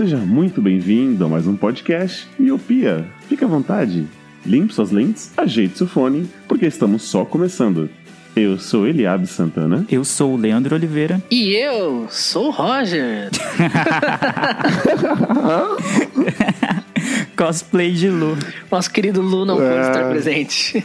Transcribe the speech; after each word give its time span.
Seja 0.00 0.16
muito 0.16 0.62
bem-vindo 0.62 1.26
a 1.26 1.28
mais 1.28 1.46
um 1.46 1.54
podcast 1.54 2.26
Miopia. 2.38 3.04
Fique 3.28 3.44
à 3.44 3.46
vontade, 3.46 4.06
limpe 4.46 4.72
suas 4.72 4.90
lentes, 4.90 5.30
ajeite 5.36 5.76
seu 5.76 5.86
fone, 5.86 6.26
porque 6.48 6.64
estamos 6.64 7.02
só 7.02 7.22
começando. 7.22 7.90
Eu 8.34 8.58
sou 8.58 8.86
Eliabe 8.86 9.26
Santana. 9.26 9.84
Eu 9.90 10.02
sou 10.02 10.32
o 10.32 10.36
Leandro 10.38 10.74
Oliveira. 10.74 11.22
E 11.30 11.54
eu 11.54 12.06
sou 12.08 12.46
o 12.46 12.50
Roger. 12.50 13.28
Cosplay 17.36 17.92
de 17.92 18.08
Lu. 18.08 18.38
Nosso 18.70 18.90
querido 18.90 19.20
Lu 19.20 19.44
não 19.44 19.58
pôde 19.58 19.68
Ah. 19.68 19.82
estar 19.82 20.08
presente. 20.08 20.82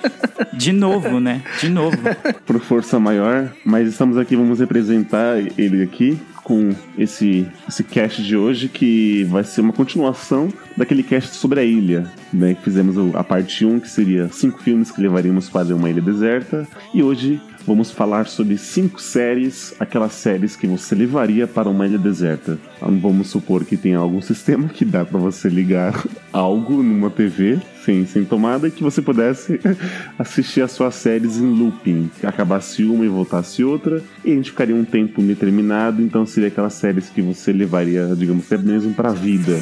De 0.54 0.72
novo, 0.72 1.20
né? 1.20 1.42
De 1.60 1.68
novo. 1.68 1.98
por 2.46 2.58
força 2.60 2.98
maior, 2.98 3.52
mas 3.62 3.88
estamos 3.88 4.16
aqui, 4.16 4.34
vamos 4.36 4.60
representar 4.60 5.36
ele 5.58 5.82
aqui 5.82 6.18
com 6.44 6.72
esse, 6.96 7.48
esse 7.66 7.82
cast 7.82 8.22
de 8.22 8.36
hoje 8.36 8.68
que 8.68 9.24
vai 9.24 9.42
ser 9.42 9.62
uma 9.62 9.72
continuação 9.72 10.52
daquele 10.76 11.02
cast 11.02 11.34
sobre 11.36 11.60
a 11.60 11.64
ilha, 11.64 12.12
né? 12.32 12.54
Que 12.54 12.62
fizemos 12.62 12.96
a 13.16 13.24
parte 13.24 13.64
1, 13.64 13.80
que 13.80 13.88
seria 13.88 14.28
cinco 14.28 14.62
filmes 14.62 14.90
que 14.90 15.00
levaríamos 15.00 15.48
para 15.48 15.74
uma 15.74 15.88
ilha 15.88 16.02
deserta, 16.02 16.68
e 16.92 17.02
hoje 17.02 17.40
vamos 17.66 17.90
falar 17.90 18.26
sobre 18.26 18.56
cinco 18.58 19.00
séries, 19.00 19.74
aquelas 19.78 20.12
séries 20.12 20.56
que 20.56 20.66
você 20.66 20.94
levaria 20.94 21.46
para 21.46 21.68
uma 21.68 21.86
ilha 21.86 21.98
deserta. 21.98 22.58
Então, 22.76 22.98
Vamos 22.98 23.28
supor 23.28 23.64
que 23.64 23.76
tem 23.76 23.94
algum 23.94 24.20
sistema 24.20 24.68
que 24.68 24.84
dá 24.84 25.04
para 25.04 25.18
você 25.18 25.48
ligar 25.48 26.04
algo 26.32 26.82
numa 26.82 27.10
TV 27.10 27.58
sem, 27.84 28.06
sem 28.06 28.24
tomada 28.24 28.66
e 28.66 28.70
que 28.70 28.82
você 28.82 29.02
pudesse 29.02 29.60
assistir 30.18 30.62
as 30.62 30.72
suas 30.72 30.94
séries 30.94 31.36
em 31.36 31.46
looping. 31.46 32.10
Acabasse 32.22 32.84
uma 32.84 33.04
e 33.04 33.08
voltasse 33.08 33.62
outra, 33.62 34.02
e 34.24 34.32
a 34.32 34.34
gente 34.34 34.50
ficaria 34.50 34.74
um 34.74 34.84
tempo 34.84 35.22
determinado, 35.22 36.00
então 36.00 36.24
seria 36.24 36.48
aquelas 36.48 36.74
séries 36.74 37.10
que 37.10 37.20
você 37.20 37.52
levaria, 37.52 38.14
digamos, 38.16 38.46
até 38.50 38.62
mesmo 38.62 38.94
para 38.94 39.10
a 39.10 39.14
vida. 39.14 39.58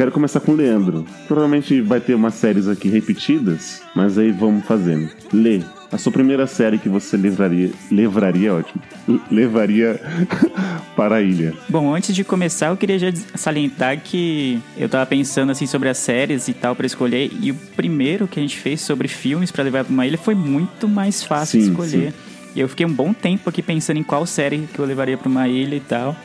Quero 0.00 0.12
começar 0.12 0.40
com 0.40 0.52
o 0.52 0.56
Leandro. 0.56 1.04
Provavelmente 1.28 1.78
vai 1.82 2.00
ter 2.00 2.14
umas 2.14 2.32
séries 2.32 2.66
aqui 2.66 2.88
repetidas, 2.88 3.82
mas 3.94 4.16
aí 4.16 4.32
vamos 4.32 4.64
fazendo. 4.64 5.10
Lê, 5.30 5.60
a 5.92 5.98
sua 5.98 6.10
primeira 6.10 6.46
série 6.46 6.78
que 6.78 6.88
você 6.88 7.18
levaria, 7.20 7.70
levaria, 7.90 8.54
ótimo, 8.54 8.82
levaria 9.30 10.00
para 10.96 11.16
a 11.16 11.20
ilha. 11.20 11.52
Bom, 11.68 11.94
antes 11.94 12.14
de 12.14 12.24
começar, 12.24 12.68
eu 12.68 12.78
queria 12.78 12.98
já 12.98 13.12
salientar 13.34 14.00
que 14.00 14.58
eu 14.74 14.88
tava 14.88 15.04
pensando 15.04 15.52
assim 15.52 15.66
sobre 15.66 15.90
as 15.90 15.98
séries 15.98 16.48
e 16.48 16.54
tal 16.54 16.74
pra 16.74 16.86
escolher, 16.86 17.30
e 17.38 17.50
o 17.50 17.54
primeiro 17.76 18.26
que 18.26 18.40
a 18.40 18.42
gente 18.42 18.56
fez 18.56 18.80
sobre 18.80 19.06
filmes 19.06 19.52
pra 19.52 19.62
levar 19.62 19.84
pra 19.84 19.92
uma 19.92 20.06
ilha 20.06 20.16
foi 20.16 20.34
muito 20.34 20.88
mais 20.88 21.22
fácil 21.22 21.60
Sim, 21.60 21.68
escolher. 21.68 22.12
sim. 22.12 22.18
E 22.56 22.60
eu 22.60 22.68
fiquei 22.70 22.86
um 22.86 22.92
bom 22.92 23.12
tempo 23.12 23.50
aqui 23.50 23.62
pensando 23.62 23.98
em 23.98 24.02
qual 24.02 24.24
série 24.24 24.66
que 24.72 24.78
eu 24.78 24.84
levaria 24.86 25.18
pra 25.18 25.28
uma 25.28 25.46
ilha 25.46 25.76
e 25.76 25.80
tal. 25.80 26.16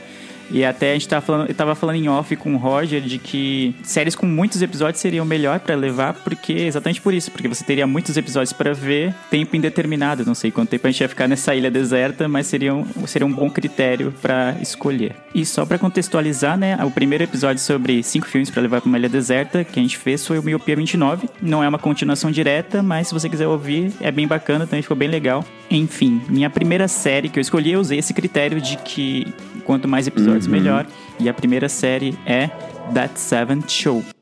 E 0.51 0.63
até 0.63 0.91
a 0.91 0.93
gente 0.93 1.07
tava 1.07 1.25
falando, 1.25 1.49
eu 1.49 1.55
tava 1.55 1.75
falando 1.75 1.95
em 1.95 2.07
off 2.07 2.35
com 2.35 2.55
o 2.55 2.57
Roger 2.57 3.01
de 3.01 3.17
que 3.17 3.75
séries 3.83 4.15
com 4.15 4.25
muitos 4.25 4.61
episódios 4.61 5.01
seriam 5.01 5.25
melhor 5.25 5.59
pra 5.59 5.75
levar, 5.75 6.13
porque 6.13 6.53
exatamente 6.53 7.01
por 7.01 7.13
isso, 7.13 7.31
porque 7.31 7.47
você 7.47 7.63
teria 7.63 7.87
muitos 7.87 8.15
episódios 8.17 8.53
pra 8.53 8.73
ver, 8.73 9.13
tempo 9.29 9.55
indeterminado, 9.55 10.25
não 10.25 10.35
sei 10.35 10.51
quanto 10.51 10.69
tempo 10.69 10.87
a 10.87 10.91
gente 10.91 11.01
ia 11.01 11.09
ficar 11.09 11.27
nessa 11.27 11.55
ilha 11.55 11.71
deserta, 11.71 12.27
mas 12.27 12.47
seria 12.47 12.73
um, 12.73 12.85
seria 13.07 13.25
um 13.25 13.31
bom 13.31 13.49
critério 13.49 14.13
pra 14.21 14.55
escolher. 14.61 15.15
E 15.33 15.45
só 15.45 15.65
pra 15.65 15.77
contextualizar, 15.77 16.57
né, 16.57 16.77
o 16.83 16.91
primeiro 16.91 17.23
episódio 17.23 17.61
sobre 17.61 18.01
cinco 18.03 18.27
filmes 18.27 18.49
pra 18.49 18.61
levar 18.61 18.81
pra 18.81 18.87
uma 18.87 18.97
ilha 18.97 19.09
deserta 19.09 19.63
que 19.63 19.79
a 19.79 19.83
gente 19.83 19.97
fez 19.97 20.25
foi 20.25 20.39
o 20.39 20.43
Miopia 20.43 20.75
29. 20.75 21.29
Não 21.41 21.63
é 21.63 21.67
uma 21.67 21.79
continuação 21.79 22.31
direta, 22.31 22.81
mas 22.81 23.07
se 23.07 23.13
você 23.13 23.29
quiser 23.29 23.47
ouvir, 23.47 23.91
é 23.99 24.11
bem 24.11 24.27
bacana, 24.27 24.65
também 24.65 24.81
ficou 24.81 24.95
bem 24.95 25.09
legal. 25.09 25.43
Enfim, 25.69 26.21
minha 26.29 26.49
primeira 26.49 26.87
série 26.87 27.29
que 27.29 27.39
eu 27.39 27.41
escolhi, 27.41 27.71
eu 27.71 27.79
usei 27.79 27.99
esse 27.99 28.13
critério 28.13 28.61
de 28.61 28.77
que 28.77 29.33
quanto 29.65 29.87
mais 29.87 30.07
episódios, 30.07 30.47
melhor. 30.47 30.85
E 31.19 31.27
a 31.27 31.33
primeira 31.33 31.67
série 31.67 32.17
é 32.25 32.47
That 32.93 33.19
Seventh 33.19 33.69
Show. 33.69 34.14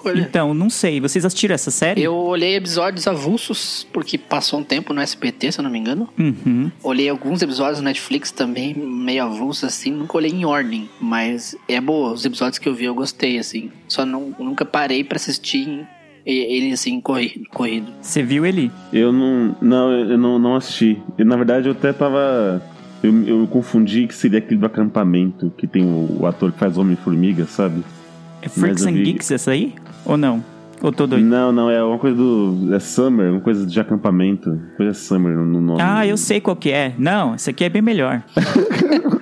Escolha. 0.00 0.20
Então, 0.22 0.54
não 0.54 0.70
sei, 0.70 1.00
vocês 1.00 1.24
assistiram 1.24 1.54
essa 1.54 1.70
série? 1.70 2.02
Eu 2.02 2.14
olhei 2.14 2.56
episódios 2.56 3.06
avulsos, 3.06 3.86
porque 3.92 4.16
passou 4.18 4.60
um 4.60 4.64
tempo 4.64 4.92
no 4.92 5.00
SBT, 5.00 5.52
se 5.52 5.60
eu 5.60 5.62
não 5.62 5.70
me 5.70 5.78
engano. 5.78 6.08
Uhum. 6.18 6.70
Olhei 6.82 7.08
alguns 7.08 7.42
episódios 7.42 7.78
no 7.78 7.84
Netflix 7.84 8.30
também, 8.30 8.74
meio 8.74 9.24
avulsos, 9.24 9.64
assim. 9.64 9.90
Nunca 9.92 10.16
olhei 10.16 10.30
em 10.30 10.44
ordem, 10.44 10.88
mas 11.00 11.54
é 11.68 11.80
boa. 11.80 12.12
Os 12.12 12.24
episódios 12.24 12.58
que 12.58 12.68
eu 12.68 12.74
vi 12.74 12.84
eu 12.86 12.94
gostei, 12.94 13.38
assim. 13.38 13.70
Só 13.88 14.04
não, 14.06 14.34
nunca 14.38 14.64
parei 14.64 15.04
pra 15.04 15.16
assistir 15.16 15.86
ele, 16.24 16.72
assim, 16.72 17.00
corrido. 17.00 17.46
corrido. 17.50 17.92
Você 18.00 18.22
viu 18.22 18.44
ele? 18.46 18.70
Eu 18.92 19.12
não, 19.12 19.56
não, 19.60 19.90
eu 19.92 20.18
não, 20.18 20.38
não 20.38 20.56
assisti. 20.56 20.98
E, 21.18 21.24
na 21.24 21.36
verdade, 21.36 21.66
eu 21.68 21.72
até 21.72 21.92
tava. 21.92 22.62
Eu, 23.02 23.26
eu 23.26 23.46
confundi 23.46 24.06
que 24.06 24.14
seria 24.14 24.38
aquele 24.38 24.60
do 24.60 24.66
acampamento 24.66 25.50
que 25.56 25.66
tem 25.66 25.82
o, 25.82 26.18
o 26.20 26.26
ator 26.26 26.52
que 26.52 26.58
faz 26.58 26.76
Homem-Formiga, 26.76 27.46
sabe? 27.46 27.82
É 28.42 28.48
Freaks 28.48 28.82
eu 28.82 28.88
and 28.90 28.92
vi- 28.92 29.02
Geeks 29.04 29.30
essa 29.30 29.50
aí? 29.52 29.74
Ou 30.04 30.16
não? 30.16 30.44
Ou 30.82 30.90
tô 30.90 31.06
doido? 31.06 31.24
Não, 31.24 31.52
não, 31.52 31.70
é 31.70 31.82
uma 31.82 31.98
coisa 31.98 32.16
do. 32.16 32.74
É 32.74 32.80
Summer, 32.80 33.32
uma 33.32 33.40
coisa 33.40 33.66
de 33.66 33.78
acampamento. 33.78 34.58
Coisa 34.76 34.94
Summer 34.94 35.36
no 35.36 35.60
nome. 35.60 35.80
Ah, 35.82 36.06
eu 36.06 36.16
sei 36.16 36.40
qual 36.40 36.56
que 36.56 36.70
é. 36.70 36.94
Não, 36.98 37.34
esse 37.34 37.50
aqui 37.50 37.64
é 37.64 37.68
bem 37.68 37.82
melhor. 37.82 38.22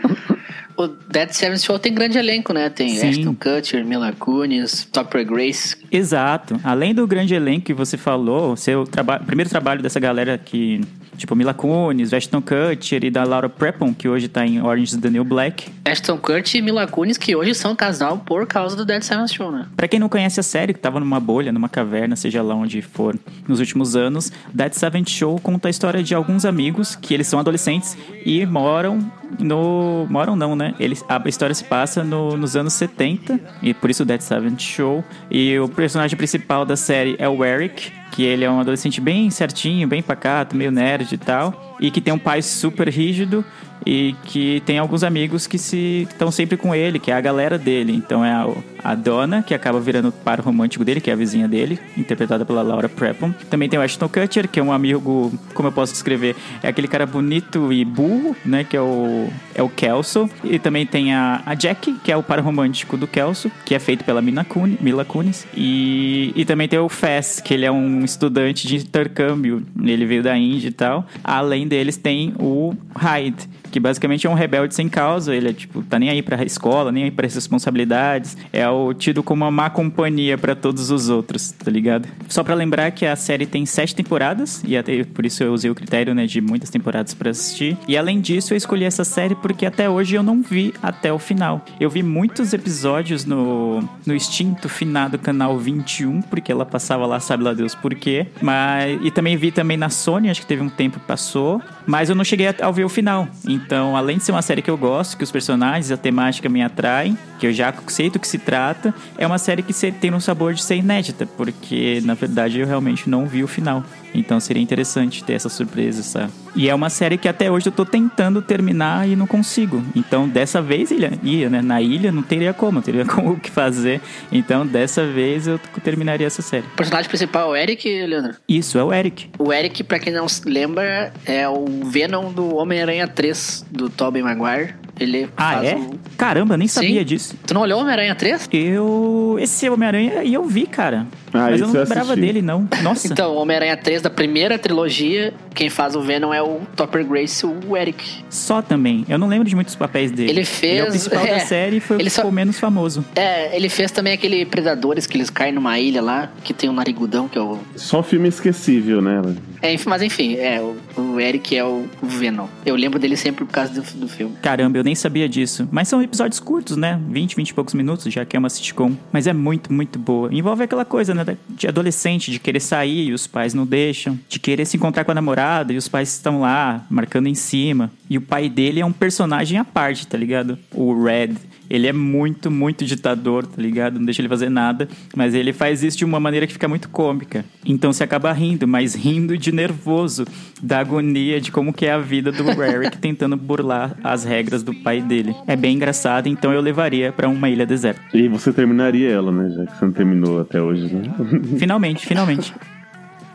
O 0.78 0.86
Dead 0.86 1.30
Seven 1.32 1.58
Show 1.58 1.76
tem 1.76 1.92
grande 1.92 2.18
elenco, 2.18 2.52
né? 2.52 2.70
Tem 2.70 2.90
Sim. 2.90 3.08
Ashton 3.08 3.34
Kutcher, 3.34 3.84
Mila 3.84 4.12
Kunis, 4.12 4.84
Topper 4.84 5.26
Grace. 5.26 5.76
Exato. 5.90 6.60
Além 6.62 6.94
do 6.94 7.04
grande 7.04 7.34
elenco 7.34 7.66
que 7.66 7.74
você 7.74 7.96
falou, 7.96 8.56
seu 8.56 8.84
traba 8.84 9.18
primeiro 9.18 9.50
trabalho 9.50 9.82
dessa 9.82 9.98
galera 9.98 10.38
que, 10.38 10.80
tipo, 11.18 11.34
Mila 11.34 11.52
Kunis, 11.52 12.12
Ashton 12.12 12.40
Kutcher 12.40 13.04
e 13.04 13.10
da 13.10 13.24
Laura 13.24 13.48
Prepon, 13.48 13.92
que 13.92 14.08
hoje 14.08 14.28
tá 14.28 14.46
em 14.46 14.62
Orange 14.62 14.94
is 14.94 15.00
the 15.00 15.10
New 15.10 15.24
Black. 15.24 15.70
Ashton 15.84 16.16
Kutcher 16.16 16.60
e 16.60 16.62
Mila 16.62 16.86
Kunis, 16.86 17.18
que 17.18 17.36
hoje 17.36 17.54
são 17.54 17.74
casal 17.76 18.18
por 18.18 18.46
causa 18.46 18.76
do 18.76 18.84
Dead 18.84 19.02
Seven 19.02 19.28
Show, 19.28 19.52
né? 19.52 19.66
Pra 19.76 19.88
quem 19.88 19.98
não 19.98 20.08
conhece 20.08 20.40
a 20.40 20.42
série, 20.42 20.72
que 20.72 20.80
tava 20.80 21.00
numa 21.00 21.20
bolha, 21.20 21.52
numa 21.52 21.68
caverna, 21.68 22.16
seja 22.16 22.40
lá 22.42 22.54
onde 22.54 22.80
for, 22.80 23.18
nos 23.46 23.60
últimos 23.60 23.96
anos, 23.96 24.32
That 24.56 24.78
Seventh 24.78 25.08
Show 25.08 25.38
conta 25.40 25.68
a 25.68 25.70
história 25.70 26.02
de 26.02 26.14
alguns 26.14 26.44
amigos 26.44 26.96
que 26.96 27.12
eles 27.12 27.26
são 27.26 27.38
adolescentes 27.38 27.96
e 28.24 28.46
moram 28.46 29.10
no... 29.38 30.06
Moram 30.08 30.36
não, 30.36 30.54
né? 30.54 30.74
Eles, 30.78 31.04
a 31.08 31.22
história 31.28 31.54
se 31.54 31.64
passa 31.64 32.04
no- 32.04 32.36
nos 32.36 32.56
anos 32.56 32.72
70, 32.74 33.40
e 33.62 33.74
por 33.74 33.90
isso 33.90 34.04
That 34.06 34.22
Seventh 34.22 34.60
Show. 34.60 35.04
E 35.30 35.58
o 35.58 35.68
personagem 35.68 36.16
principal 36.16 36.64
da 36.64 36.76
série 36.76 37.16
é 37.18 37.28
o 37.28 37.44
Eric, 37.44 37.92
que 38.12 38.22
ele 38.22 38.44
é 38.44 38.50
um 38.50 38.60
adolescente 38.60 39.00
bem 39.00 39.30
certinho, 39.30 39.86
bem 39.86 40.02
pacato, 40.02 40.56
meio 40.56 40.70
nerd 40.70 41.12
e 41.12 41.18
tal, 41.18 41.76
e 41.80 41.90
que 41.90 42.00
tem 42.00 42.12
um 42.12 42.18
pai 42.18 42.42
super 42.42 42.88
rígido 42.88 43.44
e 43.84 44.14
que 44.24 44.62
tem 44.66 44.78
alguns 44.78 45.02
amigos 45.02 45.46
que 45.46 45.58
se 45.58 46.06
estão 46.10 46.30
sempre 46.30 46.56
com 46.56 46.74
ele, 46.74 46.98
que 46.98 47.10
é 47.10 47.14
a 47.14 47.20
galera 47.20 47.58
dele. 47.58 47.92
Então 47.92 48.24
é 48.24 48.30
a, 48.30 48.46
a 48.82 48.94
Donna, 48.94 49.42
que 49.42 49.54
acaba 49.54 49.80
virando 49.80 50.08
o 50.08 50.12
par 50.12 50.40
romântico 50.40 50.84
dele, 50.84 51.00
que 51.00 51.10
é 51.10 51.12
a 51.12 51.16
vizinha 51.16 51.48
dele, 51.48 51.78
interpretada 51.96 52.44
pela 52.44 52.62
Laura 52.62 52.88
Prepon. 52.88 53.32
Também 53.50 53.68
tem 53.68 53.78
o 53.78 53.82
Ashton 53.82 54.08
Kutcher, 54.08 54.48
que 54.48 54.60
é 54.60 54.62
um 54.62 54.72
amigo, 54.72 55.32
como 55.54 55.68
eu 55.68 55.72
posso 55.72 55.92
descrever, 55.92 56.36
é 56.62 56.68
aquele 56.68 56.88
cara 56.88 57.06
bonito 57.06 57.72
e 57.72 57.84
burro, 57.84 58.36
né, 58.44 58.64
que 58.64 58.76
é 58.76 58.80
o 58.80 59.28
é 59.58 59.62
o 59.62 59.68
Kelso. 59.68 60.30
E 60.44 60.58
também 60.58 60.86
tem 60.86 61.12
a, 61.12 61.42
a 61.44 61.54
Jack, 61.54 61.92
que 62.04 62.12
é 62.12 62.16
o 62.16 62.22
par 62.22 62.40
romântico 62.40 62.96
do 62.96 63.06
Kelso, 63.06 63.50
que 63.64 63.74
é 63.74 63.78
feito 63.78 64.04
pela 64.04 64.22
Mina 64.22 64.44
Kun, 64.44 64.76
Mila 64.80 65.04
Kunis. 65.04 65.46
E, 65.54 66.32
e 66.36 66.44
também 66.44 66.68
tem 66.68 66.78
o 66.78 66.88
Fess, 66.88 67.40
que 67.40 67.54
ele 67.54 67.64
é 67.64 67.72
um 67.72 68.04
estudante 68.04 68.66
de 68.66 68.76
intercâmbio, 68.76 69.62
ele 69.82 70.06
veio 70.06 70.22
da 70.22 70.36
Índia 70.36 70.68
e 70.68 70.72
tal. 70.72 71.06
Além 71.24 71.66
deles 71.66 71.96
tem 71.96 72.32
o 72.38 72.72
Hyde, 72.94 73.48
que 73.70 73.80
basicamente 73.80 74.26
é 74.26 74.30
um 74.30 74.34
rebelde 74.34 74.74
sem 74.74 74.88
causa. 74.88 75.34
Ele 75.34 75.50
é 75.50 75.52
tipo, 75.52 75.82
tá 75.82 75.98
nem 75.98 76.10
aí 76.10 76.22
pra 76.22 76.42
escola, 76.44 76.92
nem 76.92 77.04
aí 77.04 77.10
pra 77.10 77.26
responsabilidades. 77.26 78.36
É 78.52 78.68
o 78.68 78.92
tido 78.94 79.22
como 79.22 79.44
uma 79.44 79.50
má 79.50 79.70
companhia 79.70 80.36
pra 80.36 80.54
todos 80.54 80.90
os 80.90 81.08
outros, 81.08 81.50
tá 81.52 81.70
ligado? 81.70 82.08
Só 82.28 82.42
pra 82.42 82.54
lembrar 82.54 82.90
que 82.90 83.06
a 83.06 83.16
série 83.16 83.46
tem 83.46 83.64
sete 83.66 83.94
temporadas, 83.94 84.62
e 84.66 84.76
até 84.76 85.04
por 85.04 85.24
isso 85.24 85.42
eu 85.42 85.52
usei 85.52 85.70
o 85.70 85.74
critério, 85.74 86.14
né, 86.14 86.26
de 86.26 86.40
muitas 86.40 86.70
temporadas 86.70 87.14
pra 87.14 87.30
assistir. 87.30 87.76
E 87.86 87.96
além 87.96 88.20
disso, 88.20 88.52
eu 88.52 88.56
escolhi 88.56 88.84
essa 88.84 89.04
série 89.04 89.34
porque 89.34 89.66
até 89.66 89.88
hoje 89.88 90.14
eu 90.14 90.22
não 90.22 90.42
vi 90.42 90.74
até 90.82 91.12
o 91.12 91.18
final. 91.18 91.64
Eu 91.78 91.90
vi 91.90 92.02
muitos 92.02 92.52
episódios 92.52 93.24
no, 93.24 93.82
no 94.06 94.14
extinto 94.14 94.68
finado 94.68 95.18
canal 95.18 95.58
21, 95.58 96.22
porque 96.22 96.50
ela 96.50 96.64
passava 96.64 97.06
lá, 97.06 97.20
sabe 97.20 97.42
lá 97.44 97.52
Deus 97.52 97.74
por 97.74 97.94
quê. 97.94 98.26
Mas, 98.40 98.98
e 99.02 99.10
também 99.10 99.36
vi 99.36 99.50
também 99.50 99.76
na 99.76 99.88
Sony, 99.88 100.30
acho 100.30 100.40
que 100.40 100.46
teve 100.46 100.62
um 100.62 100.68
tempo 100.68 100.98
que 100.98 101.06
passou. 101.06 101.60
Mas 101.86 102.08
eu 102.08 102.14
não 102.14 102.24
cheguei 102.24 102.48
a, 102.48 102.54
a 102.60 102.70
ver 102.70 102.84
o 102.84 102.88
final. 102.88 103.28
Então, 103.46 103.57
além 103.96 104.18
de 104.18 104.24
ser 104.24 104.32
uma 104.32 104.42
série 104.42 104.62
que 104.62 104.70
eu 104.70 104.76
gosto, 104.76 105.16
que 105.16 105.24
os 105.24 105.30
personagens, 105.30 105.90
a 105.90 105.96
temática 105.96 106.48
me 106.48 106.62
atraem, 106.62 107.16
que 107.38 107.46
eu 107.46 107.52
já 107.52 107.72
sei 107.86 108.10
do 108.10 108.18
que 108.18 108.26
se 108.26 108.38
trata, 108.38 108.94
é 109.16 109.26
uma 109.26 109.38
série 109.38 109.62
que 109.62 109.72
tem 109.92 110.12
um 110.12 110.20
sabor 110.20 110.54
de 110.54 110.62
ser 110.62 110.76
inédita, 110.76 111.26
porque 111.26 112.00
na 112.04 112.14
verdade 112.14 112.58
eu 112.58 112.66
realmente 112.66 113.08
não 113.08 113.26
vi 113.26 113.42
o 113.42 113.48
final. 113.48 113.84
Então 114.14 114.40
seria 114.40 114.62
interessante 114.62 115.22
ter 115.22 115.34
essa 115.34 115.48
surpresa, 115.48 116.02
sabe? 116.02 116.32
E 116.56 116.68
é 116.68 116.74
uma 116.74 116.90
série 116.90 117.16
que 117.18 117.28
até 117.28 117.50
hoje 117.50 117.66
eu 117.68 117.72
tô 117.72 117.84
tentando 117.84 118.40
terminar 118.42 119.08
e 119.08 119.14
não 119.14 119.26
consigo. 119.26 119.82
Então 119.94 120.28
dessa 120.28 120.60
vez 120.62 120.90
ilha, 120.90 121.12
ia, 121.22 121.48
né? 121.50 121.60
Na 121.62 121.80
ilha 121.80 122.10
não 122.10 122.22
teria 122.22 122.52
como, 122.52 122.80
teria 122.82 123.04
como 123.06 123.32
o 123.32 123.40
que 123.40 123.50
fazer. 123.50 124.00
Então 124.32 124.66
dessa 124.66 125.06
vez 125.06 125.46
eu 125.46 125.58
terminaria 125.84 126.26
essa 126.26 126.42
série. 126.42 126.64
O 126.66 126.76
personagem 126.76 127.08
principal 127.08 127.54
é 127.54 127.58
o 127.60 127.62
Eric, 127.62 128.06
Leandro. 128.06 128.34
Isso, 128.48 128.78
é 128.78 128.82
o 128.84 128.92
Eric. 128.92 129.30
O 129.38 129.52
Eric, 129.52 129.84
pra 129.84 129.98
quem 129.98 130.12
não 130.12 130.28
se 130.28 130.48
lembra, 130.48 131.12
é 131.24 131.48
o 131.48 131.64
Venom 131.84 132.32
do 132.32 132.56
Homem-Aranha 132.56 133.06
3, 133.06 133.66
do 133.70 133.88
Tobey 133.88 134.22
Maguire. 134.22 134.74
Ele 135.00 135.28
Ah, 135.36 135.64
é? 135.64 135.76
o- 135.76 135.90
Caramba, 136.16 136.56
nem 136.56 136.66
sabia 136.66 136.98
Sim. 137.00 137.04
disso. 137.06 137.36
Tu 137.46 137.54
não 137.54 137.60
olhou 137.60 137.80
Homem-Aranha 137.80 138.14
3? 138.16 138.48
Eu. 138.52 139.36
Esse 139.40 139.68
Homem-Aranha 139.70 140.24
e 140.24 140.34
eu 140.34 140.44
vi, 140.44 140.66
cara. 140.66 141.06
Ah, 141.32 141.48
Mas 141.50 141.60
eu 141.60 141.66
não 141.68 141.74
eu 141.74 141.80
lembrava 141.82 142.12
assisti. 142.12 142.20
dele, 142.20 142.42
não. 142.42 142.68
Nossa. 142.82 143.06
Então, 143.06 143.34
Homem-Aranha 143.36 143.76
3 143.76 144.02
da 144.02 144.10
primeira 144.10 144.58
trilogia, 144.58 145.32
quem 145.54 145.68
faz 145.70 145.94
o 145.94 146.00
Venom 146.00 146.32
é 146.32 146.42
o 146.42 146.60
Topper 146.76 147.04
Grace, 147.06 147.44
o 147.46 147.76
Eric. 147.76 148.24
Só 148.30 148.62
também. 148.62 149.04
Eu 149.08 149.18
não 149.18 149.28
lembro 149.28 149.48
de 149.48 149.54
muitos 149.54 149.74
papéis 149.74 150.10
dele. 150.10 150.30
Ele 150.30 150.38
Ele 150.40 150.40
é 150.40 150.42
o 150.42 150.46
fez- 150.46 150.88
principal 150.90 151.26
é, 151.26 151.30
da 151.34 151.40
série 151.40 151.76
e 151.76 151.80
foi 151.80 151.96
o 151.96 151.98
que 151.98 152.02
ele 152.02 152.10
só- 152.10 152.22
ficou 152.22 152.32
menos 152.32 152.58
famoso. 152.58 153.04
É, 153.14 153.54
ele 153.56 153.68
fez 153.68 153.90
também 153.90 154.12
aquele 154.12 154.46
Predadores 154.46 155.06
que 155.06 155.16
eles 155.16 155.30
caem 155.30 155.52
numa 155.52 155.78
ilha 155.78 156.00
lá, 156.02 156.30
que 156.44 156.52
tem 156.54 156.68
um 156.70 156.72
narigudão, 156.72 157.28
que 157.28 157.36
é 157.38 157.40
o. 157.40 157.58
Só 157.76 158.02
filme 158.02 158.28
esquecível, 158.28 159.00
né? 159.02 159.20
É, 159.60 159.74
mas 159.86 160.02
enfim, 160.02 160.34
é, 160.36 160.60
o, 160.60 160.76
o 161.00 161.20
Eric 161.20 161.56
é 161.56 161.64
o, 161.64 161.84
o 162.00 162.06
Venom. 162.06 162.46
Eu 162.64 162.76
lembro 162.76 162.98
dele 162.98 163.16
sempre 163.16 163.44
por 163.44 163.50
causa 163.52 163.72
do, 163.80 163.82
do 164.00 164.08
filme. 164.08 164.34
Caramba, 164.40 164.78
eu 164.78 164.84
nem 164.84 164.94
sabia 164.94 165.28
disso. 165.28 165.68
Mas 165.70 165.88
são 165.88 166.00
episódios 166.02 166.38
curtos, 166.40 166.76
né? 166.76 167.00
20, 167.08 167.34
20 167.36 167.48
e 167.50 167.54
poucos 167.54 167.74
minutos, 167.74 168.12
já 168.12 168.24
que 168.24 168.36
é 168.36 168.38
uma 168.38 168.48
sitcom. 168.48 168.92
Mas 169.12 169.26
é 169.26 169.32
muito, 169.32 169.72
muito 169.72 169.98
boa. 169.98 170.28
Envolve 170.32 170.62
aquela 170.64 170.84
coisa, 170.84 171.12
né? 171.14 171.17
De 171.48 171.66
adolescente, 171.66 172.30
de 172.30 172.38
querer 172.38 172.60
sair 172.60 173.08
e 173.08 173.12
os 173.12 173.26
pais 173.26 173.54
não 173.54 173.66
deixam. 173.66 174.18
De 174.28 174.38
querer 174.38 174.64
se 174.64 174.76
encontrar 174.76 175.04
com 175.04 175.10
a 175.10 175.14
namorada 175.14 175.72
e 175.72 175.76
os 175.76 175.88
pais 175.88 176.12
estão 176.12 176.40
lá, 176.40 176.84
marcando 176.90 177.26
em 177.26 177.34
cima. 177.34 177.90
E 178.08 178.16
o 178.16 178.20
pai 178.20 178.48
dele 178.48 178.80
é 178.80 178.86
um 178.86 178.92
personagem 178.92 179.58
à 179.58 179.64
parte, 179.64 180.06
tá 180.06 180.16
ligado? 180.16 180.58
O 180.72 181.02
Red. 181.04 181.34
Ele 181.70 181.86
é 181.86 181.92
muito, 181.92 182.50
muito 182.50 182.84
ditador, 182.84 183.46
tá 183.46 183.60
ligado? 183.60 183.98
Não 183.98 184.04
deixa 184.04 184.20
ele 184.20 184.28
fazer 184.28 184.48
nada. 184.48 184.88
Mas 185.14 185.34
ele 185.34 185.52
faz 185.52 185.82
isso 185.82 185.98
de 185.98 186.04
uma 186.04 186.18
maneira 186.18 186.46
que 186.46 186.52
fica 186.52 186.68
muito 186.68 186.88
cômica. 186.88 187.44
Então 187.64 187.92
você 187.92 188.04
acaba 188.04 188.32
rindo, 188.32 188.66
mas 188.66 188.94
rindo 188.94 189.36
de 189.36 189.52
nervoso. 189.52 190.24
Da 190.62 190.80
agonia 190.80 191.40
de 191.40 191.52
como 191.52 191.72
que 191.72 191.86
é 191.86 191.92
a 191.92 191.98
vida 191.98 192.32
do 192.32 192.42
Eric 192.62 192.98
tentando 192.98 193.36
burlar 193.36 193.96
as 194.02 194.24
regras 194.24 194.62
do 194.62 194.74
pai 194.74 195.00
dele. 195.00 195.34
É 195.46 195.56
bem 195.56 195.76
engraçado, 195.76 196.28
então 196.28 196.52
eu 196.52 196.60
levaria 196.60 197.12
pra 197.12 197.28
uma 197.28 197.48
ilha 197.48 197.66
deserta. 197.66 198.00
E 198.12 198.28
você 198.28 198.52
terminaria 198.52 199.10
ela, 199.10 199.30
né? 199.30 199.50
Já 199.50 199.66
que 199.66 199.78
você 199.78 199.84
não 199.84 199.92
terminou 199.92 200.40
até 200.40 200.60
hoje, 200.60 200.92
né? 200.92 201.02
Finalmente, 201.58 202.06
finalmente. 202.06 202.54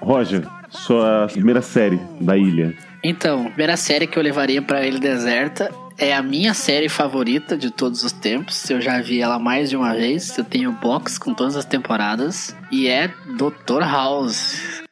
Roger, 0.02 0.44
sua 0.70 1.28
primeira 1.32 1.62
série 1.62 2.00
da 2.20 2.38
ilha. 2.38 2.74
Então, 3.04 3.42
a 3.42 3.50
primeira 3.50 3.78
série 3.78 4.08
que 4.08 4.18
eu 4.18 4.24
levaria 4.24 4.62
pra 4.62 4.86
Ilha 4.86 5.00
Deserta 5.00 5.70
é 5.98 6.14
a 6.14 6.22
minha 6.22 6.54
série 6.54 6.90
favorita 6.90 7.58
de 7.58 7.70
todos 7.72 8.04
os 8.04 8.12
tempos. 8.12 8.70
Eu 8.70 8.82
já 8.82 9.02
vi 9.02 9.22
ela 9.22 9.40
mais 9.40 9.70
de 9.70 9.76
uma 9.76 9.94
vez. 9.94 10.38
Eu 10.38 10.44
tenho 10.44 10.72
box 10.72 11.18
com 11.18 11.34
todas 11.34 11.56
as 11.56 11.66
temporadas. 11.66 12.56
E 12.72 12.88
é 12.88 13.08
Dr. 13.08 13.82
House. 13.82 14.84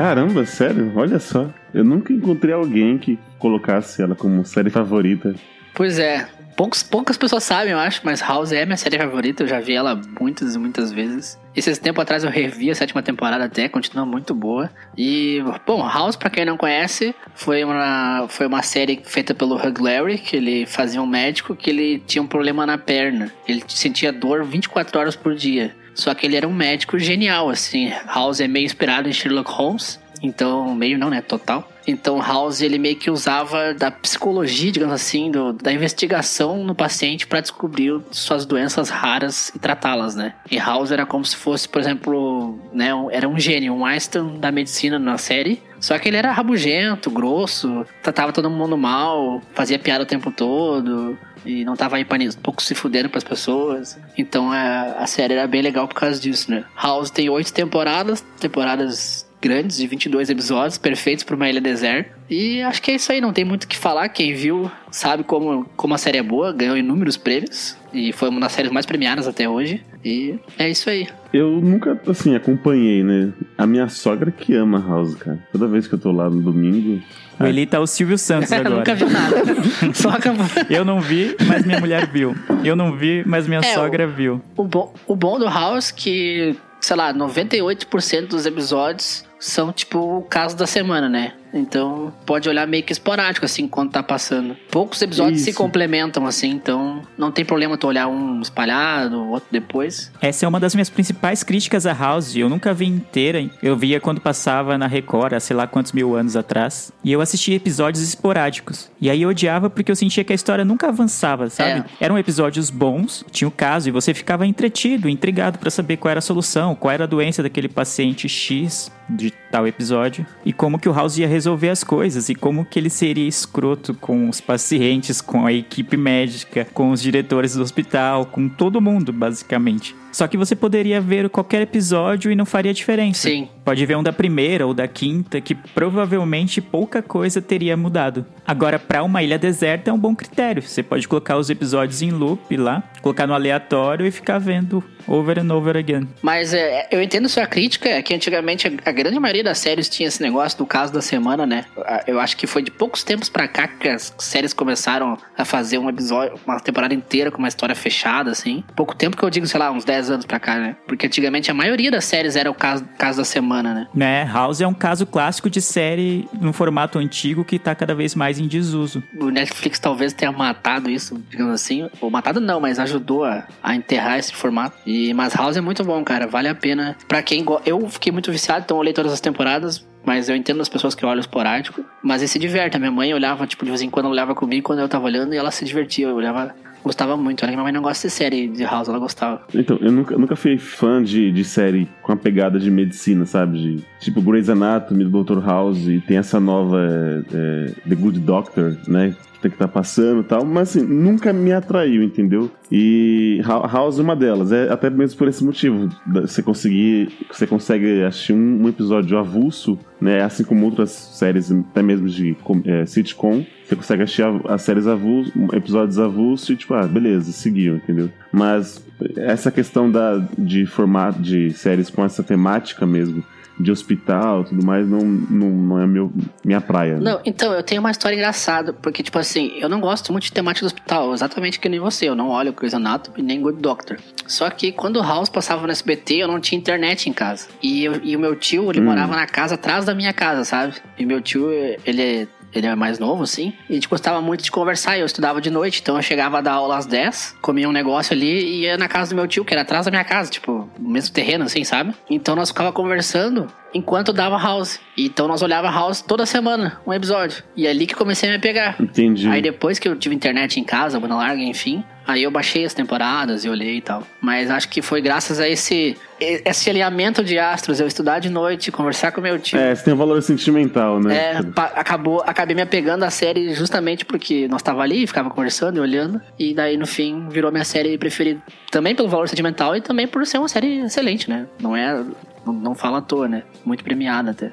Caramba, 0.00 0.46
sério? 0.46 0.90
Olha 0.96 1.18
só. 1.18 1.50
Eu 1.74 1.84
nunca 1.84 2.10
encontrei 2.10 2.54
alguém 2.54 2.96
que 2.96 3.18
colocasse 3.38 4.00
ela 4.00 4.14
como 4.14 4.46
série 4.46 4.70
favorita. 4.70 5.34
Pois 5.74 5.98
é. 5.98 6.26
Poucos, 6.56 6.82
poucas 6.82 7.18
pessoas 7.18 7.44
sabem, 7.44 7.72
eu 7.72 7.78
acho, 7.78 8.00
mas 8.02 8.22
House 8.22 8.50
é 8.50 8.64
minha 8.64 8.78
série 8.78 8.96
favorita. 8.96 9.42
Eu 9.42 9.46
já 9.46 9.60
vi 9.60 9.74
ela 9.74 10.00
muitas 10.18 10.54
e 10.54 10.58
muitas 10.58 10.90
vezes. 10.90 11.38
Esses 11.54 11.78
tempo 11.78 12.00
atrás 12.00 12.24
eu 12.24 12.30
revi 12.30 12.70
a 12.70 12.74
sétima 12.74 13.02
temporada 13.02 13.44
até, 13.44 13.68
continua 13.68 14.06
muito 14.06 14.34
boa. 14.34 14.70
E, 14.96 15.44
bom, 15.66 15.86
House, 15.86 16.16
pra 16.16 16.30
quem 16.30 16.46
não 16.46 16.56
conhece, 16.56 17.14
foi 17.34 17.62
uma, 17.62 18.26
foi 18.26 18.46
uma 18.46 18.62
série 18.62 19.02
feita 19.04 19.34
pelo 19.34 19.56
Hugh 19.56 19.82
Larry, 19.82 20.16
que 20.16 20.36
ele 20.36 20.64
fazia 20.64 21.02
um 21.02 21.06
médico 21.06 21.54
que 21.54 21.68
ele 21.68 21.98
tinha 22.06 22.22
um 22.22 22.26
problema 22.26 22.64
na 22.64 22.78
perna. 22.78 23.30
Ele 23.46 23.62
sentia 23.68 24.10
dor 24.10 24.44
24 24.44 24.98
horas 24.98 25.14
por 25.14 25.34
dia. 25.34 25.74
Só 25.94 26.14
que 26.14 26.26
ele 26.26 26.36
era 26.36 26.46
um 26.48 26.52
médico 26.54 26.98
genial, 26.98 27.50
assim. 27.50 27.92
House 28.06 28.40
é 28.40 28.48
meio 28.48 28.64
inspirado 28.66 29.08
em 29.08 29.12
Sherlock 29.12 29.50
Holmes. 29.50 29.98
Então, 30.22 30.74
meio 30.74 30.98
não, 30.98 31.08
né? 31.08 31.22
Total. 31.22 31.66
Então, 31.86 32.20
House, 32.20 32.60
ele 32.60 32.78
meio 32.78 32.94
que 32.96 33.10
usava 33.10 33.72
da 33.72 33.90
psicologia, 33.90 34.70
digamos 34.70 34.94
assim, 34.94 35.30
do- 35.30 35.52
da 35.54 35.72
investigação 35.72 36.62
no 36.62 36.74
paciente 36.74 37.26
para 37.26 37.40
descobrir 37.40 37.98
suas 38.10 38.44
doenças 38.44 38.90
raras 38.90 39.50
e 39.54 39.58
tratá-las, 39.58 40.14
né? 40.14 40.34
E 40.50 40.58
House 40.58 40.90
era 40.92 41.06
como 41.06 41.24
se 41.24 41.34
fosse, 41.36 41.66
por 41.68 41.80
exemplo, 41.80 42.58
né? 42.72 42.90
era 43.12 43.26
um 43.26 43.38
gênio, 43.40 43.72
um 43.72 43.84
Einstein 43.84 44.38
da 44.38 44.52
medicina 44.52 44.98
na 44.98 45.16
série. 45.16 45.62
Só 45.80 45.98
que 45.98 46.08
ele 46.08 46.16
era 46.16 46.30
rabugento, 46.30 47.10
grosso, 47.10 47.86
tratava 48.02 48.32
todo 48.32 48.50
mundo 48.50 48.76
mal, 48.76 49.40
fazia 49.54 49.78
piada 49.78 50.04
o 50.04 50.06
tempo 50.06 50.30
todo. 50.30 51.18
E 51.44 51.64
não 51.64 51.74
tava 51.74 51.96
aí 51.96 52.04
pra 52.04 52.18
nisso, 52.18 52.38
pouco 52.38 52.62
se 52.62 52.74
fudendo 52.74 53.08
pras 53.08 53.24
pessoas. 53.24 53.98
Então 54.16 54.52
a, 54.52 54.96
a 54.98 55.06
série 55.06 55.34
era 55.34 55.46
bem 55.46 55.62
legal 55.62 55.88
por 55.88 55.94
causa 55.94 56.20
disso, 56.20 56.50
né? 56.50 56.64
House 56.76 57.10
tem 57.10 57.30
oito 57.30 57.52
temporadas, 57.52 58.20
temporadas 58.38 59.26
grandes 59.40 59.78
de 59.78 59.86
22 59.86 60.28
episódios, 60.28 60.76
perfeitos 60.76 61.24
pra 61.24 61.34
uma 61.34 61.48
ilha 61.48 61.60
deserta. 61.60 62.10
E 62.28 62.60
acho 62.62 62.82
que 62.82 62.90
é 62.90 62.94
isso 62.94 63.10
aí, 63.10 63.20
não 63.20 63.32
tem 63.32 63.44
muito 63.44 63.64
o 63.64 63.68
que 63.68 63.76
falar. 63.76 64.08
Quem 64.10 64.34
viu 64.34 64.70
sabe 64.90 65.24
como, 65.24 65.64
como 65.76 65.94
a 65.94 65.98
série 65.98 66.18
é 66.18 66.22
boa, 66.22 66.52
ganhou 66.52 66.76
inúmeros 66.76 67.16
prêmios. 67.16 67.76
E 67.92 68.12
foi 68.12 68.28
uma 68.28 68.40
das 68.40 68.52
séries 68.52 68.70
mais 68.70 68.86
premiadas 68.86 69.26
até 69.26 69.48
hoje. 69.48 69.82
E 70.04 70.38
é 70.58 70.68
isso 70.68 70.90
aí. 70.90 71.08
Eu 71.32 71.60
nunca, 71.60 71.98
assim, 72.08 72.34
acompanhei, 72.34 73.04
né? 73.04 73.32
A 73.56 73.66
minha 73.66 73.88
sogra 73.88 74.30
que 74.30 74.54
ama 74.54 74.84
House, 74.84 75.14
cara. 75.14 75.38
Toda 75.52 75.66
vez 75.68 75.86
que 75.86 75.94
eu 75.94 75.98
tô 75.98 76.10
lá 76.10 76.28
no 76.28 76.40
domingo. 76.42 77.00
O 77.38 77.44
Eli 77.46 77.66
tá 77.66 77.78
o 77.80 77.86
Silvio 77.86 78.18
Santos 78.18 78.50
agora. 78.52 78.76
Nunca 78.76 78.94
vi 78.94 79.04
nada. 79.04 79.36
Só 79.94 80.10
acabou. 80.10 80.44
Eu 80.68 80.84
não 80.84 81.00
vi, 81.00 81.36
mas 81.46 81.64
minha 81.64 81.78
mulher 81.80 82.06
viu. 82.10 82.34
Eu 82.64 82.74
não 82.74 82.96
vi, 82.96 83.22
mas 83.24 83.46
minha 83.46 83.60
É, 83.60 83.74
sogra 83.74 84.06
viu. 84.06 84.42
O 84.56 84.64
bom, 84.64 84.92
o 85.06 85.14
bom 85.14 85.38
do 85.38 85.46
House 85.46 85.90
é 85.90 85.94
que, 85.94 86.56
sei 86.80 86.96
lá, 86.96 87.14
98% 87.14 88.26
dos 88.26 88.44
episódios 88.44 89.24
são 89.38 89.72
tipo 89.72 89.98
o 90.18 90.22
caso 90.22 90.56
da 90.56 90.66
semana, 90.66 91.08
né? 91.08 91.32
Então 91.52 92.12
pode 92.24 92.48
olhar 92.48 92.66
meio 92.66 92.82
que 92.82 92.92
esporádico, 92.92 93.44
assim, 93.44 93.66
quando 93.66 93.90
tá 93.90 94.02
passando. 94.02 94.56
Poucos 94.70 95.00
episódios 95.02 95.40
se 95.40 95.50
Isso. 95.50 95.58
complementam, 95.58 96.26
assim, 96.26 96.50
então 96.50 97.02
não 97.18 97.30
tem 97.30 97.44
problema 97.44 97.76
tu 97.76 97.86
olhar 97.86 98.08
um 98.08 98.40
espalhado, 98.40 99.26
outro 99.28 99.48
depois. 99.50 100.12
Essa 100.20 100.46
é 100.46 100.48
uma 100.48 100.60
das 100.60 100.74
minhas 100.74 100.90
principais 100.90 101.42
críticas 101.42 101.86
a 101.86 101.92
House. 101.92 102.36
Eu 102.36 102.48
nunca 102.48 102.72
vi 102.72 102.86
inteira. 102.86 103.40
hein? 103.40 103.50
Eu 103.62 103.76
via 103.76 104.00
quando 104.00 104.20
passava 104.20 104.78
na 104.78 104.86
Record, 104.86 105.34
há 105.34 105.40
sei 105.40 105.56
lá 105.56 105.66
quantos 105.66 105.92
mil 105.92 106.14
anos 106.14 106.36
atrás. 106.36 106.92
E 107.02 107.12
eu 107.12 107.20
assistia 107.20 107.56
episódios 107.56 108.02
esporádicos. 108.02 108.90
E 109.00 109.10
aí 109.10 109.22
eu 109.22 109.30
odiava 109.30 109.68
porque 109.68 109.90
eu 109.90 109.96
sentia 109.96 110.22
que 110.24 110.32
a 110.32 110.36
história 110.36 110.64
nunca 110.64 110.88
avançava, 110.88 111.48
sabe? 111.50 111.84
Eram 112.00 112.18
episódios 112.18 112.70
bons, 112.70 113.24
tinha 113.30 113.48
o 113.48 113.50
caso, 113.50 113.88
e 113.88 113.92
você 113.92 114.14
ficava 114.14 114.46
entretido, 114.46 115.08
intrigado 115.08 115.58
pra 115.58 115.70
saber 115.70 115.96
qual 115.96 116.10
era 116.10 116.18
a 116.18 116.22
solução, 116.22 116.74
qual 116.74 116.92
era 116.92 117.04
a 117.04 117.06
doença 117.06 117.42
daquele 117.42 117.68
paciente 117.68 118.28
X 118.28 118.90
de 119.08 119.32
tal 119.50 119.66
episódio. 119.66 120.24
E 120.44 120.52
como 120.52 120.78
que 120.78 120.88
o 120.88 120.92
House 120.92 121.18
ia 121.18 121.26
resolver 121.26 121.39
as 121.46 121.84
coisas. 121.84 122.28
E 122.28 122.34
como 122.34 122.64
que 122.64 122.78
ele 122.78 122.90
seria 122.90 123.28
escroto 123.28 123.94
com 123.94 124.28
os 124.28 124.40
pacientes, 124.40 125.20
com 125.20 125.46
a 125.46 125.52
equipe 125.52 125.96
médica, 125.96 126.66
com 126.72 126.90
os 126.90 127.00
diretores 127.00 127.54
do 127.54 127.62
hospital, 127.62 128.26
com 128.26 128.48
todo 128.48 128.80
mundo, 128.80 129.12
basicamente. 129.12 129.94
Só 130.12 130.26
que 130.26 130.36
você 130.36 130.54
poderia 130.56 131.00
ver 131.00 131.28
qualquer 131.28 131.62
episódio 131.62 132.30
e 132.30 132.36
não 132.36 132.46
faria 132.46 132.74
diferença. 132.74 133.28
Sim. 133.28 133.48
Pode 133.64 133.84
ver 133.86 133.96
um 133.96 134.02
da 134.02 134.12
primeira 134.12 134.66
ou 134.66 134.74
da 134.74 134.88
quinta, 134.88 135.40
que 135.40 135.54
provavelmente 135.54 136.60
pouca 136.60 137.02
coisa 137.02 137.40
teria 137.40 137.76
mudado. 137.76 138.26
Agora, 138.46 138.78
pra 138.78 139.02
uma 139.02 139.22
ilha 139.22 139.38
deserta 139.38 139.90
é 139.90 139.92
um 139.92 139.98
bom 139.98 140.14
critério. 140.14 140.62
Você 140.62 140.82
pode 140.82 141.06
colocar 141.06 141.36
os 141.36 141.50
episódios 141.50 142.02
em 142.02 142.10
loop 142.10 142.56
lá, 142.56 142.82
colocar 143.02 143.26
no 143.26 143.34
aleatório 143.34 144.06
e 144.06 144.10
ficar 144.10 144.38
vendo 144.38 144.82
over 145.06 145.38
and 145.38 145.52
over 145.52 145.76
again. 145.76 146.08
Mas 146.22 146.54
é, 146.54 146.88
eu 146.90 147.02
entendo 147.02 147.28
sua 147.28 147.46
crítica, 147.46 147.88
é 147.88 148.02
que 148.02 148.14
antigamente 148.14 148.66
a, 148.84 148.92
grande 148.92 149.18
maioria 149.18 149.44
das 149.44 149.58
séries 149.58 149.88
tinha 149.88 150.08
esse 150.08 150.22
negócio 150.22 150.58
do 150.58 150.66
caso 150.66 150.92
da 150.92 151.02
semana, 151.02 151.46
né? 151.46 151.64
Eu 152.06 152.20
acho 152.20 152.36
que 152.36 152.46
foi 152.46 152.62
de 152.62 152.70
poucos 152.70 153.02
tempos 153.02 153.28
pra 153.28 153.48
cá 153.48 153.68
que 153.68 153.88
as 153.88 154.14
séries 154.18 154.52
começaram 154.52 155.18
a 155.36 155.44
fazer 155.44 155.78
um 155.78 155.88
episódio, 155.88 156.38
uma 156.46 156.60
temporada 156.60 156.94
inteira 156.94 157.30
com 157.30 157.38
uma 157.38 157.48
história 157.48 157.74
fechada, 157.74 158.30
assim. 158.30 158.64
Pouco 158.74 158.94
tempo 158.94 159.16
que 159.16 159.22
eu 159.22 159.30
digo, 159.30 159.46
sei 159.46 159.60
lá, 159.60 159.70
uns 159.70 159.84
10 159.84 159.99
anos 160.08 160.24
pra 160.24 160.38
cá, 160.38 160.58
né? 160.58 160.76
Porque 160.86 161.06
antigamente 161.06 161.50
a 161.50 161.54
maioria 161.54 161.90
das 161.90 162.04
séries 162.04 162.36
era 162.36 162.50
o 162.50 162.54
caso, 162.54 162.84
caso 162.96 163.18
da 163.18 163.24
semana, 163.24 163.74
né? 163.74 163.88
Né, 163.92 164.24
House 164.32 164.60
é 164.60 164.66
um 164.66 164.74
caso 164.74 165.04
clássico 165.04 165.50
de 165.50 165.60
série 165.60 166.28
no 166.40 166.52
formato 166.52 166.98
antigo 166.98 167.44
que 167.44 167.58
tá 167.58 167.74
cada 167.74 167.94
vez 167.94 168.14
mais 168.14 168.38
em 168.38 168.46
desuso. 168.46 169.02
O 169.18 169.30
Netflix 169.30 169.78
talvez 169.78 170.12
tenha 170.12 170.30
matado 170.30 170.88
isso, 170.88 171.20
digamos 171.28 171.54
assim. 171.54 171.90
Ou 172.00 172.10
matado 172.10 172.40
não, 172.40 172.60
mas 172.60 172.78
ajudou 172.78 173.24
a, 173.24 173.46
a 173.62 173.74
enterrar 173.74 174.18
esse 174.18 174.32
formato. 174.32 174.76
E, 174.86 175.12
mas 175.14 175.34
House 175.34 175.56
é 175.56 175.60
muito 175.60 175.82
bom, 175.84 176.02
cara. 176.04 176.26
Vale 176.26 176.48
a 176.48 176.54
pena. 176.54 176.96
Pra 177.08 177.22
quem 177.22 177.44
go... 177.44 177.60
Eu 177.66 177.88
fiquei 177.88 178.12
muito 178.12 178.30
viciado, 178.30 178.62
então 178.64 178.76
eu 178.76 178.80
olhei 178.80 178.92
todas 178.92 179.12
as 179.12 179.20
temporadas. 179.20 179.84
Mas 180.04 180.28
eu 180.28 180.36
entendo 180.36 180.60
as 180.62 180.68
pessoas 180.68 180.94
que 180.94 181.04
olham 181.04 181.20
esporádico. 181.20 181.84
Mas 182.02 182.22
eles 182.22 182.30
se 182.30 182.38
divertem. 182.38 182.78
A 182.78 182.80
minha 182.80 182.90
mãe 182.90 183.12
olhava, 183.12 183.46
tipo, 183.46 183.64
de 183.64 183.70
vez 183.70 183.82
em 183.82 183.90
quando 183.90 184.06
olhava 184.06 184.34
comigo 184.34 184.66
quando 184.66 184.78
eu 184.78 184.88
tava 184.88 185.04
olhando 185.04 185.34
e 185.34 185.36
ela 185.36 185.50
se 185.50 185.64
divertia. 185.64 186.06
Eu 186.08 186.16
olhava. 186.16 186.54
Gostava 186.82 187.16
muito. 187.16 187.44
Minha 187.46 187.62
mãe 187.62 187.72
não 187.72 187.82
gosta 187.82 188.08
de 188.08 188.14
série 188.14 188.48
de 188.48 188.64
House, 188.64 188.88
ela 188.88 188.98
gostava. 188.98 189.42
Então, 189.54 189.78
eu 189.80 189.92
nunca, 189.92 190.16
nunca 190.16 190.36
fui 190.36 190.56
fã 190.58 191.02
de, 191.02 191.30
de 191.30 191.44
série 191.44 191.88
com 192.02 192.12
a 192.12 192.16
pegada 192.16 192.58
de 192.58 192.70
medicina, 192.70 193.26
sabe? 193.26 193.58
De, 193.58 193.84
tipo 193.98 194.22
Grey's 194.22 194.48
Anatomy, 194.48 195.04
do 195.04 195.22
Dr. 195.22 195.44
House, 195.44 195.86
e 195.86 196.00
tem 196.00 196.16
essa 196.16 196.40
nova 196.40 196.78
é, 196.80 197.22
é, 197.34 197.88
The 197.88 197.94
Good 197.94 198.20
Doctor, 198.20 198.76
né? 198.88 199.14
Tem 199.40 199.50
que 199.50 199.56
tá 199.56 199.66
passando 199.66 200.20
e 200.20 200.24
tal, 200.24 200.44
mas 200.44 200.68
assim, 200.76 200.82
nunca 200.86 201.32
me 201.32 201.50
atraiu, 201.52 202.02
entendeu? 202.02 202.50
E 202.70 203.40
Hou- 203.46 203.66
House 203.66 203.98
é 203.98 204.02
uma 204.02 204.14
delas, 204.14 204.52
é 204.52 204.70
até 204.70 204.90
mesmo 204.90 205.18
por 205.18 205.28
esse 205.28 205.42
motivo. 205.42 205.88
Você 206.06 206.42
conseguir. 206.42 207.08
Você 207.32 207.46
consegue 207.46 208.02
assistir 208.02 208.34
um, 208.34 208.62
um 208.64 208.68
episódio 208.68 209.16
avulso, 209.18 209.78
né? 210.00 210.22
Assim 210.22 210.44
como 210.44 210.66
outras 210.66 210.90
séries, 210.90 211.50
até 211.50 211.82
mesmo 211.82 212.06
de 212.06 212.36
é, 212.66 212.84
sitcom, 212.84 213.44
você 213.66 213.76
consegue 213.76 214.02
assistir 214.02 214.24
as 214.46 214.62
séries 214.62 214.86
avulso, 214.86 215.32
episódios 215.54 215.98
avulsos 215.98 216.50
e 216.50 216.56
tipo, 216.56 216.74
ah, 216.74 216.86
beleza, 216.86 217.32
seguiu, 217.32 217.76
entendeu? 217.76 218.10
Mas 218.30 218.84
essa 219.16 219.50
questão 219.50 219.90
da, 219.90 220.18
de 220.36 220.66
formato 220.66 221.20
de 221.22 221.50
séries 221.52 221.88
com 221.88 222.04
essa 222.04 222.22
temática 222.22 222.84
mesmo, 222.86 223.24
de 223.60 223.70
hospital 223.70 224.42
e 224.42 224.44
tudo 224.46 224.64
mais, 224.64 224.86
não, 224.88 224.98
não, 225.00 225.48
não 225.50 225.80
é 225.82 225.86
meu, 225.86 226.12
minha 226.44 226.60
praia. 226.60 226.94
né? 226.96 227.00
Não, 227.12 227.20
então, 227.24 227.52
eu 227.52 227.62
tenho 227.62 227.80
uma 227.80 227.90
história 227.90 228.14
engraçada, 228.16 228.72
porque, 228.72 229.02
tipo 229.02 229.18
assim, 229.18 229.52
eu 229.56 229.68
não 229.68 229.80
gosto 229.80 230.12
muito 230.12 230.24
de 230.24 230.32
temática 230.32 230.64
do 230.64 230.68
hospital, 230.68 231.12
exatamente 231.12 231.58
que 231.60 231.68
nem 231.68 231.78
você. 231.80 232.08
Eu 232.08 232.14
não 232.14 232.28
olho 232.28 232.52
Grey's 232.52 232.74
Anatomy 232.74 233.22
nem 233.22 233.40
Good 233.40 233.60
Doctor. 233.60 233.98
Só 234.26 234.48
que 234.50 234.72
quando 234.72 234.96
o 234.96 235.02
House 235.02 235.28
passava 235.28 235.66
no 235.66 235.72
SBT, 235.72 236.14
eu 236.16 236.28
não 236.28 236.40
tinha 236.40 236.58
internet 236.58 237.08
em 237.08 237.12
casa. 237.12 237.48
E, 237.62 237.84
eu- 237.84 238.00
e 238.02 238.16
o 238.16 238.20
meu 238.20 238.34
tio, 238.36 238.70
ele 238.70 238.80
morava 238.80 239.14
na 239.16 239.26
casa 239.26 239.54
atrás 239.56 239.84
da 239.84 239.94
minha 239.94 240.12
casa, 240.12 240.44
sabe? 240.44 240.74
E 240.98 241.04
meu 241.04 241.20
tio, 241.20 241.50
ele 241.84 242.02
é. 242.02 242.26
Ele 242.52 242.66
é 242.66 242.74
mais 242.74 242.98
novo, 242.98 243.22
assim. 243.22 243.52
E 243.68 243.72
a 243.72 243.74
gente 243.74 243.88
gostava 243.88 244.20
muito 244.20 244.42
de 244.42 244.50
conversar. 244.50 244.98
Eu 244.98 245.06
estudava 245.06 245.40
de 245.40 245.50
noite, 245.50 245.80
então 245.80 245.96
eu 245.96 246.02
chegava 246.02 246.38
a 246.38 246.40
dar 246.40 246.54
aula 246.54 246.76
às 246.76 246.86
10, 246.86 247.36
comia 247.40 247.68
um 247.68 247.72
negócio 247.72 248.12
ali 248.12 248.26
e 248.26 248.60
ia 248.62 248.76
na 248.76 248.88
casa 248.88 249.10
do 249.10 249.16
meu 249.16 249.26
tio, 249.26 249.44
que 249.44 249.54
era 249.54 249.62
atrás 249.62 249.84
da 249.84 249.90
minha 249.90 250.04
casa, 250.04 250.30
tipo, 250.30 250.68
no 250.78 250.90
mesmo 250.90 251.14
terreno, 251.14 251.44
assim, 251.44 251.64
sabe? 251.64 251.94
Então 252.08 252.34
nós 252.34 252.48
ficava 252.48 252.72
conversando 252.72 253.46
enquanto 253.72 254.12
dava 254.12 254.36
House. 254.36 254.80
Então 254.96 255.28
nós 255.28 255.42
olhava 255.42 255.70
House 255.70 256.02
toda 256.02 256.26
semana, 256.26 256.80
um 256.86 256.92
episódio. 256.92 257.42
E 257.56 257.66
é 257.66 257.70
ali 257.70 257.86
que 257.86 257.94
comecei 257.94 258.28
a 258.28 258.32
me 258.32 258.38
pegar. 258.38 258.76
Entendi. 258.80 259.28
Aí 259.28 259.40
depois 259.40 259.78
que 259.78 259.88
eu 259.88 259.96
tive 259.96 260.14
internet 260.14 260.58
em 260.58 260.64
casa, 260.64 260.98
banda 260.98 261.14
larga, 261.14 261.42
enfim, 261.42 261.84
aí 262.06 262.22
eu 262.22 262.30
baixei 262.30 262.64
as 262.64 262.74
temporadas 262.74 263.44
e 263.44 263.48
olhei 263.48 263.76
e 263.76 263.80
tal. 263.80 264.02
Mas 264.20 264.50
acho 264.50 264.68
que 264.68 264.82
foi 264.82 265.00
graças 265.00 265.38
a 265.38 265.48
esse 265.48 265.96
esse 266.20 266.68
alinhamento 266.70 267.24
de 267.24 267.38
astros, 267.38 267.80
eu 267.80 267.86
estudar 267.86 268.18
de 268.18 268.28
noite, 268.30 268.70
conversar 268.70 269.12
com 269.12 269.20
meu 269.20 269.38
tio. 269.38 269.58
É, 269.58 269.74
você 269.74 269.84
tem 269.84 269.94
um 269.94 269.96
valor 269.96 270.20
sentimental, 270.22 271.00
né? 271.00 271.14
É, 271.16 271.38
acabou, 271.74 272.22
acabei 272.26 272.54
me 272.54 272.62
apegando 272.62 273.04
à 273.04 273.10
série 273.10 273.54
justamente 273.54 274.04
porque 274.04 274.46
nós 274.48 274.62
tava 274.62 274.82
ali, 274.82 275.06
ficava 275.06 275.30
conversando 275.30 275.78
e 275.78 275.80
olhando, 275.80 276.20
e 276.38 276.54
daí 276.54 276.76
no 276.76 276.86
fim 276.86 277.28
virou 277.28 277.50
minha 277.50 277.64
série 277.64 277.96
preferida. 277.98 278.40
Também 278.70 278.94
pelo 278.94 279.08
valor 279.08 279.28
sentimental 279.28 279.74
e 279.76 279.80
também 279.80 280.06
por 280.06 280.26
ser 280.26 280.38
uma 280.38 280.48
série 280.48 280.80
excelente, 280.80 281.28
né? 281.28 281.46
Não 281.60 281.76
é. 281.76 282.04
Não, 282.46 282.74
fala 282.74 282.98
à 282.98 283.02
toa, 283.02 283.28
né? 283.28 283.42
Muito 283.64 283.84
premiada 283.84 284.30
até. 284.30 284.50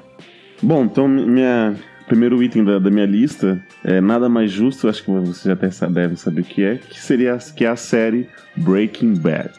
Bom, 0.62 0.84
então 0.84 1.06
minha 1.08 1.74
primeiro 2.06 2.42
item 2.42 2.64
da, 2.64 2.78
da 2.78 2.90
minha 2.90 3.04
lista 3.06 3.60
é 3.84 4.00
nada 4.00 4.28
mais 4.28 4.50
justo, 4.50 4.88
acho 4.88 5.04
que 5.04 5.10
você 5.10 5.48
já 5.48 5.52
até 5.54 5.70
sa- 5.70 5.86
deve 5.88 6.16
saber 6.16 6.40
o 6.40 6.44
que 6.44 6.64
é, 6.64 6.76
que 6.76 6.98
seria 6.98 7.34
a- 7.34 7.38
que 7.38 7.64
é 7.64 7.68
a 7.68 7.76
série 7.76 8.26
Breaking 8.56 9.14
Bad. 9.14 9.50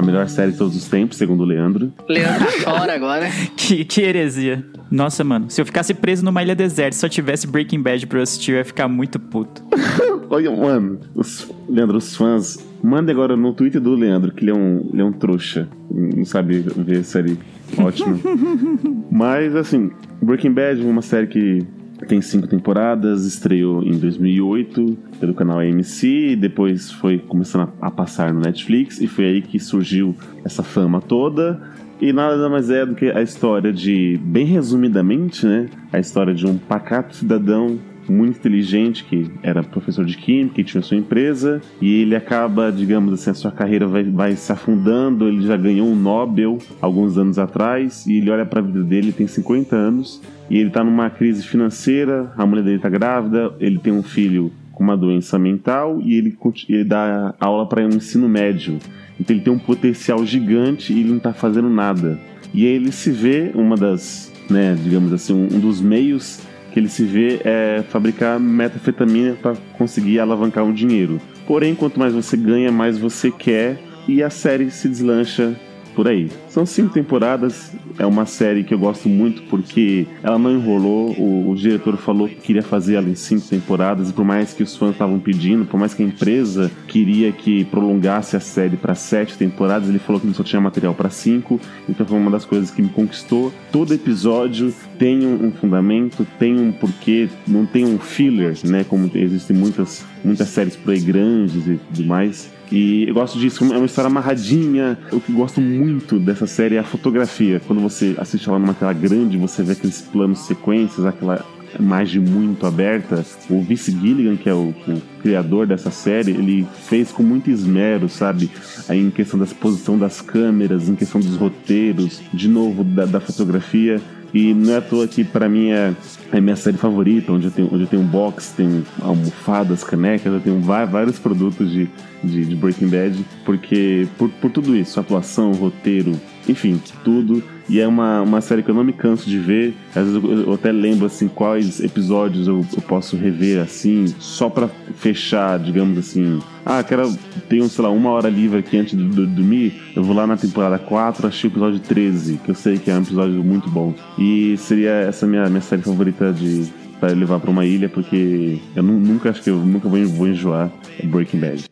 A 0.00 0.02
melhor 0.02 0.26
série 0.30 0.52
de 0.52 0.56
todos 0.56 0.74
os 0.74 0.88
tempos, 0.88 1.18
segundo 1.18 1.42
o 1.42 1.44
Leandro. 1.44 1.92
Leandro 2.08 2.48
chora 2.64 2.94
agora. 2.94 3.28
Que, 3.54 3.84
que 3.84 4.00
heresia. 4.00 4.64
Nossa, 4.90 5.22
mano, 5.22 5.50
se 5.50 5.60
eu 5.60 5.66
ficasse 5.66 5.92
preso 5.92 6.24
numa 6.24 6.42
ilha 6.42 6.54
deserta 6.54 6.96
e 6.96 6.98
só 6.98 7.06
tivesse 7.06 7.46
Breaking 7.46 7.82
Bad 7.82 8.06
pra 8.06 8.18
eu 8.18 8.22
assistir, 8.22 8.52
eu 8.52 8.56
ia 8.56 8.64
ficar 8.64 8.88
muito 8.88 9.20
puto. 9.20 9.62
Olha, 10.30 10.50
mano, 10.50 11.00
os, 11.14 11.52
Leandro, 11.68 11.98
os 11.98 12.16
fãs, 12.16 12.66
manda 12.82 13.12
agora 13.12 13.36
no 13.36 13.52
Twitter 13.52 13.78
do 13.78 13.94
Leandro, 13.94 14.32
que 14.32 14.42
ele 14.42 14.52
é 14.52 14.54
um, 14.54 14.88
ele 14.90 15.02
é 15.02 15.04
um 15.04 15.12
trouxa. 15.12 15.68
Não 15.90 16.24
sabe 16.24 16.64
ver 16.78 17.04
série 17.04 17.36
ótima. 17.76 18.18
Mas, 19.12 19.54
assim, 19.54 19.90
Breaking 20.22 20.52
Bad 20.52 20.80
é 20.80 20.84
uma 20.90 21.02
série 21.02 21.26
que 21.26 21.58
tem 22.06 22.20
cinco 22.20 22.46
temporadas, 22.46 23.24
estreou 23.24 23.82
em 23.82 23.98
2008 23.98 24.98
pelo 25.18 25.34
canal 25.34 25.58
AMC, 25.58 26.36
depois 26.36 26.90
foi 26.90 27.18
começando 27.18 27.72
a, 27.80 27.90
passar 27.90 28.32
no 28.32 28.40
Netflix, 28.40 29.00
e 29.00 29.06
foi 29.06 29.26
aí 29.26 29.42
que 29.42 29.58
surgiu 29.58 30.14
essa 30.44 30.62
fama 30.62 31.00
toda. 31.00 31.60
E 32.00 32.12
nada 32.12 32.48
mais 32.48 32.70
é 32.70 32.86
do 32.86 32.94
que 32.94 33.10
a 33.10 33.20
história 33.20 33.70
de, 33.70 34.18
bem 34.24 34.46
resumidamente, 34.46 35.44
né? 35.46 35.68
A 35.92 35.98
história 35.98 36.32
de 36.32 36.46
um 36.46 36.56
pacato 36.56 37.14
cidadão 37.14 37.78
muito 38.10 38.38
inteligente, 38.38 39.04
que 39.04 39.30
era 39.42 39.62
professor 39.62 40.04
de 40.04 40.16
química, 40.16 40.56
que 40.56 40.64
tinha 40.64 40.82
sua 40.82 40.96
empresa, 40.96 41.60
e 41.80 42.02
ele 42.02 42.16
acaba, 42.16 42.70
digamos 42.70 43.14
assim, 43.14 43.30
a 43.30 43.34
sua 43.34 43.52
carreira 43.52 43.86
vai, 43.86 44.02
vai 44.04 44.34
se 44.34 44.50
afundando. 44.52 45.28
Ele 45.28 45.46
já 45.46 45.56
ganhou 45.56 45.86
um 45.86 45.94
Nobel 45.94 46.58
alguns 46.80 47.16
anos 47.16 47.38
atrás, 47.38 48.06
e 48.06 48.18
ele 48.18 48.30
olha 48.30 48.44
para 48.44 48.60
a 48.60 48.62
vida 48.62 48.82
dele, 48.82 49.08
ele 49.08 49.12
tem 49.12 49.26
50 49.26 49.76
anos, 49.76 50.20
e 50.50 50.58
ele 50.58 50.70
tá 50.70 50.82
numa 50.82 51.08
crise 51.08 51.42
financeira, 51.46 52.32
a 52.36 52.44
mulher 52.44 52.64
dele 52.64 52.78
tá 52.78 52.88
grávida, 52.88 53.54
ele 53.60 53.78
tem 53.78 53.92
um 53.92 54.02
filho 54.02 54.52
com 54.72 54.82
uma 54.82 54.96
doença 54.96 55.38
mental, 55.38 56.00
e 56.02 56.14
ele, 56.14 56.36
ele 56.68 56.84
dá 56.84 57.34
aula 57.38 57.66
para 57.66 57.84
um 57.84 57.90
ensino 57.90 58.28
médio. 58.28 58.78
Então 59.20 59.36
ele 59.36 59.44
tem 59.44 59.52
um 59.52 59.58
potencial 59.58 60.24
gigante 60.24 60.92
e 60.92 61.00
ele 61.00 61.10
não 61.10 61.18
tá 61.18 61.34
fazendo 61.34 61.68
nada. 61.68 62.18
E 62.54 62.66
aí 62.66 62.72
ele 62.72 62.90
se 62.90 63.10
vê, 63.10 63.52
uma 63.54 63.76
das, 63.76 64.32
né, 64.48 64.76
digamos 64.82 65.12
assim, 65.12 65.34
um, 65.34 65.56
um 65.56 65.60
dos 65.60 65.80
meios 65.80 66.40
que 66.72 66.78
ele 66.78 66.88
se 66.88 67.04
vê 67.04 67.40
é 67.44 67.84
fabricar 67.88 68.38
metafetamina 68.38 69.34
para 69.34 69.56
conseguir 69.76 70.20
alavancar 70.20 70.64
um 70.64 70.72
dinheiro. 70.72 71.20
Porém, 71.46 71.74
quanto 71.74 71.98
mais 71.98 72.14
você 72.14 72.36
ganha, 72.36 72.70
mais 72.70 72.98
você 72.98 73.30
quer 73.30 73.78
e 74.06 74.22
a 74.22 74.30
série 74.30 74.70
se 74.70 74.88
deslancha 74.88 75.54
por 76.00 76.08
aí. 76.08 76.30
São 76.48 76.64
cinco 76.64 76.94
temporadas, 76.94 77.72
é 77.98 78.06
uma 78.06 78.24
série 78.24 78.64
que 78.64 78.72
eu 78.72 78.78
gosto 78.78 79.06
muito 79.06 79.42
porque 79.50 80.06
ela 80.22 80.38
não 80.38 80.50
enrolou. 80.50 81.10
O, 81.10 81.50
o 81.50 81.54
diretor 81.54 81.98
falou 81.98 82.26
que 82.26 82.36
queria 82.36 82.62
fazer 82.62 82.94
ela 82.94 83.06
em 83.06 83.14
cinco 83.14 83.46
temporadas 83.46 84.08
e 84.08 84.12
por 84.14 84.24
mais 84.24 84.54
que 84.54 84.62
os 84.62 84.74
fãs 84.74 84.92
estavam 84.92 85.18
pedindo, 85.18 85.66
por 85.66 85.78
mais 85.78 85.92
que 85.92 86.02
a 86.02 86.06
empresa 86.06 86.70
queria 86.88 87.30
que 87.32 87.66
prolongasse 87.66 88.34
a 88.34 88.40
série 88.40 88.78
para 88.78 88.94
sete 88.94 89.36
temporadas, 89.36 89.90
ele 89.90 89.98
falou 89.98 90.18
que 90.18 90.32
só 90.32 90.42
tinha 90.42 90.58
material 90.58 90.94
para 90.94 91.10
cinco. 91.10 91.60
Então 91.86 92.06
foi 92.06 92.16
uma 92.16 92.30
das 92.30 92.46
coisas 92.46 92.70
que 92.70 92.80
me 92.80 92.88
conquistou. 92.88 93.52
Todo 93.70 93.92
episódio 93.92 94.72
tem 94.98 95.26
um, 95.26 95.48
um 95.48 95.52
fundamento, 95.52 96.26
tem 96.38 96.58
um 96.58 96.72
porquê, 96.72 97.28
não 97.46 97.66
tem 97.66 97.84
um 97.84 97.98
filler, 97.98 98.56
né? 98.64 98.86
Como 98.88 99.10
existem 99.14 99.54
muitas 99.54 100.02
muitas 100.24 100.48
séries 100.48 100.76
por 100.76 100.92
aí 100.92 101.00
grandes 101.00 101.66
e 101.66 101.78
tudo 101.92 102.06
mais. 102.06 102.50
E 102.70 103.08
eu 103.08 103.14
gosto 103.14 103.38
disso, 103.38 103.64
é 103.64 103.76
uma 103.76 103.86
história 103.86 104.08
amarradinha. 104.08 104.96
O 105.12 105.20
que 105.20 105.32
gosto 105.32 105.60
muito 105.60 106.18
dessa 106.18 106.46
série 106.46 106.76
é 106.76 106.78
a 106.78 106.84
fotografia. 106.84 107.60
Quando 107.66 107.82
você 107.82 108.14
assiste 108.18 108.48
ela 108.48 108.58
numa 108.58 108.74
tela 108.74 108.92
grande, 108.92 109.36
você 109.36 109.62
vê 109.62 109.72
aqueles 109.72 110.00
planos 110.00 110.40
sequências, 110.40 111.04
aquela 111.04 111.44
imagem 111.78 112.20
muito 112.20 112.66
aberta. 112.66 113.24
O 113.48 113.62
Vince 113.62 113.90
Gilligan, 113.90 114.36
que 114.36 114.48
é 114.48 114.54
o, 114.54 114.74
o 114.88 115.02
criador 115.22 115.66
dessa 115.66 115.90
série, 115.90 116.30
ele 116.30 116.66
fez 116.86 117.12
com 117.12 117.22
muito 117.22 117.50
esmero, 117.50 118.08
sabe? 118.08 118.50
Aí 118.88 119.00
em 119.00 119.10
questão 119.10 119.38
da 119.38 119.44
exposição 119.44 119.98
das 119.98 120.20
câmeras, 120.20 120.88
em 120.88 120.94
questão 120.94 121.20
dos 121.20 121.36
roteiros, 121.36 122.20
de 122.32 122.48
novo 122.48 122.82
da, 122.84 123.04
da 123.04 123.20
fotografia. 123.20 124.00
E 124.32 124.54
não 124.54 124.74
é 124.74 124.76
à 124.76 124.80
toa 124.80 125.08
que 125.08 125.24
pra 125.24 125.48
mim 125.48 125.70
é, 125.70 125.94
é 126.32 126.40
minha 126.40 126.56
série 126.56 126.76
favorita, 126.76 127.32
onde 127.32 127.46
eu 127.46 127.50
tenho, 127.50 127.68
onde 127.72 127.82
eu 127.82 127.86
tenho 127.86 128.02
um 128.02 128.06
box, 128.06 128.54
tenho 128.56 128.84
almofadas, 129.02 129.82
canecas, 129.82 130.32
eu 130.32 130.40
tenho 130.40 130.60
vários 130.60 131.18
produtos 131.18 131.70
de, 131.70 131.90
de, 132.22 132.44
de 132.44 132.54
Breaking 132.54 132.88
Bad, 132.88 133.24
porque 133.44 134.06
por, 134.16 134.30
por 134.30 134.50
tudo 134.50 134.76
isso, 134.76 135.00
atuação, 135.00 135.52
roteiro, 135.52 136.12
enfim, 136.50 136.80
tudo. 137.04 137.42
E 137.68 137.78
é 137.78 137.86
uma, 137.86 138.20
uma 138.22 138.40
série 138.40 138.62
que 138.64 138.68
eu 138.70 138.74
não 138.74 138.82
me 138.82 138.92
canso 138.92 139.30
de 139.30 139.38
ver. 139.38 139.74
Às 139.94 140.06
vezes 140.08 140.14
eu, 140.14 140.40
eu 140.48 140.52
até 140.54 140.72
lembro 140.72 141.06
assim 141.06 141.28
quais 141.28 141.78
episódios 141.80 142.48
eu, 142.48 142.66
eu 142.74 142.82
posso 142.82 143.16
rever 143.16 143.60
assim, 143.62 144.12
só 144.18 144.50
pra 144.50 144.68
fechar, 144.96 145.58
digamos 145.58 145.96
assim. 145.96 146.40
Ah, 146.66 146.82
quero 146.82 147.16
tenho, 147.48 147.68
sei 147.68 147.84
lá, 147.84 147.90
uma 147.90 148.10
hora 148.10 148.28
livre 148.28 148.58
aqui 148.58 148.76
antes 148.76 148.96
de 148.98 149.04
do- 149.04 149.26
dormir. 149.26 149.80
Eu 149.94 150.02
vou 150.02 150.14
lá 150.14 150.26
na 150.26 150.36
temporada 150.36 150.78
4, 150.78 151.26
achei 151.28 151.48
o 151.48 151.52
episódio 151.52 151.78
13, 151.78 152.40
que 152.44 152.50
eu 152.50 152.54
sei 152.54 152.76
que 152.78 152.90
é 152.90 152.94
um 152.94 153.02
episódio 153.02 153.42
muito 153.44 153.70
bom. 153.70 153.94
E 154.18 154.56
seria 154.58 154.90
essa 154.90 155.26
minha, 155.26 155.48
minha 155.48 155.60
série 155.62 155.82
favorita 155.82 156.32
de 156.32 156.66
para 156.98 157.12
levar 157.14 157.40
pra 157.40 157.50
uma 157.50 157.64
ilha, 157.64 157.88
porque 157.88 158.58
eu 158.76 158.82
nu- 158.82 159.00
nunca 159.00 159.30
acho 159.30 159.42
que 159.42 159.48
eu 159.48 159.56
nunca 159.56 159.88
vou, 159.88 160.04
vou 160.06 160.28
enjoar 160.28 160.70
Breaking 161.04 161.38
Bad. 161.40 161.64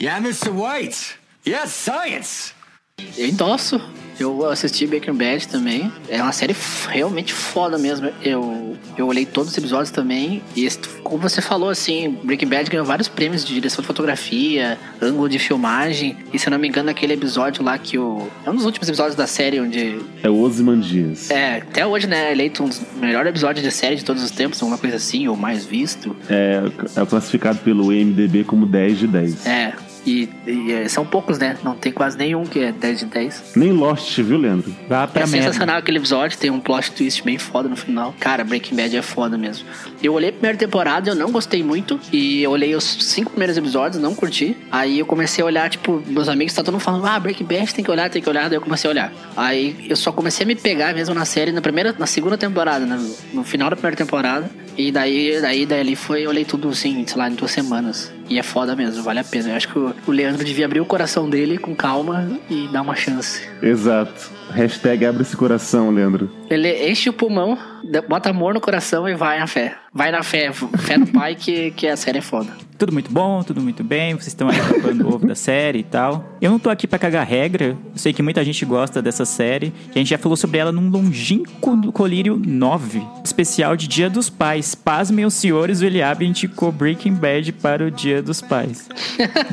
Yeah, 0.00 0.18
Mr. 0.26 0.50
White. 0.50 1.14
Yes, 1.46 1.70
science. 1.70 2.52
Eu 3.16 3.28
endosso. 3.28 3.80
Eu 4.18 4.48
assisti 4.48 4.86
Breaking 4.86 5.14
Bad 5.14 5.48
também. 5.48 5.90
É 6.08 6.22
uma 6.22 6.32
série 6.32 6.54
realmente 6.88 7.32
foda 7.32 7.78
mesmo. 7.78 8.10
Eu, 8.22 8.76
eu 8.96 9.06
olhei 9.06 9.24
todos 9.26 9.50
os 9.50 9.58
episódios 9.58 9.90
também. 9.90 10.42
E 10.54 10.68
como 11.02 11.18
você 11.18 11.40
falou, 11.40 11.70
assim, 11.70 12.18
Breaking 12.22 12.46
Bad 12.46 12.70
ganhou 12.70 12.86
vários 12.86 13.08
prêmios 13.08 13.44
de 13.44 13.54
direção 13.54 13.80
de 13.80 13.86
fotografia, 13.86 14.78
ângulo 15.00 15.28
de 15.28 15.38
filmagem. 15.38 16.16
E 16.32 16.38
se 16.38 16.46
eu 16.46 16.50
não 16.50 16.58
me 16.58 16.68
engano, 16.68 16.90
aquele 16.90 17.14
episódio 17.14 17.64
lá 17.64 17.76
que 17.78 17.98
o. 17.98 18.28
É 18.44 18.50
um 18.50 18.54
dos 18.54 18.64
últimos 18.64 18.88
episódios 18.88 19.16
da 19.16 19.26
série 19.26 19.60
onde. 19.60 19.98
É 20.22 20.30
o 20.30 20.38
Ozymandias. 20.40 21.30
É, 21.30 21.56
até 21.56 21.86
hoje, 21.86 22.06
né? 22.06 22.28
é 22.28 22.32
Eleito 22.32 22.62
um 22.62 22.68
dos 22.68 22.80
melhores 23.00 23.30
episódios 23.30 23.64
de 23.64 23.70
série 23.70 23.96
de 23.96 24.04
todos 24.04 24.22
os 24.22 24.30
tempos, 24.30 24.60
alguma 24.62 24.78
coisa 24.78 24.96
assim, 24.96 25.26
ou 25.26 25.36
mais 25.36 25.64
visto. 25.64 26.14
É, 26.28 26.62
é 26.96 27.06
classificado 27.06 27.58
pelo 27.58 27.92
IMDB 27.92 28.44
como 28.44 28.66
10 28.66 28.98
de 28.98 29.06
10. 29.06 29.46
É. 29.46 29.72
E, 30.06 30.28
e, 30.46 30.72
é, 30.72 30.88
são 30.88 31.04
poucos, 31.04 31.38
né? 31.38 31.56
Não 31.62 31.74
tem 31.74 31.92
quase 31.92 32.18
nenhum 32.18 32.44
que 32.44 32.58
é 32.58 32.72
10 32.72 33.00
de 33.00 33.06
10. 33.06 33.52
Nem 33.56 33.72
Lost, 33.72 34.18
viu, 34.20 34.36
Leandro? 34.36 34.74
Vá 34.88 35.06
pra 35.06 35.22
é 35.22 35.26
merda. 35.26 35.46
sensacional 35.46 35.76
aquele 35.76 35.98
episódio, 35.98 36.38
tem 36.38 36.50
um 36.50 36.60
plot 36.60 36.92
twist 36.92 37.22
bem 37.22 37.38
foda 37.38 37.68
no 37.68 37.76
final. 37.76 38.14
Cara, 38.18 38.44
Breaking 38.44 38.76
Bad 38.76 38.96
é 38.96 39.02
foda 39.02 39.38
mesmo. 39.38 39.66
Eu 40.02 40.12
olhei 40.14 40.30
a 40.30 40.32
primeira 40.32 40.58
temporada, 40.58 41.10
eu 41.10 41.14
não 41.14 41.30
gostei 41.30 41.62
muito. 41.62 42.00
E 42.12 42.42
eu 42.42 42.50
olhei 42.50 42.74
os 42.74 42.84
cinco 42.84 43.30
primeiros 43.30 43.56
episódios, 43.56 44.02
não 44.02 44.14
curti. 44.14 44.56
Aí 44.70 44.98
eu 44.98 45.06
comecei 45.06 45.42
a 45.42 45.46
olhar, 45.46 45.70
tipo, 45.70 46.02
meus 46.06 46.28
amigos 46.28 46.54
tá 46.54 46.62
todo 46.62 46.74
mundo 46.74 46.82
falando, 46.82 47.06
ah, 47.06 47.18
Breaking 47.18 47.46
Bad 47.46 47.74
tem 47.74 47.84
que 47.84 47.90
olhar, 47.90 48.10
tem 48.10 48.22
que 48.22 48.28
olhar. 48.28 48.48
Daí 48.48 48.56
eu 48.56 48.62
comecei 48.62 48.88
a 48.88 48.92
olhar. 48.92 49.12
Aí 49.36 49.86
eu 49.88 49.96
só 49.96 50.10
comecei 50.10 50.44
a 50.44 50.46
me 50.46 50.56
pegar 50.56 50.94
mesmo 50.94 51.14
na 51.14 51.24
série 51.24 51.52
na 51.52 51.60
primeira, 51.60 51.94
na 51.98 52.06
segunda 52.06 52.36
temporada, 52.36 52.84
né? 52.84 52.98
no 53.32 53.44
final 53.44 53.70
da 53.70 53.76
primeira 53.76 53.96
temporada. 53.96 54.50
E 54.76 54.90
daí, 54.90 55.40
daí, 55.40 55.66
daí 55.66 55.80
ali 55.80 55.96
foi, 55.96 56.24
eu 56.24 56.30
olhei 56.30 56.44
tudo 56.44 56.68
assim, 56.70 57.06
sei 57.06 57.16
lá, 57.18 57.28
em 57.28 57.34
duas 57.34 57.50
semanas. 57.50 58.10
E 58.32 58.38
é 58.38 58.42
foda 58.42 58.74
mesmo, 58.74 59.02
vale 59.02 59.20
a 59.20 59.24
pena. 59.24 59.50
Eu 59.50 59.56
acho 59.56 59.68
que 59.68 59.78
o, 59.78 59.94
Leandro 60.10 60.42
devia 60.42 60.64
abrir 60.64 60.80
o 60.80 60.86
coração 60.86 61.28
dele 61.28 61.58
com 61.58 61.76
calma 61.76 62.40
e 62.48 62.66
dar 62.68 62.80
uma 62.80 62.94
chance. 62.94 63.46
Exato. 63.62 64.30
Hashtag 64.52 65.04
abre 65.04 65.20
esse 65.20 65.36
coração, 65.36 65.90
Leandro. 65.90 66.30
Ele 66.48 66.90
enche 66.90 67.10
o 67.10 67.12
pulmão, 67.12 67.58
bota 68.08 68.30
amor 68.30 68.54
no 68.54 68.60
coração 68.60 69.08
e 69.08 69.14
vai 69.14 69.38
na 69.38 69.46
fé. 69.46 69.76
Vai 69.92 70.10
na 70.10 70.22
fé, 70.22 70.50
fé 70.52 70.96
no 70.96 71.06
pai 71.06 71.34
que, 71.34 71.70
que 71.72 71.86
a 71.86 71.96
série 71.96 72.18
é 72.18 72.22
foda. 72.22 72.50
Tudo 72.78 72.92
muito 72.92 73.12
bom, 73.12 73.42
tudo 73.42 73.60
muito 73.60 73.84
bem. 73.84 74.14
Vocês 74.14 74.28
estão 74.28 74.48
aí 74.48 74.56
tapando 74.58 75.06
o 75.06 75.14
ovo 75.14 75.26
da 75.26 75.34
série 75.34 75.80
e 75.80 75.84
tal. 75.84 76.36
Eu 76.40 76.50
não 76.50 76.58
tô 76.58 76.70
aqui 76.70 76.86
pra 76.86 76.98
cagar 76.98 77.26
regra. 77.26 77.66
Eu 77.66 77.96
sei 77.96 78.12
que 78.12 78.22
muita 78.22 78.42
gente 78.44 78.64
gosta 78.64 79.00
dessa 79.00 79.24
série. 79.24 79.72
A 79.94 79.98
gente 79.98 80.08
já 80.08 80.18
falou 80.18 80.36
sobre 80.36 80.58
ela 80.58 80.72
num 80.72 80.88
longínquo 80.88 81.92
Colírio 81.92 82.40
9, 82.44 83.02
especial 83.24 83.76
de 83.76 83.86
Dia 83.86 84.10
dos 84.10 84.28
Pais. 84.28 84.74
Pasmem 84.74 85.24
os 85.24 85.34
senhores, 85.34 85.80
o 85.80 85.84
Eliabe 85.84 86.26
indicou 86.26 86.72
Breaking 86.72 87.14
Bad 87.14 87.52
para 87.52 87.84
o 87.84 87.90
Dia 87.90 88.22
dos 88.22 88.40
Pais. 88.40 88.88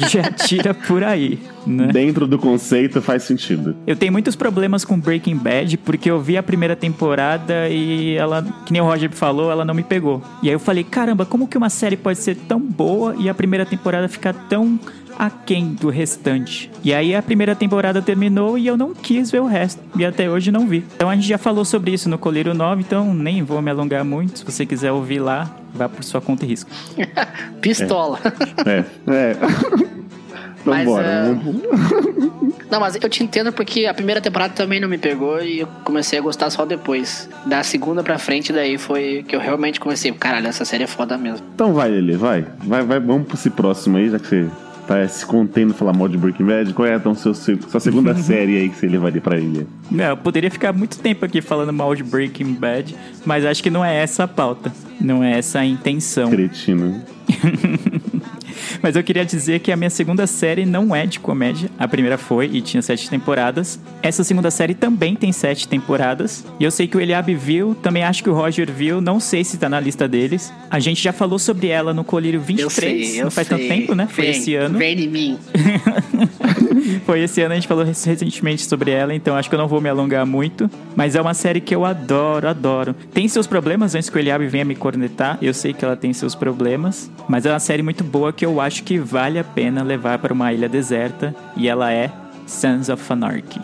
já 0.09 0.31
tira 0.31 0.74
por 0.74 1.03
aí, 1.03 1.39
né? 1.69 1.88
Dentro 1.88 2.27
do 2.27 2.38
conceito 2.38 3.01
faz 3.01 3.23
sentido. 3.23 3.75
Eu 3.85 3.95
tenho 3.95 4.11
muitos 4.11 4.35
problemas 4.35 4.83
com 4.83 4.99
Breaking 4.99 5.38
Bad 5.38 5.77
porque 5.77 6.09
eu 6.09 6.19
vi 6.19 6.38
a 6.38 6.43
primeira 6.43 6.75
temporada 6.75 7.69
e 7.69 8.15
ela, 8.15 8.46
que 8.65 8.74
nem 8.74 8.81
o 8.81 8.85
Roger 8.85 9.11
falou, 9.11 9.51
ela 9.51 9.63
não 9.63 9.74
me 9.74 9.83
pegou. 9.83 10.22
E 10.41 10.48
aí 10.48 10.53
eu 10.53 10.59
falei, 10.59 10.83
caramba, 10.83 11.25
como 11.25 11.48
que 11.48 11.57
uma 11.57 11.70
série 11.70 11.96
pode 11.96 12.20
ser 12.20 12.35
tão 12.35 12.59
boa 12.59 13.15
e 13.17 13.29
a 13.29 13.33
primeira 13.33 13.65
temporada 13.65 14.07
ficar 14.07 14.33
tão 14.33 14.79
aquém 15.17 15.74
do 15.74 15.89
restante? 15.89 16.72
E 16.83 16.94
aí 16.94 17.13
a 17.13 17.22
primeira 17.22 17.55
temporada 17.55 18.01
terminou 18.01 18.57
e 18.57 18.67
eu 18.67 18.77
não 18.77 18.94
quis 18.94 19.29
ver 19.29 19.41
o 19.41 19.46
resto. 19.46 19.81
E 19.98 20.05
até 20.05 20.29
hoje 20.29 20.51
não 20.51 20.67
vi. 20.67 20.83
Então 20.96 21.09
a 21.09 21.15
gente 21.15 21.27
já 21.27 21.37
falou 21.37 21.65
sobre 21.65 21.91
isso 21.91 22.09
no 22.09 22.17
Colírio 22.17 22.53
9, 22.53 22.81
então 22.81 23.13
nem 23.13 23.44
vou 23.44 23.61
me 23.61 23.70
alongar 23.70 24.03
muito. 24.03 24.39
Se 24.39 24.46
você 24.46 24.65
quiser 24.65 24.91
ouvir 24.91 25.20
lá, 25.20 25.53
vá 25.74 25.89
por 25.89 26.03
sua 26.03 26.22
conta 26.22 26.46
e 26.46 26.50
risco. 26.50 26.70
Pistola. 27.61 28.20
É. 28.65 28.83
É. 29.11 29.35
Então 29.35 29.99
Mas, 30.65 30.85
bora. 30.85 31.05
é, 31.07 31.24
vamos- 31.25 31.61
Não, 32.69 32.79
mas 32.79 32.95
eu 33.01 33.09
te 33.09 33.24
entendo 33.24 33.51
porque 33.51 33.85
a 33.85 33.93
primeira 33.93 34.22
temporada 34.22 34.53
também 34.53 34.79
não 34.79 34.87
me 34.87 34.98
pegou 34.98 35.41
e 35.41 35.59
eu 35.61 35.67
comecei 35.83 36.19
a 36.19 36.22
gostar 36.22 36.50
só 36.50 36.65
depois. 36.65 37.27
Da 37.45 37.63
segunda 37.63 38.03
pra 38.03 38.17
frente, 38.19 38.53
daí 38.53 38.77
foi 38.77 39.24
que 39.27 39.35
eu 39.35 39.39
realmente 39.39 39.79
comecei. 39.79 40.11
Caralho, 40.11 40.48
essa 40.48 40.63
série 40.65 40.83
é 40.83 40.87
foda 40.87 41.17
mesmo. 41.17 41.45
Então 41.55 41.74
vai, 41.74 41.89
Lele, 41.89 42.15
vai. 42.15 42.45
Vai, 42.63 42.83
vai. 42.83 43.00
Vamos 43.00 43.27
pro 43.27 43.35
esse 43.35 43.50
próximo 43.50 43.98
aí, 43.98 44.09
já 44.09 44.19
que 44.19 44.27
você 44.27 44.48
tá 44.87 45.07
se 45.07 45.25
contendo 45.25 45.74
falar 45.74 45.93
mal 45.93 46.07
de 46.07 46.17
Breaking 46.17 46.45
Bad. 46.45 46.74
Qual 46.74 46.87
é 46.87 46.95
então 46.95 47.15
seu, 47.15 47.33
seu- 47.33 47.59
sua 47.61 47.79
segunda 47.79 48.13
série 48.22 48.57
aí 48.57 48.69
que 48.69 48.75
você 48.75 48.87
levaria 48.87 49.22
pra 49.22 49.39
ilha? 49.39 49.65
Não, 49.89 50.05
eu 50.05 50.17
poderia 50.17 50.51
ficar 50.51 50.72
muito 50.74 51.00
tempo 51.00 51.25
aqui 51.25 51.41
falando 51.41 51.74
mal 51.74 51.95
de 51.95 52.03
Breaking 52.03 52.53
Bad, 52.53 52.95
mas 53.25 53.45
acho 53.45 53.63
que 53.63 53.69
não 53.72 53.83
é 53.83 53.95
essa 53.95 54.25
a 54.25 54.27
pauta. 54.27 54.72
Não 55.01 55.24
é 55.24 55.37
essa 55.39 55.59
a 55.59 55.65
intenção. 55.65 56.29
Cretino. 56.29 57.01
Mas 58.81 58.95
eu 58.95 59.03
queria 59.03 59.25
dizer 59.25 59.59
que 59.59 59.72
a 59.72 59.75
minha 59.75 59.89
segunda 59.89 60.25
série 60.27 60.65
não 60.65 60.95
é 60.95 61.05
de 61.05 61.19
comédia. 61.19 61.69
A 61.77 61.87
primeira 61.87 62.17
foi 62.17 62.50
e 62.51 62.61
tinha 62.61 62.81
sete 62.81 63.09
temporadas. 63.09 63.79
Essa 64.01 64.24
segunda 64.24 64.51
série 64.51 64.74
também 64.74 65.15
tem 65.15 65.31
sete 65.31 65.67
temporadas. 65.67 66.45
E 66.59 66.63
eu 66.63 66.72
sei 66.72 66.87
que 66.87 66.98
o 66.98 67.01
Eliabe 67.01 67.35
viu, 67.35 67.75
também 67.75 68.03
acho 68.03 68.24
que 68.24 68.29
o 68.29 68.33
Roger 68.33 68.72
viu, 68.72 69.01
não 69.01 69.19
sei 69.19 69.43
se 69.43 69.57
tá 69.57 69.69
na 69.69 69.79
lista 69.79 70.07
deles. 70.07 70.51
A 70.69 70.79
gente 70.79 71.01
já 71.01 71.11
falou 71.13 71.39
sobre 71.39 71.67
ela 71.67 71.93
no 71.93 72.03
Colírio 72.03 72.39
23. 72.41 72.59
Eu 72.61 72.69
sei, 73.07 73.19
eu 73.19 73.24
não 73.25 73.31
faz 73.31 73.48
sei. 73.48 73.57
tanto 73.57 73.67
tempo, 73.67 73.95
né? 73.95 74.07
Foi 74.09 74.25
Vem, 74.25 74.31
esse 74.31 74.55
ano. 74.55 74.77
Vem 74.77 75.00
em 75.00 75.07
mim. 75.07 75.39
Foi 77.05 77.22
esse 77.22 77.41
ano, 77.41 77.53
a 77.53 77.55
gente 77.55 77.67
falou 77.67 77.83
rec- 77.83 78.05
recentemente 78.05 78.65
sobre 78.65 78.91
ela, 78.91 79.13
então 79.13 79.35
acho 79.35 79.50
que 79.50 79.55
eu 79.55 79.59
não 79.59 79.67
vou 79.67 79.81
me 79.81 79.89
alongar 79.89 80.25
muito. 80.25 80.69
Mas 80.95 81.15
é 81.15 81.22
uma 81.22 81.33
série 81.33 81.59
que 81.59 81.74
eu 81.74 81.85
adoro, 81.85 82.48
adoro. 82.48 82.95
Tem 83.13 83.27
seus 83.27 83.48
problemas, 83.48 83.95
antes 83.95 84.09
que 84.09 84.17
o 84.17 84.19
Eliabe 84.19 84.48
venha 84.48 84.65
me 84.65 84.75
cornetar, 84.75 85.37
eu 85.41 85.53
sei 85.53 85.74
que 85.74 85.83
ela 85.83 85.95
tem 85.95 86.13
seus 86.13 86.35
problemas. 86.35 87.09
Mas 87.27 87.45
é 87.45 87.51
uma 87.51 87.59
série 87.59 87.81
muito 87.83 88.03
boa 88.03 88.31
que 88.33 88.45
eu 88.45 88.49
acho 88.62 88.83
que 88.83 89.00
vale 89.00 89.38
a 89.38 89.44
pena 89.44 89.83
levar 89.83 90.20
para 90.20 90.33
uma 90.33 90.53
ilha 90.53 90.70
deserta. 90.70 91.35
E 91.57 91.68
ela 91.68 91.92
é 91.92 92.09
Sons 92.48 92.88
of 92.88 93.12
Anarchy. 93.12 93.59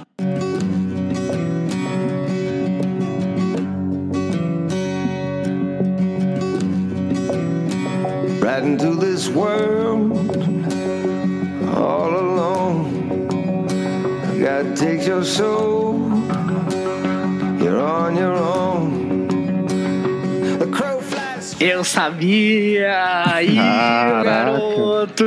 right 8.56 8.64
into 8.64 8.96
this 8.96 9.28
world 9.28 10.14
all 11.76 12.10
alone. 12.26 13.68
God 14.40 14.78
takes 14.78 15.06
your 15.06 15.26
soul, 15.26 16.08
you're 17.60 17.82
on 17.82 18.16
your 18.16 18.36
own. 18.36 18.95
Eu 21.60 21.84
sabia! 21.84 23.24
Aí, 23.26 23.56
garoto! 24.24 25.26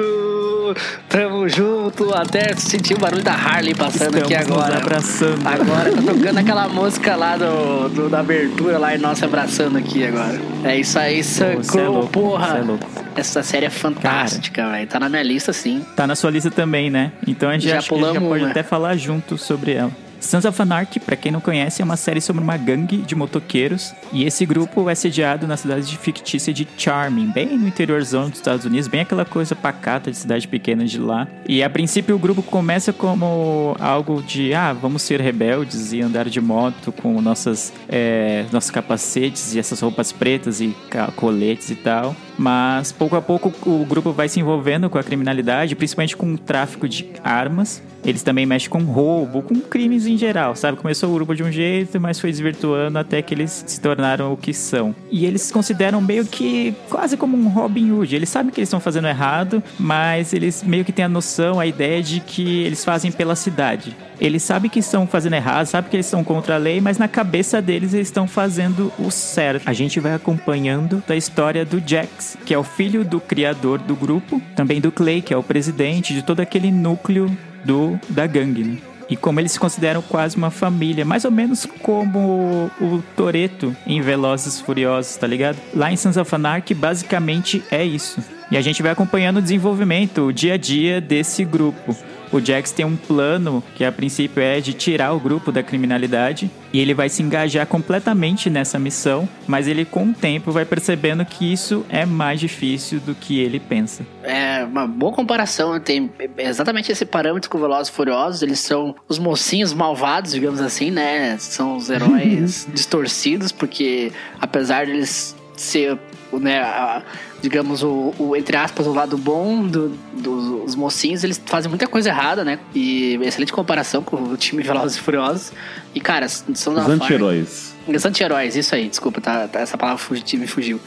Tamo 1.09 1.49
junto, 1.49 2.13
até 2.15 2.55
senti 2.55 2.93
o 2.93 2.99
barulho 2.99 3.23
da 3.23 3.33
Harley 3.33 3.75
passando 3.75 4.19
aqui 4.19 4.35
Estamos 4.35 4.49
nos 4.49 4.59
agora. 4.59 4.77
abraçando. 4.77 5.47
Agora 5.49 5.91
tá 5.91 6.03
tocando 6.03 6.39
aquela 6.39 6.69
música 6.69 7.17
lá 7.17 7.37
do, 7.39 7.89
do- 7.89 8.09
da 8.11 8.21
abertura 8.21 8.77
lá 8.77 8.95
e 8.95 8.99
nós 8.99 9.23
abraçando 9.23 9.79
aqui 9.79 10.07
agora. 10.07 10.39
É 10.65 10.77
isso 10.77 10.99
aí, 10.99 11.25
cê 11.25 11.45
é 11.45 11.89
louco, 11.89 12.09
porra! 12.09 12.59
é 12.59 12.61
louco. 12.61 12.87
Essa 13.17 13.43
série 13.43 13.65
é 13.65 13.71
fantástica, 13.71 14.69
velho. 14.71 14.87
Tá 14.87 15.01
na 15.01 15.09
minha 15.09 15.23
lista, 15.23 15.53
sim. 15.55 15.83
Tá 15.97 16.07
na 16.07 16.15
sua 16.15 16.31
lista 16.31 16.51
também, 16.51 16.91
né? 16.91 17.13
Então 17.27 17.49
a 17.49 17.55
gente 17.55 17.67
Já 17.69 17.79
acha 17.79 17.89
que 17.89 17.95
a 17.95 17.97
gente 17.97 18.07
já 18.07 18.13
pulamos 18.13 18.29
pode 18.29 18.45
uma. 18.45 18.51
até 18.51 18.63
falar 18.63 18.95
junto 18.97 19.39
sobre 19.39 19.73
ela. 19.73 19.91
Sons 20.21 20.45
of 20.45 20.61
Anarchy, 20.61 21.01
pra 21.01 21.17
quem 21.17 21.33
não 21.33 21.41
conhece, 21.41 21.83
é 21.83 21.85
uma 21.85 21.97
série 21.97 22.21
sobre 22.21 22.43
uma 22.43 22.57
gangue 22.57 22.99
de 22.99 23.15
motoqueiros. 23.15 23.95
E 24.13 24.25
esse 24.25 24.45
grupo 24.45 24.89
é 24.89 24.95
sediado 24.95 25.47
na 25.47 25.57
cidade 25.57 25.87
de 25.87 25.97
fictícia 25.97 26.53
de 26.53 26.67
Charming, 26.77 27.31
bem 27.31 27.57
no 27.57 27.69
interiorzão 27.69 28.29
dos 28.29 28.39
Estados 28.39 28.65
Unidos, 28.65 28.89
bem 28.89 29.01
aquela 29.01 29.25
coisa 29.25 29.55
pacata 29.55 30.11
de 30.11 30.17
cidade 30.17 30.47
pequena 30.49 30.85
de 30.85 30.99
lá. 30.99 31.27
E 31.49 31.63
a 31.63 31.71
princípio 31.71 32.15
o 32.15 32.19
grupo 32.19 32.43
começa 32.43 32.93
como 32.93 33.77
algo 33.79 34.23
de, 34.23 34.55
ah, 34.55 34.73
vamos 34.73 35.03
ser 35.03 35.21
rebeldes 35.21 35.93
e 35.93 36.01
andar 36.01 36.29
de 36.29 36.41
moto 36.41 36.93
com 36.93 37.21
nossas, 37.21 37.73
é, 37.89 38.45
nossos 38.53 38.71
capacetes 38.71 39.55
e 39.55 39.59
essas 39.59 39.81
roupas 39.81 40.13
pretas 40.13 40.61
e 40.61 40.77
coletes 41.17 41.71
e 41.71 41.75
tal. 41.75 42.15
Mas 42.39 42.93
pouco 42.93 43.17
a 43.17 43.21
pouco 43.21 43.53
o 43.69 43.85
grupo 43.85 44.13
vai 44.13 44.29
se 44.29 44.39
envolvendo 44.39 44.89
com 44.89 44.97
a 44.97 45.03
criminalidade, 45.03 45.75
principalmente 45.75 46.17
com 46.17 46.33
o 46.33 46.39
tráfico 46.39 46.89
de 46.89 47.11
armas. 47.25 47.83
Eles 48.05 48.23
também 48.23 48.47
mexem 48.47 48.71
com 48.71 48.79
roubo, 48.79 49.43
com 49.43 49.57
crimes 49.57 50.07
em 50.07 50.17
geral, 50.17 50.55
sabe? 50.55 50.79
Começou 50.79 51.11
o 51.11 51.15
grupo 51.15 51.35
de 51.35 51.43
um 51.43 51.51
jeito, 51.51 52.01
mas 52.01 52.21
foi 52.21 52.31
desvirtuando 52.31 52.97
até 52.97 53.21
que 53.21 53.35
eles 53.35 53.65
se 53.67 53.81
tornaram 53.81 54.33
o 54.33 54.37
que 54.37 54.55
são. 54.55 54.95
E 55.11 55.27
eles 55.27 55.51
consideram 55.51 56.01
meio 56.01 56.25
que 56.25 56.75
quase 56.89 57.17
como 57.17 57.37
um 57.37 57.49
Robin 57.49 57.91
Hood. 57.91 58.15
Eles 58.15 58.29
sabem 58.29 58.53
que 58.53 58.61
eles 58.61 58.69
estão 58.69 58.81
fazendo 58.81 59.09
errado, 59.09 59.63
mas 59.79 60.33
eles 60.33 60.63
meio 60.63 60.85
que 60.85 60.93
têm 60.93 61.05
a 61.05 61.09
noção, 61.09 61.59
a 61.59 61.67
ideia 61.67 62.01
de 62.01 62.21
que 62.21 62.63
eles 62.63 62.85
fazem 62.85 63.11
pela 63.11 63.35
cidade. 63.35 63.97
Eles 64.21 64.43
sabem 64.43 64.69
que 64.69 64.81
estão 64.81 65.07
fazendo 65.07 65.35
errado, 65.35 65.67
sabem 65.67 65.91
que 65.91 65.97
eles 65.97 66.07
estão 66.07 66.25
contra 66.25 66.57
a 66.57 66.59
lei, 66.59 66.81
mas 66.81 66.99
na 66.99 67.07
cabeça 67.07 67.63
deles 67.63 67.95
eles 67.95 68.09
estão 68.09 68.27
fazendo 68.27 68.93
o 68.99 69.11
certo. 69.11 69.69
A 69.69 69.73
gente 69.73 70.01
vai 70.01 70.15
acompanhando 70.15 71.03
da 71.07 71.15
história 71.15 71.65
do 71.65 71.81
Jax, 71.85 72.28
que 72.45 72.53
é 72.53 72.59
o 72.59 72.65
filho 72.65 73.05
do 73.05 73.21
criador 73.21 73.79
do 73.79 73.95
grupo, 73.95 74.41
também 74.57 74.81
do 74.81 74.91
Clay, 74.91 75.23
que 75.23 75.33
é 75.33 75.37
o 75.37 75.43
presidente 75.43 76.13
de 76.13 76.23
todo 76.23 76.41
aquele 76.41 76.71
núcleo 76.71 77.31
do 77.65 77.99
da 78.09 78.27
gangue, 78.27 78.65
né? 78.65 78.79
E 79.11 79.17
como 79.17 79.41
eles 79.41 79.53
se 79.53 79.61
consideram 79.61 80.03
quase 80.03 80.37
uma 80.37 80.51
família, 80.51 81.05
mais 81.05 81.25
ou 81.25 81.31
menos 81.31 81.65
como 81.83 82.19
o, 82.19 82.85
o 82.85 83.05
Toreto 83.17 83.75
em 83.87 84.03
Velozes 84.03 84.61
Furiosos, 84.61 85.17
tá 85.17 85.27
ligado? 85.27 85.57
Lá 85.75 85.91
em 85.91 85.97
Sons 85.97 86.19
of 86.19 86.35
Anarchy, 86.35 86.75
basicamente 86.75 87.63
é 87.71 87.83
isso. 87.83 88.23
E 88.51 88.57
a 88.57 88.61
gente 88.61 88.83
vai 88.83 88.93
acompanhando 88.93 89.39
o 89.39 89.43
desenvolvimento, 89.43 90.27
o 90.27 90.33
dia 90.33 90.55
a 90.55 90.57
dia 90.59 91.01
desse 91.01 91.43
grupo. 91.45 91.97
O 92.33 92.41
Jax 92.41 92.73
tem 92.73 92.85
um 92.85 92.97
plano 92.97 93.63
que 93.75 93.85
a 93.85 93.91
princípio 93.93 94.43
é 94.43 94.61
de 94.61 94.73
tirar 94.73 95.13
o 95.13 95.21
grupo 95.21 95.51
da 95.51 95.63
criminalidade 95.63 96.51
e 96.73 96.79
ele 96.81 96.93
vai 96.93 97.09
se 97.09 97.23
engajar 97.23 97.67
completamente 97.67 98.51
nessa 98.51 98.79
missão, 98.79 99.29
mas 99.47 99.67
ele 99.67 99.85
com 99.85 100.05
o 100.07 100.13
tempo 100.13 100.53
vai 100.53 100.65
percebendo 100.65 101.25
que 101.25 101.51
isso 101.51 101.85
é 101.89 102.05
mais 102.05 102.39
difícil 102.41 103.01
do 103.01 103.15
que 103.15 103.41
ele 103.41 103.59
pensa. 103.59 104.07
É 104.23 104.65
uma 104.65 104.87
boa 104.87 105.13
comparação, 105.13 105.79
tem 105.81 106.11
exatamente 106.37 106.93
esse 106.93 107.07
parâmetro 107.07 107.49
com 107.49 107.59
Velozes 107.59 107.89
e 107.89 107.93
Furiosos, 107.93 108.43
eles 108.43 108.59
são 108.59 108.95
os 109.09 109.19
mocinhos 109.19 109.73
malvados, 109.73 110.33
digamos 110.33 110.61
assim, 110.61 110.91
né? 110.91 111.37
São 111.39 111.77
os 111.77 111.89
heróis 111.89 112.69
distorcidos, 112.75 113.51
porque 113.53 114.13
apesar 114.41 114.85
deles 114.87 115.35
ser 115.57 115.99
né, 116.33 116.61
a- 116.61 117.03
digamos, 117.41 117.83
o, 117.83 118.13
o, 118.19 118.35
entre 118.37 118.57
aspas, 118.57 118.87
o 118.87 118.93
lado 118.93 119.17
bom 119.17 119.67
do- 119.67 119.89
dos 120.13 120.75
mocinhos, 120.75 121.23
eles 121.25 121.41
fazem 121.47 121.69
muita 121.69 121.87
coisa 121.87 122.09
errada, 122.09 122.45
né? 122.45 122.59
E 122.75 123.19
excelente 123.23 123.53
comparação 123.53 124.03
com 124.03 124.17
o 124.17 124.37
time 124.37 124.63
Velozes 124.63 124.97
e 124.97 125.01
Furiosos. 125.01 125.53
E, 125.95 126.01
cara, 126.01 126.29
são 126.29 126.75
da 126.75 126.83
Os 126.83 126.89
anti-heróis. 126.89 127.75
os 127.87 128.05
anti-heróis, 128.05 128.57
isso 128.57 128.75
aí, 128.75 128.89
desculpa, 128.89 129.21
tá, 129.21 129.47
tá- 129.49 129.61
essa 129.61 129.79
palavra 129.79 129.99
fugi- 130.03 130.37
me 130.37 130.47
fugiu. 130.47 130.81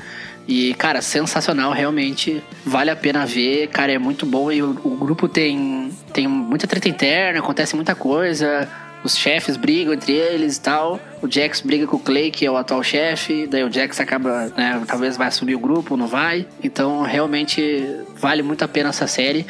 E, 0.48 0.74
cara, 0.74 1.02
sensacional, 1.02 1.72
realmente. 1.72 2.44
Vale 2.66 2.90
a 2.90 2.96
pena 2.96 3.26
ver, 3.26 3.68
cara, 3.68 3.92
é 3.92 3.98
muito 4.00 4.26
bom. 4.26 4.52
E 4.52 4.62
o, 4.62 4.72
o 4.84 4.96
grupo 4.98 5.28
tem, 5.30 5.92
tem 6.14 6.28
muita 6.28 6.66
treta 6.68 6.90
interna, 6.90 7.40
acontece 7.40 7.76
muita 7.76 7.94
coisa. 7.96 8.68
Os 9.04 9.18
chefes 9.18 9.58
brigam 9.58 9.94
entre 9.94 10.14
eles 10.14 10.58
e 10.58 10.62
tal. 10.62 11.00
O 11.22 11.30
Jax 11.30 11.62
briga 11.62 11.88
com 11.88 11.98
o 11.98 12.00
Clay, 12.00 12.32
que 12.32 12.46
é 12.46 12.52
o 12.52 12.58
atual 12.58 12.84
chefe. 12.84 13.48
Daí 13.48 13.64
o 13.64 13.72
Jax 13.72 14.00
acaba, 14.00 14.52
né, 14.56 14.82
talvez 14.88 15.18
vai 15.18 15.28
assumir 15.28 15.56
o 15.56 15.60
grupo, 15.60 15.98
não 15.98 16.08
vai. 16.08 16.48
Então, 16.64 17.02
realmente, 17.02 17.86
vale 18.16 18.42
muito 18.44 18.64
a 18.64 18.68
pena 18.68 18.90
essa 18.90 19.08
série. 19.08 19.46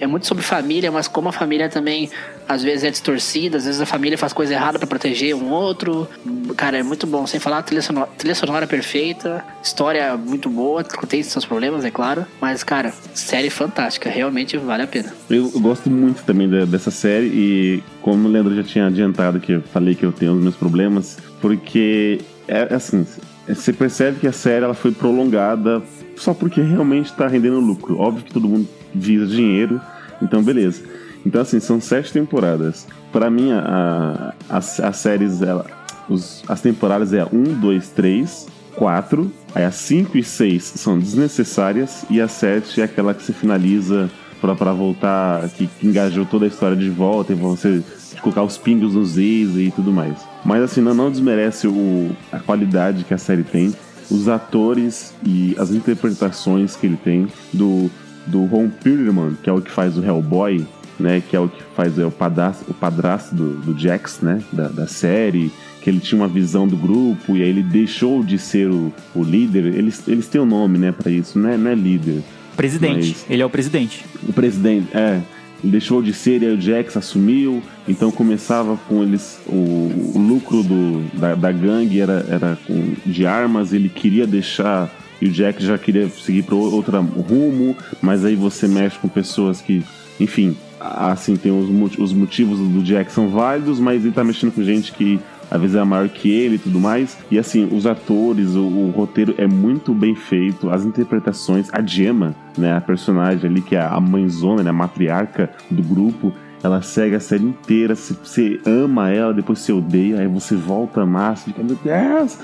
É 0.00 0.06
muito 0.06 0.26
sobre 0.26 0.42
família, 0.42 0.90
mas 0.90 1.08
como 1.08 1.28
a 1.28 1.32
família 1.32 1.68
também 1.68 2.10
às 2.48 2.62
vezes 2.62 2.84
é 2.84 2.90
distorcida, 2.90 3.56
às 3.56 3.64
vezes 3.64 3.80
a 3.80 3.86
família 3.86 4.18
faz 4.18 4.32
coisa 4.32 4.52
errada 4.52 4.78
pra 4.78 4.86
proteger 4.86 5.34
um 5.34 5.50
outro. 5.50 6.08
Cara, 6.56 6.78
é 6.78 6.82
muito 6.82 7.06
bom. 7.06 7.26
Sem 7.26 7.38
falar 7.40 7.62
trilha 7.62 7.82
sonora, 7.82 8.08
trilha 8.18 8.34
sonora 8.34 8.66
perfeita, 8.66 9.44
história 9.62 10.16
muito 10.16 10.48
boa, 10.50 10.82
tem 10.84 11.22
seus 11.22 11.44
problemas, 11.44 11.84
é 11.84 11.90
claro. 11.90 12.26
Mas, 12.40 12.62
cara, 12.62 12.92
série 13.14 13.48
fantástica, 13.50 14.10
realmente 14.10 14.56
vale 14.58 14.82
a 14.82 14.86
pena. 14.86 15.12
Eu, 15.30 15.48
gosto 15.60 15.88
muito 15.90 16.22
também 16.24 16.48
da- 16.48 16.64
dessa 16.64 16.90
série 16.90 17.26
e 17.26 17.82
como 18.02 18.28
o 18.28 18.30
Leandro 18.30 18.54
já 18.54 18.62
tinha 18.62 18.86
adiantado 18.86 19.40
que 19.40 19.52
eu 19.52 19.62
falei 19.72 19.94
que 19.94 20.04
eu 20.04 20.12
tenho 20.12 20.32
os 20.34 20.42
meus 20.42 20.56
problemas, 20.56 21.16
porque 21.40 22.20
é 22.48 22.66
é 22.70 22.74
assim, 22.74 23.06
você 23.48 23.72
percebe 23.72 24.18
que 24.20 24.26
a 24.26 24.32
série 24.32 24.64
ela 24.64 24.74
foi 24.74 24.90
prolongada 24.92 25.80
só 26.16 26.32
porque 26.34 26.60
realmente 26.60 27.06
está 27.06 27.26
rendendo 27.26 27.60
lucro. 27.60 27.98
Óbvio 27.98 28.24
que 28.24 28.32
todo 28.32 28.48
mundo 28.48 28.68
visa 28.94 29.26
dinheiro, 29.26 29.80
então 30.20 30.42
beleza. 30.42 30.82
Então 31.24 31.40
assim, 31.40 31.60
são 31.60 31.80
sete 31.80 32.12
temporadas. 32.12 32.86
Pra 33.12 33.30
mim, 33.30 33.52
a, 33.52 34.34
a- 34.50 34.56
as, 34.58 34.96
séries, 34.96 35.40
ela, 35.42 35.66
os- 36.08 36.42
as 36.48 36.60
temporadas 36.60 37.12
é 37.12 37.20
a 37.20 37.26
1, 37.32 37.42
2, 37.60 37.88
3, 37.90 38.48
4. 38.76 39.30
Aí 39.54 39.64
as 39.64 39.74
5 39.76 40.16
e 40.18 40.22
6 40.24 40.62
são 40.76 40.98
desnecessárias. 40.98 42.04
E 42.10 42.20
a 42.20 42.26
7 42.28 42.80
é 42.80 42.84
aquela 42.84 43.14
que 43.14 43.22
se 43.22 43.32
finaliza 43.32 44.10
pra 44.40 44.72
voltar, 44.72 45.48
que, 45.50 45.66
que 45.68 45.86
engajou 45.86 46.24
toda 46.26 46.44
a 46.44 46.48
história 46.48 46.76
de 46.76 46.90
volta. 46.90 47.32
E 47.32 47.36
você 47.36 47.82
colocar 48.20 48.42
os 48.42 48.56
pingos 48.58 48.94
nos 48.94 49.16
is 49.18 49.56
e 49.56 49.72
tudo 49.74 49.92
mais. 49.92 50.16
Mas 50.44 50.62
assim, 50.62 50.80
não, 50.80 50.94
não 50.94 51.10
desmerece 51.10 51.68
o, 51.68 52.10
a 52.32 52.38
qualidade 52.40 53.04
que 53.04 53.14
a 53.14 53.18
série 53.18 53.44
tem. 53.44 53.72
Os 54.12 54.28
atores 54.28 55.14
e 55.24 55.54
as 55.58 55.70
interpretações 55.70 56.76
que 56.76 56.86
ele 56.86 56.96
tem 57.02 57.26
do, 57.52 57.90
do 58.26 58.44
Ron 58.44 58.68
Perlman, 58.68 59.36
que 59.42 59.48
é 59.48 59.52
o 59.52 59.60
que 59.60 59.70
faz 59.70 59.96
o 59.96 60.04
Hellboy, 60.04 60.66
né, 61.00 61.22
que 61.28 61.34
é 61.34 61.40
o 61.40 61.48
que 61.48 61.62
faz 61.74 61.98
é, 61.98 62.04
o 62.04 62.10
padrasto, 62.10 62.64
o 62.70 62.74
padrasto 62.74 63.34
do, 63.34 63.54
do 63.54 63.78
Jax, 63.78 64.20
né, 64.20 64.42
da, 64.52 64.68
da 64.68 64.86
série, 64.86 65.50
que 65.80 65.90
ele 65.90 65.98
tinha 65.98 66.20
uma 66.20 66.28
visão 66.28 66.68
do 66.68 66.76
grupo 66.76 67.36
e 67.36 67.42
aí 67.42 67.48
ele 67.48 67.62
deixou 67.62 68.22
de 68.22 68.38
ser 68.38 68.68
o, 68.70 68.92
o 69.14 69.22
líder. 69.24 69.66
Eles, 69.66 70.06
eles 70.06 70.28
têm 70.28 70.40
um 70.40 70.46
nome, 70.46 70.78
né, 70.78 70.92
para 70.92 71.10
isso, 71.10 71.38
não 71.38 71.48
é, 71.50 71.56
não 71.56 71.70
é 71.70 71.74
líder. 71.74 72.22
Presidente. 72.56 73.16
Mas- 73.18 73.26
Ele 73.30 73.42
é 73.42 73.46
o 73.46 73.50
presidente. 73.50 74.04
O 74.28 74.32
presidente, 74.32 74.88
é. 74.94 75.20
Deixou 75.62 76.02
de 76.02 76.12
ser 76.12 76.42
e 76.42 76.46
aí 76.46 76.54
o 76.54 76.60
Jax 76.60 76.96
assumiu. 76.96 77.62
Então 77.86 78.10
começava 78.10 78.76
com 78.88 79.02
eles. 79.02 79.40
O, 79.46 80.12
o 80.14 80.18
lucro 80.18 80.62
do, 80.62 81.04
da, 81.18 81.34
da 81.34 81.52
gangue 81.52 82.00
era, 82.00 82.26
era 82.28 82.58
com, 82.66 82.94
de 83.06 83.26
armas. 83.26 83.72
Ele 83.72 83.88
queria 83.88 84.26
deixar. 84.26 84.90
E 85.20 85.26
o 85.26 85.30
Jack 85.30 85.64
já 85.64 85.78
queria 85.78 86.08
seguir 86.08 86.42
para 86.42 86.56
outro 86.56 87.00
rumo. 87.00 87.76
Mas 88.00 88.24
aí 88.24 88.34
você 88.34 88.66
mexe 88.66 88.98
com 88.98 89.08
pessoas 89.08 89.60
que. 89.60 89.82
Enfim, 90.18 90.56
assim, 90.80 91.36
tem 91.36 91.52
os, 91.52 91.98
os 91.98 92.12
motivos 92.12 92.58
do 92.58 92.82
Jack 92.82 93.12
são 93.12 93.28
válidos, 93.28 93.78
mas 93.78 94.04
ele 94.04 94.12
tá 94.12 94.24
mexendo 94.24 94.52
com 94.52 94.62
gente 94.62 94.92
que 94.92 95.20
às 95.52 95.60
vezes 95.60 95.76
é 95.76 95.84
maior 95.84 96.08
que 96.08 96.30
ele 96.30 96.54
e 96.54 96.58
tudo 96.58 96.80
mais. 96.80 97.18
E 97.30 97.38
assim, 97.38 97.68
os 97.70 97.86
atores, 97.86 98.54
o, 98.54 98.62
o 98.62 98.90
roteiro 98.90 99.34
é 99.36 99.46
muito 99.46 99.92
bem 99.92 100.14
feito, 100.14 100.70
as 100.70 100.82
interpretações, 100.82 101.68
a 101.72 101.82
Gemma, 101.82 102.34
né, 102.56 102.74
a 102.74 102.80
personagem 102.80 103.50
ali 103.50 103.60
que 103.60 103.76
é 103.76 103.82
a 103.82 104.00
mãezona, 104.00 104.62
né, 104.62 104.70
a 104.70 104.72
matriarca 104.72 105.50
do 105.70 105.82
grupo, 105.82 106.32
ela 106.62 106.80
segue 106.80 107.16
a 107.16 107.20
série 107.20 107.44
inteira, 107.44 107.94
você 107.94 108.60
ama 108.64 109.10
ela, 109.10 109.34
depois 109.34 109.58
você 109.58 109.72
odeia, 109.72 110.20
aí 110.20 110.28
você 110.28 110.54
volta 110.54 111.00
a 111.00 111.02
amar, 111.02 111.36
você 111.36 111.46
fica, 111.46 111.62
meu 111.62 111.76
Deus! 111.76 112.38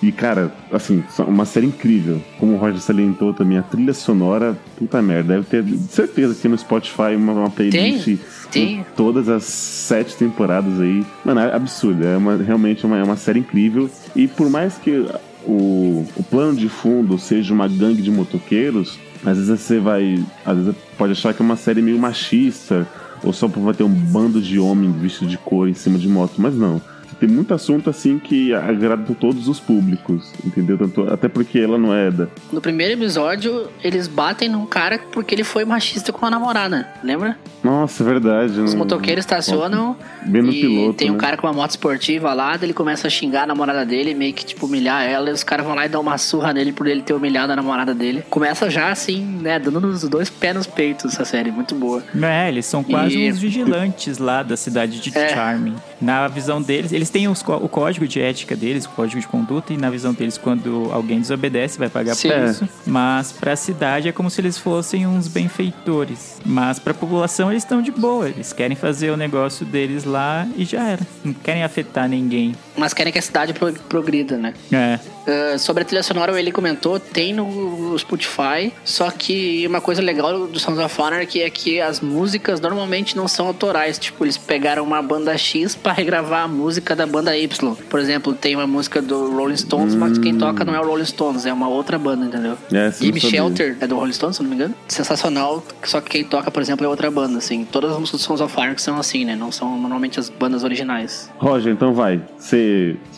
E 0.00 0.12
cara, 0.12 0.52
assim, 0.72 1.02
uma 1.26 1.44
série 1.44 1.66
incrível. 1.66 2.20
Como 2.38 2.54
o 2.54 2.56
Roger 2.56 2.80
salientou 2.80 3.34
também, 3.34 3.58
a 3.58 3.62
trilha 3.62 3.92
sonora, 3.92 4.56
puta 4.76 5.02
merda, 5.02 5.34
deve 5.34 5.46
ter 5.46 5.64
certeza 5.88 6.34
que 6.34 6.48
no 6.48 6.56
Spotify 6.56 7.16
uma, 7.16 7.32
uma 7.32 7.50
playlist 7.50 8.04
Tem, 8.04 8.20
com 8.54 8.84
todas 8.96 9.28
as 9.28 9.44
sete 9.44 10.16
temporadas 10.16 10.80
aí. 10.80 11.04
Mano, 11.24 11.40
é 11.40 11.54
absurdo. 11.54 12.04
É 12.04 12.16
uma, 12.16 12.36
realmente 12.36 12.84
uma, 12.86 12.98
é 12.98 13.02
uma 13.02 13.16
série 13.16 13.40
incrível. 13.40 13.90
E 14.14 14.26
por 14.26 14.48
mais 14.48 14.76
que 14.76 15.06
o, 15.46 16.06
o 16.16 16.22
plano 16.22 16.56
de 16.56 16.68
fundo 16.68 17.18
seja 17.18 17.52
uma 17.52 17.68
gangue 17.68 18.02
de 18.02 18.10
motoqueiros, 18.10 18.98
às 19.24 19.38
vezes 19.38 19.60
você 19.60 19.78
vai. 19.78 20.22
Às 20.44 20.56
vezes 20.56 20.74
pode 20.98 21.12
achar 21.12 21.34
que 21.34 21.42
é 21.42 21.44
uma 21.44 21.56
série 21.56 21.82
meio 21.82 21.98
machista, 21.98 22.86
ou 23.22 23.32
só 23.32 23.46
vai 23.46 23.74
ter 23.74 23.84
um 23.84 23.88
bando 23.88 24.40
de 24.40 24.58
homens 24.58 24.94
vestidos 24.96 25.30
de 25.30 25.38
cor 25.38 25.68
em 25.68 25.74
cima 25.74 25.98
de 25.98 26.08
moto, 26.08 26.34
mas 26.38 26.54
não. 26.54 26.80
Tem 27.18 27.28
muito 27.28 27.54
assunto 27.54 27.88
assim 27.90 28.18
que 28.18 28.52
agrada 28.54 29.14
todos 29.14 29.48
os 29.48 29.60
públicos, 29.60 30.32
entendeu? 30.44 30.76
Tanto, 30.78 31.12
até 31.12 31.28
porque 31.28 31.58
ela 31.58 31.78
não 31.78 31.94
é 31.94 32.10
da. 32.10 32.26
No 32.52 32.60
primeiro 32.60 32.94
episódio, 32.94 33.68
eles 33.82 34.06
batem 34.08 34.48
num 34.48 34.66
cara 34.66 34.98
porque 35.12 35.34
ele 35.34 35.44
foi 35.44 35.64
machista 35.64 36.12
com 36.12 36.24
a 36.26 36.30
namorada, 36.30 36.88
lembra? 37.02 37.36
Nossa, 37.62 38.02
é 38.02 38.06
verdade. 38.06 38.60
Os 38.60 38.72
não- 38.74 38.80
motoqueiros 38.80 39.22
estacionam 39.24 39.96
Bem 40.26 40.42
no 40.42 40.50
e 40.52 40.60
piloto. 40.60 40.94
tem 40.94 41.10
um 41.10 41.14
né? 41.14 41.18
cara 41.18 41.36
com 41.36 41.46
uma 41.46 41.52
moto 41.52 41.70
esportiva 41.70 42.32
lá, 42.34 42.58
ele 42.60 42.74
começa 42.74 43.06
a 43.06 43.10
xingar 43.10 43.44
a 43.44 43.46
namorada 43.46 43.86
dele, 43.86 44.14
meio 44.14 44.34
que 44.34 44.44
tipo 44.44 44.66
humilhar 44.66 45.02
ela, 45.04 45.30
e 45.30 45.32
os 45.32 45.42
caras 45.42 45.64
vão 45.64 45.74
lá 45.74 45.86
e 45.86 45.88
dão 45.88 46.00
uma 46.02 46.18
surra 46.18 46.52
nele 46.52 46.72
por 46.72 46.86
ele 46.86 47.00
ter 47.02 47.14
humilhado 47.14 47.52
a 47.52 47.56
namorada 47.56 47.94
dele. 47.94 48.22
Começa 48.28 48.68
já 48.68 48.90
assim, 48.90 49.24
né, 49.24 49.58
dando 49.58 49.86
os 49.86 50.02
dois 50.08 50.28
pés 50.28 50.54
nos 50.54 50.66
peitos 50.66 51.14
essa 51.14 51.24
série, 51.24 51.50
muito 51.50 51.74
boa. 51.74 52.02
É, 52.22 52.48
eles 52.48 52.66
são 52.66 52.82
quase 52.84 53.16
E- 53.18 53.30
uns 53.30 53.38
vigilantes 53.38 54.18
lá 54.18 54.42
da 54.42 54.56
cidade 54.56 55.00
de 55.00 55.16
É. 55.16 55.28
Charming. 55.28 55.76
Na 56.00 56.26
visão 56.28 56.60
deles, 56.60 56.92
eles 56.92 57.10
têm 57.10 57.28
os 57.28 57.42
o 57.42 57.68
código 57.68 58.06
de 58.06 58.20
ética 58.20 58.56
deles, 58.56 58.84
o 58.84 58.90
código 58.90 59.20
de 59.20 59.26
conduta, 59.26 59.72
e 59.72 59.76
na 59.76 59.90
visão 59.90 60.12
deles, 60.12 60.36
quando 60.36 60.88
alguém 60.92 61.20
desobedece, 61.20 61.78
vai 61.78 61.88
pagar 61.88 62.14
Sim. 62.14 62.28
por 62.28 62.36
É. 62.38 62.44
isso. 62.50 62.68
Mas 62.86 63.32
pra 63.32 63.54
cidade 63.56 64.08
é 64.08 64.12
como 64.12 64.28
se 64.30 64.40
eles 64.40 64.58
fossem 64.58 65.06
uns 65.06 65.28
benfeitores. 65.28 66.40
Mas 66.44 66.78
pra 66.78 66.92
população 66.94 67.50
eles 67.50 67.62
estão 67.62 67.80
de 67.82 67.90
boa, 67.90 68.28
eles 68.28 68.52
querem 68.52 68.76
fazer 68.76 69.10
o 69.10 69.16
negócio 69.16 69.64
deles 69.64 70.04
lá 70.04 70.46
e 70.56 70.64
já 70.64 70.82
era. 70.88 71.06
Não 71.24 71.32
querem 71.32 71.62
afetar 71.62 72.08
ninguém. 72.08 72.54
Mas 72.76 72.92
querem 72.94 73.12
que 73.12 73.18
a 73.18 73.22
cidade 73.22 73.52
pro- 73.52 73.72
progrida, 73.88 74.36
né? 74.36 74.54
É. 74.72 74.98
Ah, 75.26 75.58
sobre 75.58 75.82
a 75.82 75.86
trilha 75.86 76.02
sonora, 76.02 76.38
ele 76.38 76.52
comentou, 76.52 76.98
tem 77.00 77.32
no 77.32 77.96
Spotify, 77.98 78.72
só 78.84 79.10
que 79.10 79.66
uma 79.66 79.80
coisa 79.80 80.02
legal 80.02 80.46
do 80.46 80.58
Sons 80.58 80.78
of 80.78 81.00
Anarchy 81.02 81.40
é 81.42 81.50
que 81.50 81.80
as 81.80 82.00
músicas 82.00 82.60
normalmente 82.60 83.16
não 83.16 83.26
são 83.26 83.46
autorais, 83.46 83.98
tipo, 83.98 84.24
eles 84.24 84.36
pegaram 84.36 84.82
uma 84.82 85.00
banda 85.00 85.36
X 85.38 85.74
pra 85.74 85.92
regravar 85.92 86.42
a 86.44 86.48
música 86.48 86.94
da 86.94 87.06
banda 87.06 87.36
Y. 87.36 87.74
Por 87.88 87.98
exemplo, 88.00 88.34
tem 88.34 88.54
uma 88.54 88.66
música 88.66 89.00
do 89.00 89.34
Rolling 89.34 89.56
Stones, 89.56 89.94
mas 89.94 90.18
quem 90.18 90.36
toca 90.36 90.64
não 90.64 90.74
é 90.74 90.80
o 90.80 90.84
Rolling 90.86 91.04
Stones, 91.06 91.46
é 91.46 91.52
uma 91.52 91.68
outra 91.68 91.98
banda, 91.98 92.26
entendeu? 92.26 92.56
É, 92.72 92.90
sabia. 92.90 93.20
Shelter 93.20 93.76
é 93.80 93.86
do 93.86 93.96
Rolling 93.96 94.12
Stones, 94.12 94.36
se 94.36 94.42
não 94.42 94.50
me 94.50 94.56
engano. 94.56 94.74
Sensacional, 94.88 95.64
só 95.84 96.00
que 96.00 96.10
quem 96.10 96.24
toca, 96.24 96.50
por 96.50 96.60
exemplo, 96.60 96.84
é 96.84 96.88
outra 96.88 97.10
banda, 97.10 97.38
assim. 97.38 97.64
Todas 97.64 97.92
as 97.92 97.98
músicas 97.98 98.20
do 98.20 98.24
Sons 98.24 98.40
of 98.40 98.60
Anarchy 98.60 98.82
são 98.82 98.98
assim, 98.98 99.24
né? 99.24 99.34
Não 99.34 99.50
são 99.50 99.78
normalmente 99.78 100.20
as 100.20 100.28
bandas 100.28 100.64
originais. 100.64 101.30
Roger, 101.38 101.72
então 101.72 101.92
vai. 101.94 102.20
Você 102.38 102.63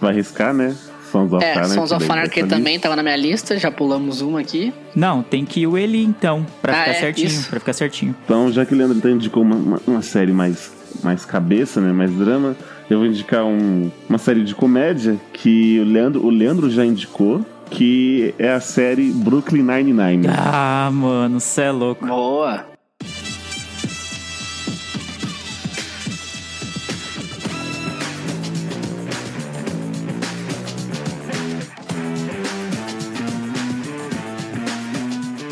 vai 0.00 0.12
arriscar, 0.12 0.52
né? 0.54 0.74
Sons 1.10 1.32
of 1.32 1.44
É, 1.44 1.52
Anarchy. 1.52 1.74
Sons 1.74 1.92
of 1.92 2.10
Anarchy 2.12 2.42
também 2.44 2.78
tava 2.80 2.96
na 2.96 3.02
minha 3.02 3.16
lista, 3.16 3.56
já 3.58 3.70
pulamos 3.70 4.20
uma 4.20 4.40
aqui. 4.40 4.72
Não, 4.94 5.22
tem 5.22 5.44
que 5.44 5.60
ir 5.60 5.66
o 5.66 5.78
ele 5.78 6.02
então, 6.02 6.44
pra 6.60 6.72
Ah, 6.72 6.76
ficar 6.80 6.90
é, 6.90 6.94
certinho, 7.00 7.26
isso. 7.28 7.48
pra 7.48 7.60
ficar 7.60 7.72
certinho. 7.72 8.14
Então, 8.24 8.50
já 8.50 8.66
que 8.66 8.74
o 8.74 8.76
Leandro 8.76 8.98
então 8.98 9.10
indicou 9.10 9.42
uma, 9.42 9.54
uma, 9.56 9.80
uma 9.86 10.02
série 10.02 10.32
mais, 10.32 10.72
mais 11.02 11.24
cabeça, 11.24 11.80
né? 11.80 11.92
Mais 11.92 12.10
drama, 12.10 12.56
eu 12.90 12.98
vou 12.98 13.06
indicar 13.06 13.44
um- 13.44 13.90
uma 14.08 14.18
série 14.18 14.42
de 14.42 14.54
comédia 14.54 15.16
que 15.32 15.78
o 15.80 15.84
Leandro, 15.84 16.26
o 16.26 16.28
Leandro 16.30 16.68
já 16.68 16.84
indicou, 16.84 17.46
que 17.70 18.34
é 18.38 18.50
a 18.52 18.60
série 18.60 19.10
Brooklyn 19.12 19.62
Nine-Nine. 19.62 20.26
Ah, 20.28 20.90
mano, 20.92 21.38
cê 21.40 21.62
é 21.62 21.70
louco. 21.70 22.04
Boa. 22.04 22.66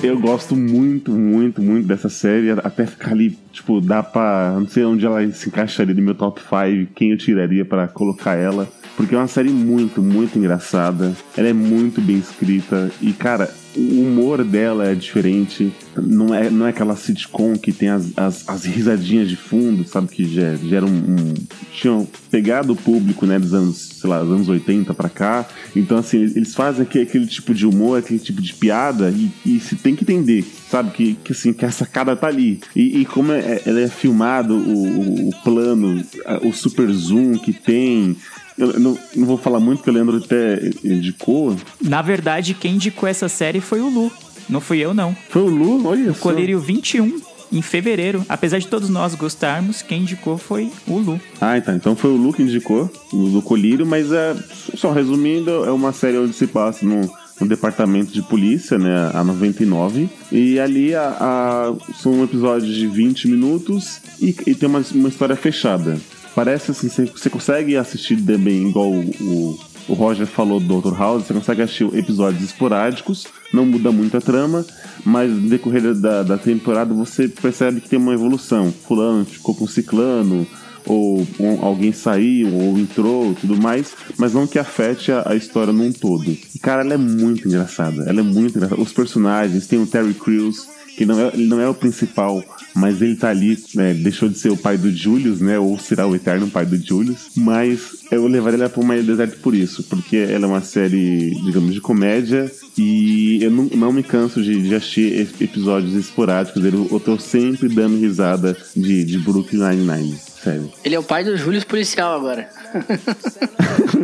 Eu 0.04 0.20
gosto 0.20 0.54
muito, 0.54 1.10
muito, 1.12 1.62
muito 1.62 1.88
dessa 1.88 2.10
série. 2.10 2.50
Até 2.50 2.84
ficar 2.84 3.12
ali, 3.12 3.38
tipo, 3.50 3.80
dá 3.80 4.02
pra. 4.02 4.54
Não 4.60 4.68
sei 4.68 4.84
onde 4.84 5.06
ela 5.06 5.26
se 5.32 5.48
encaixaria 5.48 5.94
no 5.94 6.02
meu 6.02 6.14
top 6.14 6.42
5, 6.42 6.92
quem 6.94 7.12
eu 7.12 7.16
tiraria 7.16 7.64
pra 7.64 7.88
colocar 7.88 8.34
ela. 8.34 8.68
Porque 8.98 9.14
é 9.14 9.18
uma 9.18 9.26
série 9.26 9.48
muito, 9.48 10.02
muito 10.02 10.38
engraçada. 10.38 11.14
Ela 11.34 11.48
é 11.48 11.52
muito 11.54 12.02
bem 12.02 12.18
escrita. 12.18 12.92
E, 13.00 13.14
cara, 13.14 13.50
o 13.76 14.02
humor 14.02 14.44
dela 14.44 14.88
é 14.88 14.94
diferente. 14.94 15.72
Não 15.96 16.34
é, 16.34 16.50
não 16.50 16.66
é 16.66 16.70
aquela 16.70 16.96
sitcom 16.96 17.54
que 17.56 17.72
tem 17.72 17.88
as, 17.88 18.16
as, 18.16 18.48
as 18.48 18.64
risadinhas 18.64 19.28
de 19.28 19.36
fundo, 19.36 19.86
sabe? 19.86 20.08
Que 20.08 20.24
gera, 20.24 20.56
gera 20.56 20.86
um, 20.86 20.90
um. 20.90 21.34
Tinham 21.72 22.06
pegado 22.30 22.72
o 22.72 22.76
público, 22.76 23.26
né, 23.26 23.38
dos 23.38 23.54
anos, 23.54 23.76
sei 24.00 24.10
lá, 24.10 24.20
dos 24.22 24.30
anos 24.30 24.48
80 24.48 24.92
pra 24.94 25.08
cá. 25.08 25.46
Então, 25.74 25.98
assim, 25.98 26.18
eles 26.18 26.54
fazem 26.54 26.82
aquele, 26.82 27.04
aquele 27.04 27.26
tipo 27.26 27.54
de 27.54 27.66
humor, 27.66 27.98
aquele 27.98 28.18
tipo 28.18 28.40
de 28.40 28.54
piada, 28.54 29.10
e, 29.10 29.30
e 29.44 29.60
se 29.60 29.76
tem 29.76 29.94
que 29.94 30.02
entender, 30.02 30.44
sabe? 30.70 30.90
Que, 30.90 31.14
que 31.14 31.32
assim, 31.32 31.52
que 31.52 31.64
a 31.64 31.70
sacada 31.70 32.16
tá 32.16 32.26
ali. 32.26 32.60
E, 32.74 33.00
e 33.00 33.04
como 33.04 33.32
é, 33.32 33.62
ela 33.66 33.80
é 33.80 33.88
filmado, 33.88 34.54
o, 34.54 35.28
o, 35.28 35.30
plano, 35.42 36.02
o 36.42 36.52
super 36.52 36.90
zoom 36.90 37.38
que 37.38 37.52
tem. 37.52 38.16
Eu, 38.56 38.78
não, 38.78 38.98
não 39.16 39.26
vou 39.26 39.36
falar 39.36 39.58
muito, 39.60 39.78
porque 39.78 39.90
o 39.90 39.92
Leandro 39.94 40.16
até 40.18 40.70
indicou. 40.84 41.56
Na 41.80 42.02
verdade, 42.02 42.54
quem 42.54 42.74
indicou 42.74 43.08
essa 43.08 43.28
série 43.28 43.60
foi 43.60 43.80
o 43.80 43.88
Lu. 43.88 44.12
Não 44.48 44.60
fui 44.60 44.78
eu, 44.78 44.92
não. 44.94 45.16
Foi 45.30 45.42
o 45.42 45.48
Lu, 45.48 45.86
olha 45.86 46.10
O 46.10 46.14
só. 46.14 46.20
Colírio 46.20 46.60
21, 46.60 47.20
em 47.52 47.62
fevereiro. 47.62 48.24
Apesar 48.28 48.58
de 48.58 48.66
todos 48.66 48.88
nós 48.88 49.14
gostarmos, 49.14 49.82
quem 49.82 50.02
indicou 50.02 50.36
foi 50.38 50.70
o 50.86 50.98
Lu. 50.98 51.20
Ah, 51.40 51.60
tá. 51.60 51.74
Então 51.74 51.96
foi 51.96 52.10
o 52.10 52.16
Lu 52.16 52.32
que 52.32 52.42
indicou, 52.42 52.90
o 53.12 53.28
do 53.28 53.42
Colírio, 53.42 53.84
mas 53.86 54.12
é, 54.12 54.36
só 54.76 54.92
resumindo, 54.92 55.50
é 55.64 55.70
uma 55.70 55.92
série 55.92 56.18
onde 56.18 56.34
se 56.34 56.46
passa 56.46 56.84
no, 56.86 57.10
no 57.40 57.48
departamento 57.48 58.12
de 58.12 58.22
polícia, 58.22 58.78
né, 58.78 59.10
a 59.14 59.24
99. 59.24 60.08
E 60.30 60.60
ali 60.60 60.94
a, 60.94 61.08
a- 61.18 61.74
são 62.00 62.22
episódios 62.22 62.74
de 62.74 62.86
20 62.86 63.28
minutos 63.28 64.00
e, 64.20 64.28
e 64.46 64.54
tem 64.54 64.68
uma, 64.68 64.84
uma 64.94 65.08
história 65.08 65.34
fechada. 65.34 65.98
Parece 66.34 66.72
assim, 66.72 66.88
você, 66.88 67.30
consegue 67.30 67.76
assistir 67.76 68.20
também, 68.20 68.68
igual 68.68 68.90
o, 68.90 69.58
o, 69.88 69.94
Roger 69.94 70.26
falou 70.26 70.58
do 70.58 70.80
Dr. 70.80 70.98
House, 70.98 71.24
você 71.24 71.34
consegue 71.34 71.62
assistir 71.62 71.84
episódios 71.94 72.42
esporádicos, 72.42 73.26
não 73.52 73.64
muda 73.64 73.92
muito 73.92 74.16
a 74.16 74.20
trama, 74.20 74.66
mas 75.04 75.30
no 75.30 75.48
decorrer 75.48 75.94
da, 75.94 76.24
da 76.24 76.36
temporada 76.36 76.92
você 76.92 77.28
percebe 77.28 77.80
que 77.80 77.88
tem 77.88 77.98
uma 77.98 78.14
evolução. 78.14 78.72
Fulano 78.72 79.24
ficou 79.24 79.54
com 79.54 79.66
ciclano, 79.66 80.44
ou 80.86 81.26
alguém 81.62 81.92
saiu, 81.92 82.52
ou 82.52 82.78
entrou, 82.78 83.34
tudo 83.34 83.56
mais, 83.60 83.94
mas 84.18 84.34
não 84.34 84.46
que 84.46 84.58
afete 84.58 85.12
a, 85.12 85.22
a 85.26 85.36
história 85.36 85.72
num 85.72 85.92
todo. 85.92 86.30
E, 86.30 86.58
cara, 86.58 86.82
ela 86.82 86.94
é 86.94 86.98
muito 86.98 87.48
engraçada, 87.48 88.04
ela 88.08 88.20
é 88.20 88.22
muito 88.22 88.56
engraçada. 88.56 88.80
Os 88.80 88.92
personagens, 88.92 89.66
tem 89.66 89.80
o 89.80 89.86
Terry 89.86 90.14
Crews, 90.14 90.66
que 90.96 91.04
não 91.04 91.18
é, 91.20 91.28
ele 91.34 91.46
não 91.46 91.60
é 91.60 91.68
o 91.68 91.74
principal, 91.74 92.42
mas 92.74 93.00
ele 93.02 93.16
tá 93.16 93.28
ali, 93.30 93.58
né, 93.74 93.94
deixou 93.94 94.28
de 94.28 94.38
ser 94.38 94.50
o 94.50 94.56
pai 94.56 94.76
do 94.76 94.90
Julius, 94.90 95.40
né, 95.40 95.58
ou 95.58 95.78
será 95.78 96.06
o 96.06 96.14
eterno 96.14 96.48
pai 96.50 96.64
do 96.66 96.76
Julius, 96.76 97.30
mas 97.36 97.80
eu 98.10 98.26
levaria 98.26 98.58
ela 98.60 98.68
pra 98.68 98.80
uma 98.82 98.94
ilha 98.94 99.02
deserta 99.04 99.36
por 99.42 99.54
isso, 99.54 99.82
porque 99.84 100.16
ela 100.16 100.44
é 100.44 100.48
uma 100.48 100.62
série, 100.62 101.30
digamos, 101.44 101.74
de 101.74 101.80
comédia, 101.80 102.50
e 102.78 103.38
eu 103.42 103.50
não, 103.50 103.64
não 103.64 103.92
me 103.92 104.02
canso 104.02 104.42
de, 104.42 104.60
de 104.62 104.74
assistir 104.74 105.20
ep- 105.20 105.40
episódios 105.42 105.94
esporádicos 105.94 106.62
dele, 106.62 106.88
eu 106.90 107.00
tô 107.00 107.18
sempre 107.18 107.68
dando 107.68 107.98
risada 107.98 108.56
de, 108.76 109.04
de 109.04 109.18
Brooklyn 109.18 109.60
Nine-Nine, 109.60 110.16
sério. 110.42 110.72
Ele 110.84 110.94
é 110.94 110.98
o 110.98 111.02
pai 111.02 111.24
do 111.24 111.36
Júlio 111.36 111.64
Policial 111.66 112.14
agora. 112.16 112.48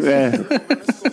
É, 0.05 0.33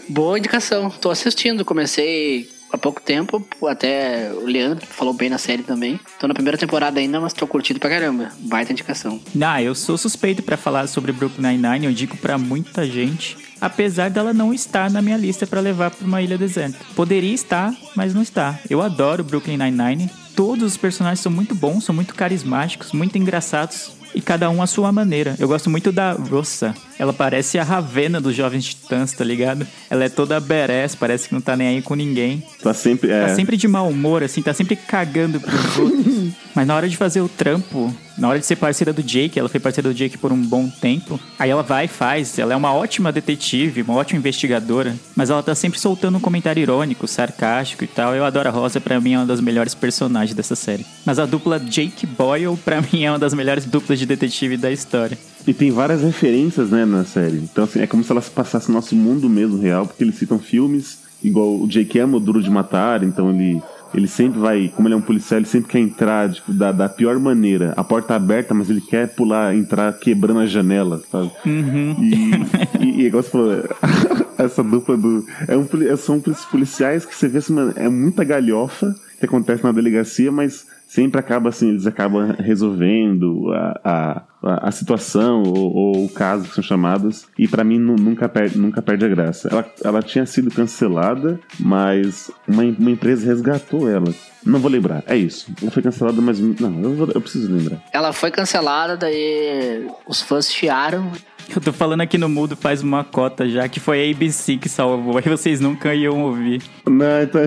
Boa 0.10 0.38
indicação. 0.38 0.90
Tô 0.90 1.10
assistindo, 1.10 1.66
comecei 1.66 2.50
há 2.72 2.78
pouco 2.78 3.02
tempo, 3.02 3.46
até 3.68 4.32
o 4.34 4.46
Leandro 4.46 4.86
falou 4.86 5.14
bem 5.14 5.30
na 5.30 5.38
série 5.38 5.64
também. 5.64 6.00
Tô 6.20 6.28
na 6.28 6.34
primeira 6.34 6.58
temporada 6.58 7.00
ainda, 7.00 7.20
mas 7.20 7.34
tô 7.34 7.48
curtindo 7.48 7.80
pra 7.80 7.90
caramba. 7.90 8.30
Baita 8.40 8.72
indicação. 8.72 9.20
Ah, 9.42 9.62
eu 9.62 9.74
sou 9.76 9.98
suspeito 9.98 10.44
pra 10.44 10.58
falar 10.58 10.88
sobre 10.88 11.12
Brooklyn 11.12 11.48
Nine-Nine, 11.48 11.86
eu 11.86 11.94
digo 11.94 12.18
pra 12.18 12.38
muita 12.38 12.86
gente, 12.86 13.38
apesar 13.62 14.10
dela 14.10 14.34
não 14.34 14.54
estar 14.54 14.90
na 14.90 15.02
minha 15.02 15.18
lista 15.18 15.48
pra 15.48 15.62
levar 15.62 15.92
pra 15.92 16.06
uma 16.06 16.22
ilha 16.22 16.38
deserta. 16.38 16.78
Poderia 16.96 17.34
estar, 17.34 17.74
mas 17.96 18.14
não 18.14 18.22
está. 18.22 18.60
Eu 18.70 18.82
adoro 18.82 19.24
Brooklyn 19.24 19.58
Nine-Nine. 19.58 20.10
Todos 20.36 20.74
os 20.74 20.78
personagens 20.78 21.20
são 21.20 21.32
muito 21.32 21.56
bons, 21.56 21.84
são 21.84 21.96
muito 21.96 22.14
carismáticos, 22.14 22.92
muito 22.92 23.18
engraçados. 23.18 23.97
E 24.16 24.22
cada 24.22 24.50
um 24.50 24.62
à 24.62 24.68
sua 24.68 24.92
maneira. 24.92 25.36
Eu 25.40 25.48
gosto 25.48 25.70
muito 25.70 25.92
da 25.92 26.14
Rossa. 26.14 26.74
Ela 26.98 27.14
parece 27.14 27.60
a 27.60 27.64
Ravena 27.64 28.20
dos 28.20 28.36
Jovens 28.36 28.66
Titãs, 28.66 29.12
tá 29.14 29.24
ligado? 29.24 29.66
Ela 29.90 30.06
é 30.06 30.10
toda 30.10 30.40
badass, 30.40 30.96
parece 30.96 31.28
que 31.28 31.34
não 31.34 31.42
tá 31.42 31.56
nem 31.56 31.68
aí 31.68 31.82
com 31.82 31.96
ninguém. 31.96 32.44
tá 32.64 32.74
sempre... 32.74 33.12
É, 33.12 33.28
Tá 33.28 33.36
sempre 33.36 33.58
de 33.58 33.68
mau 33.68 33.88
humor, 33.90 34.24
assim, 34.24 34.42
tá 34.42 34.54
sempre 34.54 34.76
cagando 34.76 35.40
pros 35.40 35.78
outros. 35.78 36.32
Mas 36.56 36.66
na 36.68 36.76
hora 36.76 36.90
de 36.90 36.98
fazer 36.98 37.22
o 37.22 37.30
trampo, 37.30 37.94
na 38.18 38.28
hora 38.30 38.40
de 38.40 38.46
ser 38.46 38.56
parceira 38.56 38.92
do 38.92 39.04
Jake, 39.04 39.38
ela 39.38 39.48
foi 39.48 39.60
parceira 39.60 39.90
do 39.90 39.96
Jake 39.96 40.18
por 40.18 40.32
um 40.32 40.42
bom 40.42 40.68
tempo. 40.70 41.20
Aí 41.38 41.50
ela 41.50 41.64
vai 41.64 41.86
e 41.86 41.88
faz. 41.88 42.40
Ela 42.40 42.54
é 42.54 42.56
uma 42.56 42.74
ótima 42.74 43.12
detetive, 43.12 43.84
uma 43.84 43.94
ótima 43.94 44.20
investigadora. 44.20 44.96
Mas 45.16 45.30
ela 45.30 45.44
tá 45.44 45.54
sempre 45.54 45.80
soltando 45.80 46.18
um 46.18 46.22
comentário 46.22 46.62
irônico, 46.62 47.08
sarcástico 47.08 47.84
e 47.84 47.88
tal. 47.88 48.16
Eu 48.16 48.26
adoro 48.26 48.50
a 48.50 48.52
Rosa, 48.52 48.82
pra 48.82 49.00
mim 49.00 49.14
é 49.14 49.20
uma 49.20 49.26
das 49.26 49.40
melhores 49.40 49.76
personagens 49.76 50.36
dessa 50.36 50.56
série. 50.56 50.86
Mas 51.06 51.20
a 51.20 51.26
dupla 51.26 51.60
Jake 51.60 52.06
Boyle, 52.06 52.58
pra 52.58 52.82
mim, 52.92 53.04
é 53.04 53.12
uma 53.12 53.20
das 53.20 53.34
melhores 53.34 53.66
duplas 53.66 54.00
de 54.00 54.06
detetive 54.06 54.58
da 54.58 54.72
história. 54.72 55.18
E 55.46 55.54
tem 55.54 55.72
várias 55.72 56.02
referências, 56.02 56.70
né, 56.70 56.86
na 56.86 57.06
série. 57.06 57.38
Então, 57.38 57.64
assim, 57.64 57.80
é 57.80 57.88
como 57.88 58.04
se 58.04 58.12
elas 58.12 58.28
passassem 58.28 58.70
no 58.70 58.76
nosso 58.76 58.96
mundo 58.96 59.30
mesmo 59.30 59.60
real, 59.60 59.88
porque 59.88 60.04
eles 60.04 60.16
citam 60.16 60.40
filmes, 60.40 61.00
igual 61.24 61.62
o 61.62 61.68
Jake 61.68 62.00
o 62.02 62.20
Duro 62.20 62.42
de 62.42 62.50
Matar, 62.50 63.04
então 63.04 63.30
ele, 63.30 63.62
ele 63.94 64.08
sempre 64.08 64.40
vai, 64.40 64.72
como 64.76 64.88
ele 64.88 64.96
é 64.96 64.98
um 64.98 65.02
policial, 65.02 65.40
ele 65.40 65.48
sempre 65.48 65.72
quer 65.72 65.80
entrar 65.80 66.32
tipo, 66.32 66.54
da, 66.54 66.72
da 66.72 66.90
pior 66.90 67.20
maneira. 67.20 67.74
A 67.76 67.84
porta 67.84 68.16
aberta, 68.16 68.54
mas 68.54 68.70
ele 68.70 68.82
quer 68.82 69.08
pular, 69.08 69.56
entrar 69.56 69.94
quebrando 69.94 70.40
a 70.40 70.46
janela, 70.46 71.02
sabe? 71.12 71.32
E, 71.46 72.84
e, 72.84 73.02
e 73.02 73.06
igual 73.06 73.24
você 73.24 73.30
falou, 73.30 73.64
essa 74.38 74.64
dupla 74.64 74.98
do. 74.98 75.26
É 75.48 75.56
um, 75.58 75.68
são 75.98 76.22
policiais 76.52 77.06
que 77.06 77.16
você 77.16 77.28
vê 77.28 77.40
assim, 77.40 77.54
mano, 77.54 77.74
é 77.76 77.90
muita 77.90 78.24
galhofa 78.24 78.96
que 79.20 79.26
acontece 79.26 79.64
na 79.64 79.72
delegacia, 79.72 80.32
mas 80.32 80.68
sempre 80.88 81.20
acaba 81.20 81.50
assim, 81.50 81.70
eles 81.70 81.86
acabam 81.86 82.34
resolvendo 82.40 83.52
a, 83.54 84.24
a, 84.42 84.68
a, 84.68 84.72
situação 84.72 85.44
ou, 85.44 85.74
ou 85.76 86.06
o 86.06 86.10
caso 86.10 86.48
que 86.48 86.56
são 86.56 86.64
chamados. 86.64 87.28
E 87.38 87.48
pra 87.48 87.64
mim 87.64 87.78
nu- 87.78 87.96
nunca 87.98 88.30
perde, 88.30 88.58
nunca 88.58 88.82
perde 88.82 89.06
a 89.06 89.08
graça. 89.10 89.50
Ela, 89.52 89.74
ela 89.84 90.02
tinha 90.02 90.26
sido 90.26 90.50
cancelada, 90.50 91.40
mas 91.60 92.32
uma, 92.48 92.64
uma 92.64 92.92
empresa 92.92 93.26
resgatou 93.26 93.90
ela. 93.90 94.12
Não 94.46 94.60
vou 94.60 94.72
lembrar, 94.72 95.04
é 95.08 95.18
isso. 95.18 95.52
Ela 95.62 95.72
foi 95.72 95.84
cancelada, 95.84 96.22
mas. 96.22 96.40
Não, 96.40 96.82
eu, 96.82 96.96
vou- 96.96 97.12
eu 97.14 97.20
preciso 97.22 97.52
lembrar. 97.52 97.84
Ela 97.92 98.14
foi 98.14 98.32
cancelada, 98.32 98.96
daí 98.96 99.88
os 100.08 100.22
fãs 100.22 100.50
chiaram. 100.52 101.12
Eu 101.54 101.62
tô 101.62 101.74
falando 101.74 102.02
aqui 102.02 102.18
no 102.18 102.30
mudo 102.30 102.56
faz 102.56 102.82
uma 102.82 103.04
cota 103.04 103.48
já, 103.50 103.68
que 103.68 103.80
foi 103.80 104.08
a 104.08 104.16
ABC 104.16 104.58
que 104.58 104.70
salvou. 104.70 105.18
Aí 105.18 105.24
vocês 105.24 105.60
nunca 105.60 105.94
iam 105.94 106.22
ouvir. 106.22 106.62
Não, 106.86 107.22
então. 107.24 107.42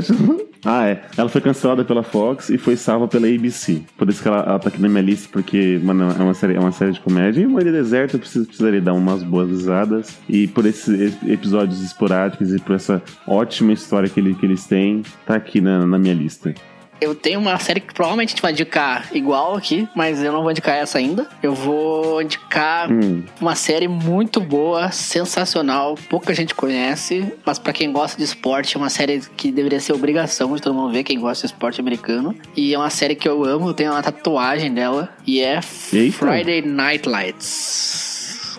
Ah, 0.65 0.89
é. 0.89 1.03
Ela 1.17 1.29
foi 1.29 1.41
cancelada 1.41 1.85
pela 1.85 2.03
Fox 2.03 2.51
e 2.51 2.59
foi 2.59 2.77
salva 2.77 3.09
pela 3.09 3.27
ABC. 3.27 3.83
Por 3.97 4.09
isso 4.09 4.23
que 4.23 4.29
ela, 4.29 4.41
ela 4.41 4.59
tá 4.59 4.69
aqui 4.69 4.81
na 4.81 4.89
minha 4.89 5.03
lista, 5.03 5.29
porque, 5.33 5.81
mano, 5.83 6.15
é 6.19 6.23
uma 6.23 6.35
série, 6.35 6.55
é 6.55 6.61
uma 6.61 6.73
série 6.73 6.93
de 6.93 7.01
comédia. 7.01 7.41
E 7.41 7.47
uma 7.47 7.61
Ilha 7.61 7.73
Deserta 7.73 8.17
eu 8.17 8.21
preciso, 8.21 8.47
precisaria 8.47 8.81
dar 8.81 8.93
umas 8.93 9.23
boas 9.23 9.49
risadas. 9.49 10.19
E 10.29 10.47
por 10.49 10.67
esses 10.67 11.17
episódios 11.27 11.83
esporádicos 11.83 12.53
e 12.53 12.59
por 12.59 12.77
essa 12.77 13.03
ótima 13.27 13.73
história 13.73 14.09
que, 14.09 14.21
ele, 14.21 14.35
que 14.35 14.45
eles 14.45 14.67
têm, 14.67 15.03
tá 15.27 15.35
aqui 15.35 15.61
na, 15.61 15.87
na 15.87 15.99
minha 15.99 16.15
lista. 16.15 16.55
Eu 17.01 17.15
tenho 17.15 17.41
uma 17.41 17.59
série 17.59 17.81
que 17.81 17.95
provavelmente 17.95 18.29
a 18.29 18.33
gente 18.33 18.43
vai 18.43 18.53
indicar 18.53 19.09
igual 19.13 19.57
aqui, 19.57 19.89
mas 19.97 20.23
eu 20.23 20.31
não 20.33 20.43
vou 20.43 20.51
indicar 20.51 20.77
essa 20.77 20.99
ainda. 20.99 21.27
Eu 21.43 21.55
vou 21.55 22.21
indicar 22.21 22.91
Hum. 22.93 23.23
uma 23.41 23.55
série 23.55 23.89
muito 23.89 24.41
boa, 24.41 24.91
sensacional, 24.93 25.95
pouca 26.09 26.35
gente 26.35 26.55
conhece, 26.55 27.33
mas 27.45 27.59
pra 27.59 27.73
quem 27.73 27.91
gosta 27.91 28.19
de 28.19 28.25
esporte, 28.25 28.77
é 28.77 28.79
uma 28.79 28.91
série 28.91 29.21
que 29.37 29.51
deveria 29.51 29.81
ser 29.81 29.93
obrigação 29.95 30.55
de 30.55 30.61
todo 30.61 30.75
mundo 30.75 30.93
ver, 30.93 31.03
quem 31.05 31.19
gosta 31.19 31.47
de 31.47 31.53
esporte 31.55 31.81
americano. 31.81 32.35
E 32.57 32.75
é 32.75 32.79
uma 32.79 32.91
série 32.91 33.15
que 33.15 33.29
eu 33.29 33.45
amo, 33.45 33.69
eu 33.69 33.75
tenho 33.75 33.93
uma 33.93 34.03
tatuagem 34.03 34.73
dela, 34.73 35.09
e 35.27 35.41
é 35.41 35.61
Eita. 35.93 36.19
Friday 36.19 36.63
Night 36.63 37.09
Lights. 37.09 38.59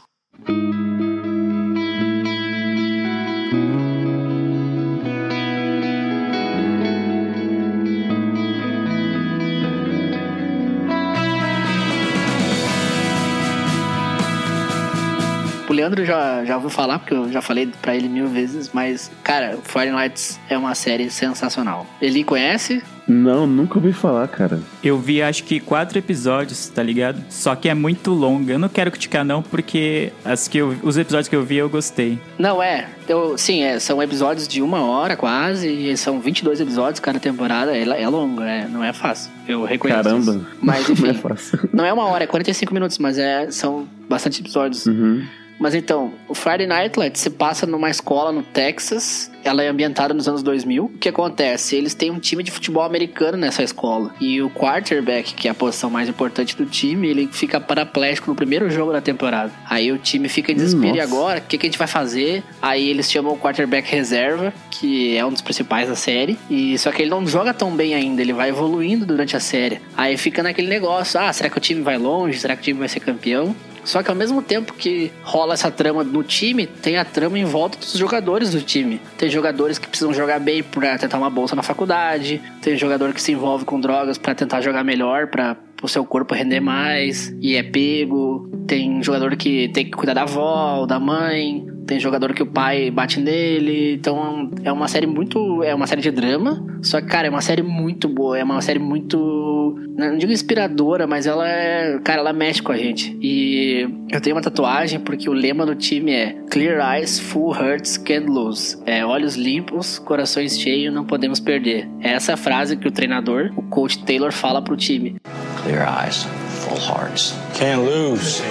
O 15.71 15.73
Leandro 15.73 16.03
já, 16.05 16.43
já 16.43 16.55
ouviu 16.55 16.69
falar, 16.69 16.99
porque 16.99 17.13
eu 17.13 17.31
já 17.31 17.41
falei 17.41 17.69
pra 17.81 17.95
ele 17.95 18.10
mil 18.10 18.27
vezes, 18.27 18.69
mas, 18.73 19.10
cara, 19.23 19.57
Friday 19.63 19.93
Nights 19.93 20.38
é 20.49 20.57
uma 20.57 20.75
série 20.75 21.10
sensacional. 21.10 21.88
Ele 22.01 22.25
conhece? 22.25 22.84
Não, 23.07 23.47
nunca 23.47 23.77
ouvi 23.77 23.93
falar, 23.93 24.27
cara. 24.27 24.60
Eu 24.84 24.97
vi 24.99 25.21
acho 25.21 25.45
que 25.45 25.62
quatro 25.62 25.97
episódios, 25.97 26.67
tá 26.67 26.84
ligado? 26.84 27.23
Só 27.29 27.55
que 27.55 27.69
é 27.69 27.73
muito 27.73 28.12
longa. 28.12 28.51
Eu 28.53 28.60
não 28.60 28.67
quero 28.67 28.91
criticar 28.91 29.23
não, 29.23 29.41
porque 29.41 30.12
as 30.25 30.49
que 30.49 30.57
eu- 30.57 30.75
os 30.84 30.97
episódios 30.97 31.29
que 31.29 31.36
eu 31.38 31.43
vi 31.43 31.55
eu 31.55 31.69
gostei. 31.69 32.19
Não, 32.38 32.62
é. 32.62 32.89
Eu, 33.07 33.38
sim, 33.38 33.63
é, 33.63 33.79
são 33.79 34.03
episódios 34.03 34.49
de 34.49 34.62
uma 34.62 34.81
hora 34.86 35.15
quase, 35.15 35.69
e 35.69 35.95
são 35.95 36.19
22 36.19 36.60
episódios 36.60 36.99
cada 36.99 37.17
temporada. 37.19 37.75
Ela 37.77 37.95
é 37.95 38.07
longa, 38.10 38.43
é, 38.43 38.67
não 38.67 38.84
é 38.84 38.91
fácil. 38.91 39.31
Eu 39.47 39.63
reconheço 39.63 40.03
Caramba. 40.03 40.31
isso. 40.36 40.47
Mas, 40.62 40.88
Não 40.99 41.07
é 41.07 41.12
enfim, 41.12 41.21
fácil. 41.21 41.69
não 41.71 41.86
é 41.86 41.93
uma 41.93 42.03
hora, 42.07 42.25
é 42.25 42.27
45 42.27 42.73
minutos, 42.73 42.97
mas 42.97 43.17
é, 43.17 43.49
são 43.51 43.88
bastante 44.10 44.41
episódios. 44.41 44.86
Uhum. 44.86 45.25
Mas 45.62 45.76
então, 45.76 46.12
o 46.28 46.34
Friday 46.34 46.65
Night 46.65 46.97
Lights 46.97 47.21
se 47.21 47.30
passa 47.30 47.67
numa 47.67 47.88
escola 47.88 48.32
no 48.32 48.41
Texas. 48.41 49.30
Ela 49.43 49.62
é 49.62 49.67
ambientada 49.67 50.12
nos 50.12 50.28
anos 50.28 50.41
2000. 50.41 50.86
O 50.86 50.89
que 50.89 51.08
acontece? 51.08 51.76
Eles 51.76 51.93
têm 51.93 52.10
um 52.10 52.17
time 52.17 52.41
de 52.41 52.50
futebol 52.50 52.82
americano 52.82 53.38
nessa 53.38 53.62
escola. 53.62 54.12
E 54.19 54.41
o 54.41 54.50
quarterback, 54.50 55.36
que 55.36 55.47
é 55.47 55.52
a 55.52 55.54
posição 55.54 55.91
mais 55.91 56.10
importante 56.10 56.58
do 56.58 56.65
time, 56.65 57.08
ele 57.08 57.30
fica 57.32 57.60
paraplégico 57.60 58.32
no 58.32 58.36
primeiro 58.36 58.71
jogo 58.71 58.91
da 58.91 59.02
temporada. 59.02 59.52
Aí 59.69 59.91
o 59.91 60.00
time 60.00 60.28
fica 60.28 60.52
em 60.52 60.56
desespero. 60.56 60.95
E 60.95 61.00
Nossa. 61.00 61.04
agora, 61.04 61.39
o 61.39 61.41
que, 61.43 61.60
que 61.60 61.67
a 61.67 61.69
gente 61.69 61.78
vai 61.78 61.88
fazer? 61.88 62.43
Aí 62.60 62.89
eles 62.89 63.12
chamam 63.12 63.34
o 63.34 63.38
quarterback 63.38 63.88
reserva, 63.88 64.52
que 64.71 65.15
é 65.15 65.24
um 65.24 65.32
dos 65.32 65.43
principais 65.43 65.88
da 65.88 65.95
série. 65.95 66.39
E 66.50 66.76
só 66.80 66.91
que 66.91 67.04
ele 67.04 67.12
não 67.12 67.28
joga 67.28 67.54
tão 67.54 67.76
bem 67.76 67.93
ainda, 67.93 68.19
ele 68.19 68.34
vai 68.34 68.50
evoluindo 68.50 69.06
durante 69.06 69.38
a 69.38 69.39
série. 69.39 69.80
Aí 69.95 70.17
fica 70.17 70.41
naquele 70.41 70.67
negócio: 70.67 71.19
ah, 71.19 71.32
será 71.32 71.52
que 71.52 71.58
o 71.60 71.62
time 71.62 71.84
vai 71.84 72.00
longe? 72.00 72.39
Será 72.39 72.56
que 72.56 72.62
o 72.62 72.65
time 72.65 72.80
vai 72.80 72.89
ser 72.89 73.00
campeão? 73.00 73.56
Só 73.83 74.03
que 74.03 74.09
ao 74.09 74.15
mesmo 74.15 74.41
tempo 74.41 74.73
que 74.73 75.11
rola 75.23 75.53
essa 75.53 75.71
trama 75.71 76.03
no 76.03 76.23
time, 76.23 76.67
tem 76.67 76.97
a 76.97 77.05
trama 77.05 77.37
em 77.37 77.45
volta 77.45 77.77
dos 77.77 77.93
jogadores 77.93 78.51
do 78.51 78.61
time. 78.61 79.01
Tem 79.17 79.29
jogadores 79.29 79.77
que 79.77 79.87
precisam 79.87 80.13
jogar 80.13 80.39
bem 80.39 80.63
pra 80.63 80.97
tentar 80.97 81.17
uma 81.17 81.29
bolsa 81.29 81.55
na 81.55 81.63
faculdade, 81.63 82.41
tem 82.61 82.77
jogador 82.77 83.13
que 83.13 83.21
se 83.21 83.31
envolve 83.31 83.65
com 83.65 83.79
drogas 83.79 84.17
pra 84.17 84.35
tentar 84.35 84.61
jogar 84.61 84.83
melhor, 84.83 85.27
pra 85.27 85.57
o 85.81 85.87
seu 85.87 86.05
corpo 86.05 86.35
render 86.35 86.59
mais 86.59 87.33
e 87.41 87.55
é 87.55 87.63
pego. 87.63 88.49
Tem 88.67 89.01
jogador 89.01 89.35
que 89.35 89.69
tem 89.69 89.85
que 89.85 89.91
cuidar 89.91 90.13
da 90.13 90.23
avó, 90.23 90.79
ou 90.79 90.87
da 90.87 90.99
mãe. 90.99 91.65
Tem 91.91 91.99
jogador 91.99 92.34
que 92.34 92.41
o 92.41 92.45
pai 92.45 92.89
bate 92.89 93.19
nele. 93.19 93.95
Então 93.95 94.49
é 94.63 94.71
uma 94.71 94.88
série 94.88 95.06
muito. 95.06 95.62
É 95.62 95.75
uma 95.75 95.86
série 95.86 95.99
de 95.99 96.10
drama. 96.10 96.65
Só 96.82 97.01
que, 97.01 97.08
cara, 97.08 97.27
é 97.27 97.30
uma 97.30 97.41
série 97.41 97.62
muito 97.62 98.08
boa. 98.08 98.39
É 98.39 98.43
uma 98.45 98.62
série 98.62 98.80
muito. 98.80 99.75
Não 99.97 100.17
digo 100.17 100.32
inspiradora, 100.32 101.06
mas 101.06 101.27
ela 101.27 101.45
é. 101.45 101.99
Cara, 102.01 102.21
ela 102.21 102.32
mexe 102.32 102.62
com 102.62 102.71
a 102.71 102.77
gente. 102.77 103.13
E 103.21 103.89
eu 104.10 104.21
tenho 104.21 104.38
uma 104.38 104.41
tatuagem 104.41 105.01
porque 105.01 105.30
o 105.30 105.34
lema 105.34 105.65
do 105.65 105.75
time 105.75 106.13
é 106.13 106.34
Clear 106.49 106.95
Eyes, 106.95 107.19
Full 107.19 107.54
Hearts, 107.54 107.97
Can't 107.97 108.27
Lose. 108.27 108.82
É 108.86 109.06
olhos 109.06 109.36
limpos, 109.36 109.99
corações 109.99 110.58
cheios, 110.58 110.93
não 110.93 111.04
podemos 111.04 111.41
perder. 111.41 111.89
É 111.99 112.13
essa 112.13 112.38
frase 112.38 112.77
que 112.77 112.88
o 112.88 112.91
treinador, 112.91 113.51
o 113.58 113.63
coach 113.63 114.01
Taylor, 114.06 114.32
fala 114.32 114.62
pro 114.62 114.77
time. 114.77 115.17
Clear 115.62 115.86
eyes, 115.86 116.25
full 116.47 116.77
hearts. 116.77 117.36
Can't 117.54 117.82
lose. 117.82 118.41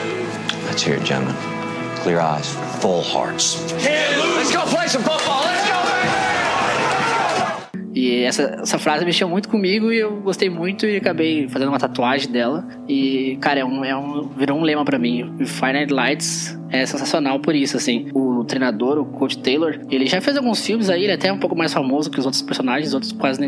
Let's 0.69 0.87
hear 0.87 0.99
it, 0.99 1.09
gentlemen. 1.09 1.50
Clear 2.03 2.21
eyes, 2.21 2.49
full 2.81 3.03
hearts. 3.03 3.61
Let's 3.75 4.51
go 4.51 4.63
play 4.65 4.89
some 4.89 5.05
football. 5.05 5.45
Let's 5.45 5.71
go. 5.71 5.81
E 7.93 8.23
essa, 8.23 8.61
essa 8.63 8.79
frase 8.79 9.05
mexeu 9.05 9.29
muito 9.29 9.49
comigo 9.49 9.93
e 9.93 9.99
eu 9.99 10.21
gostei 10.23 10.49
muito 10.49 10.87
e 10.87 10.97
acabei 10.97 11.49
fazendo 11.49 11.69
uma 11.69 11.79
tatuagem 11.79 12.31
dela. 12.31 12.67
E, 12.89 13.37
cara, 13.41 13.61
é 13.61 13.65
um, 13.65 13.85
é 13.85 13.95
um, 13.95 14.29
virou 14.29 14.59
um 14.59 14.63
lema 14.63 14.85
pra 14.85 14.99
mim. 14.99 15.37
Night 15.61 15.93
Lights 15.93 16.59
é 16.71 16.87
sensacional 16.87 17.41
por 17.41 17.55
isso, 17.55 17.77
assim. 17.77 18.09
O 18.15 18.45
treinador, 18.45 18.99
o 18.99 19.05
Coach 19.05 19.39
Taylor, 19.39 19.81
ele 19.91 20.07
já 20.07 20.21
fez 20.21 20.37
alguns 20.37 20.65
filmes 20.65 20.89
aí, 20.89 21.03
ele 21.03 21.13
é 21.13 21.17
até 21.17 21.31
um 21.31 21.39
pouco 21.39 21.55
mais 21.55 21.75
famoso 21.75 22.11
que 22.11 22.19
os 22.19 22.25
outros 22.25 22.43
personagens, 22.43 22.95
outros 22.95 23.13
quase, 23.13 23.41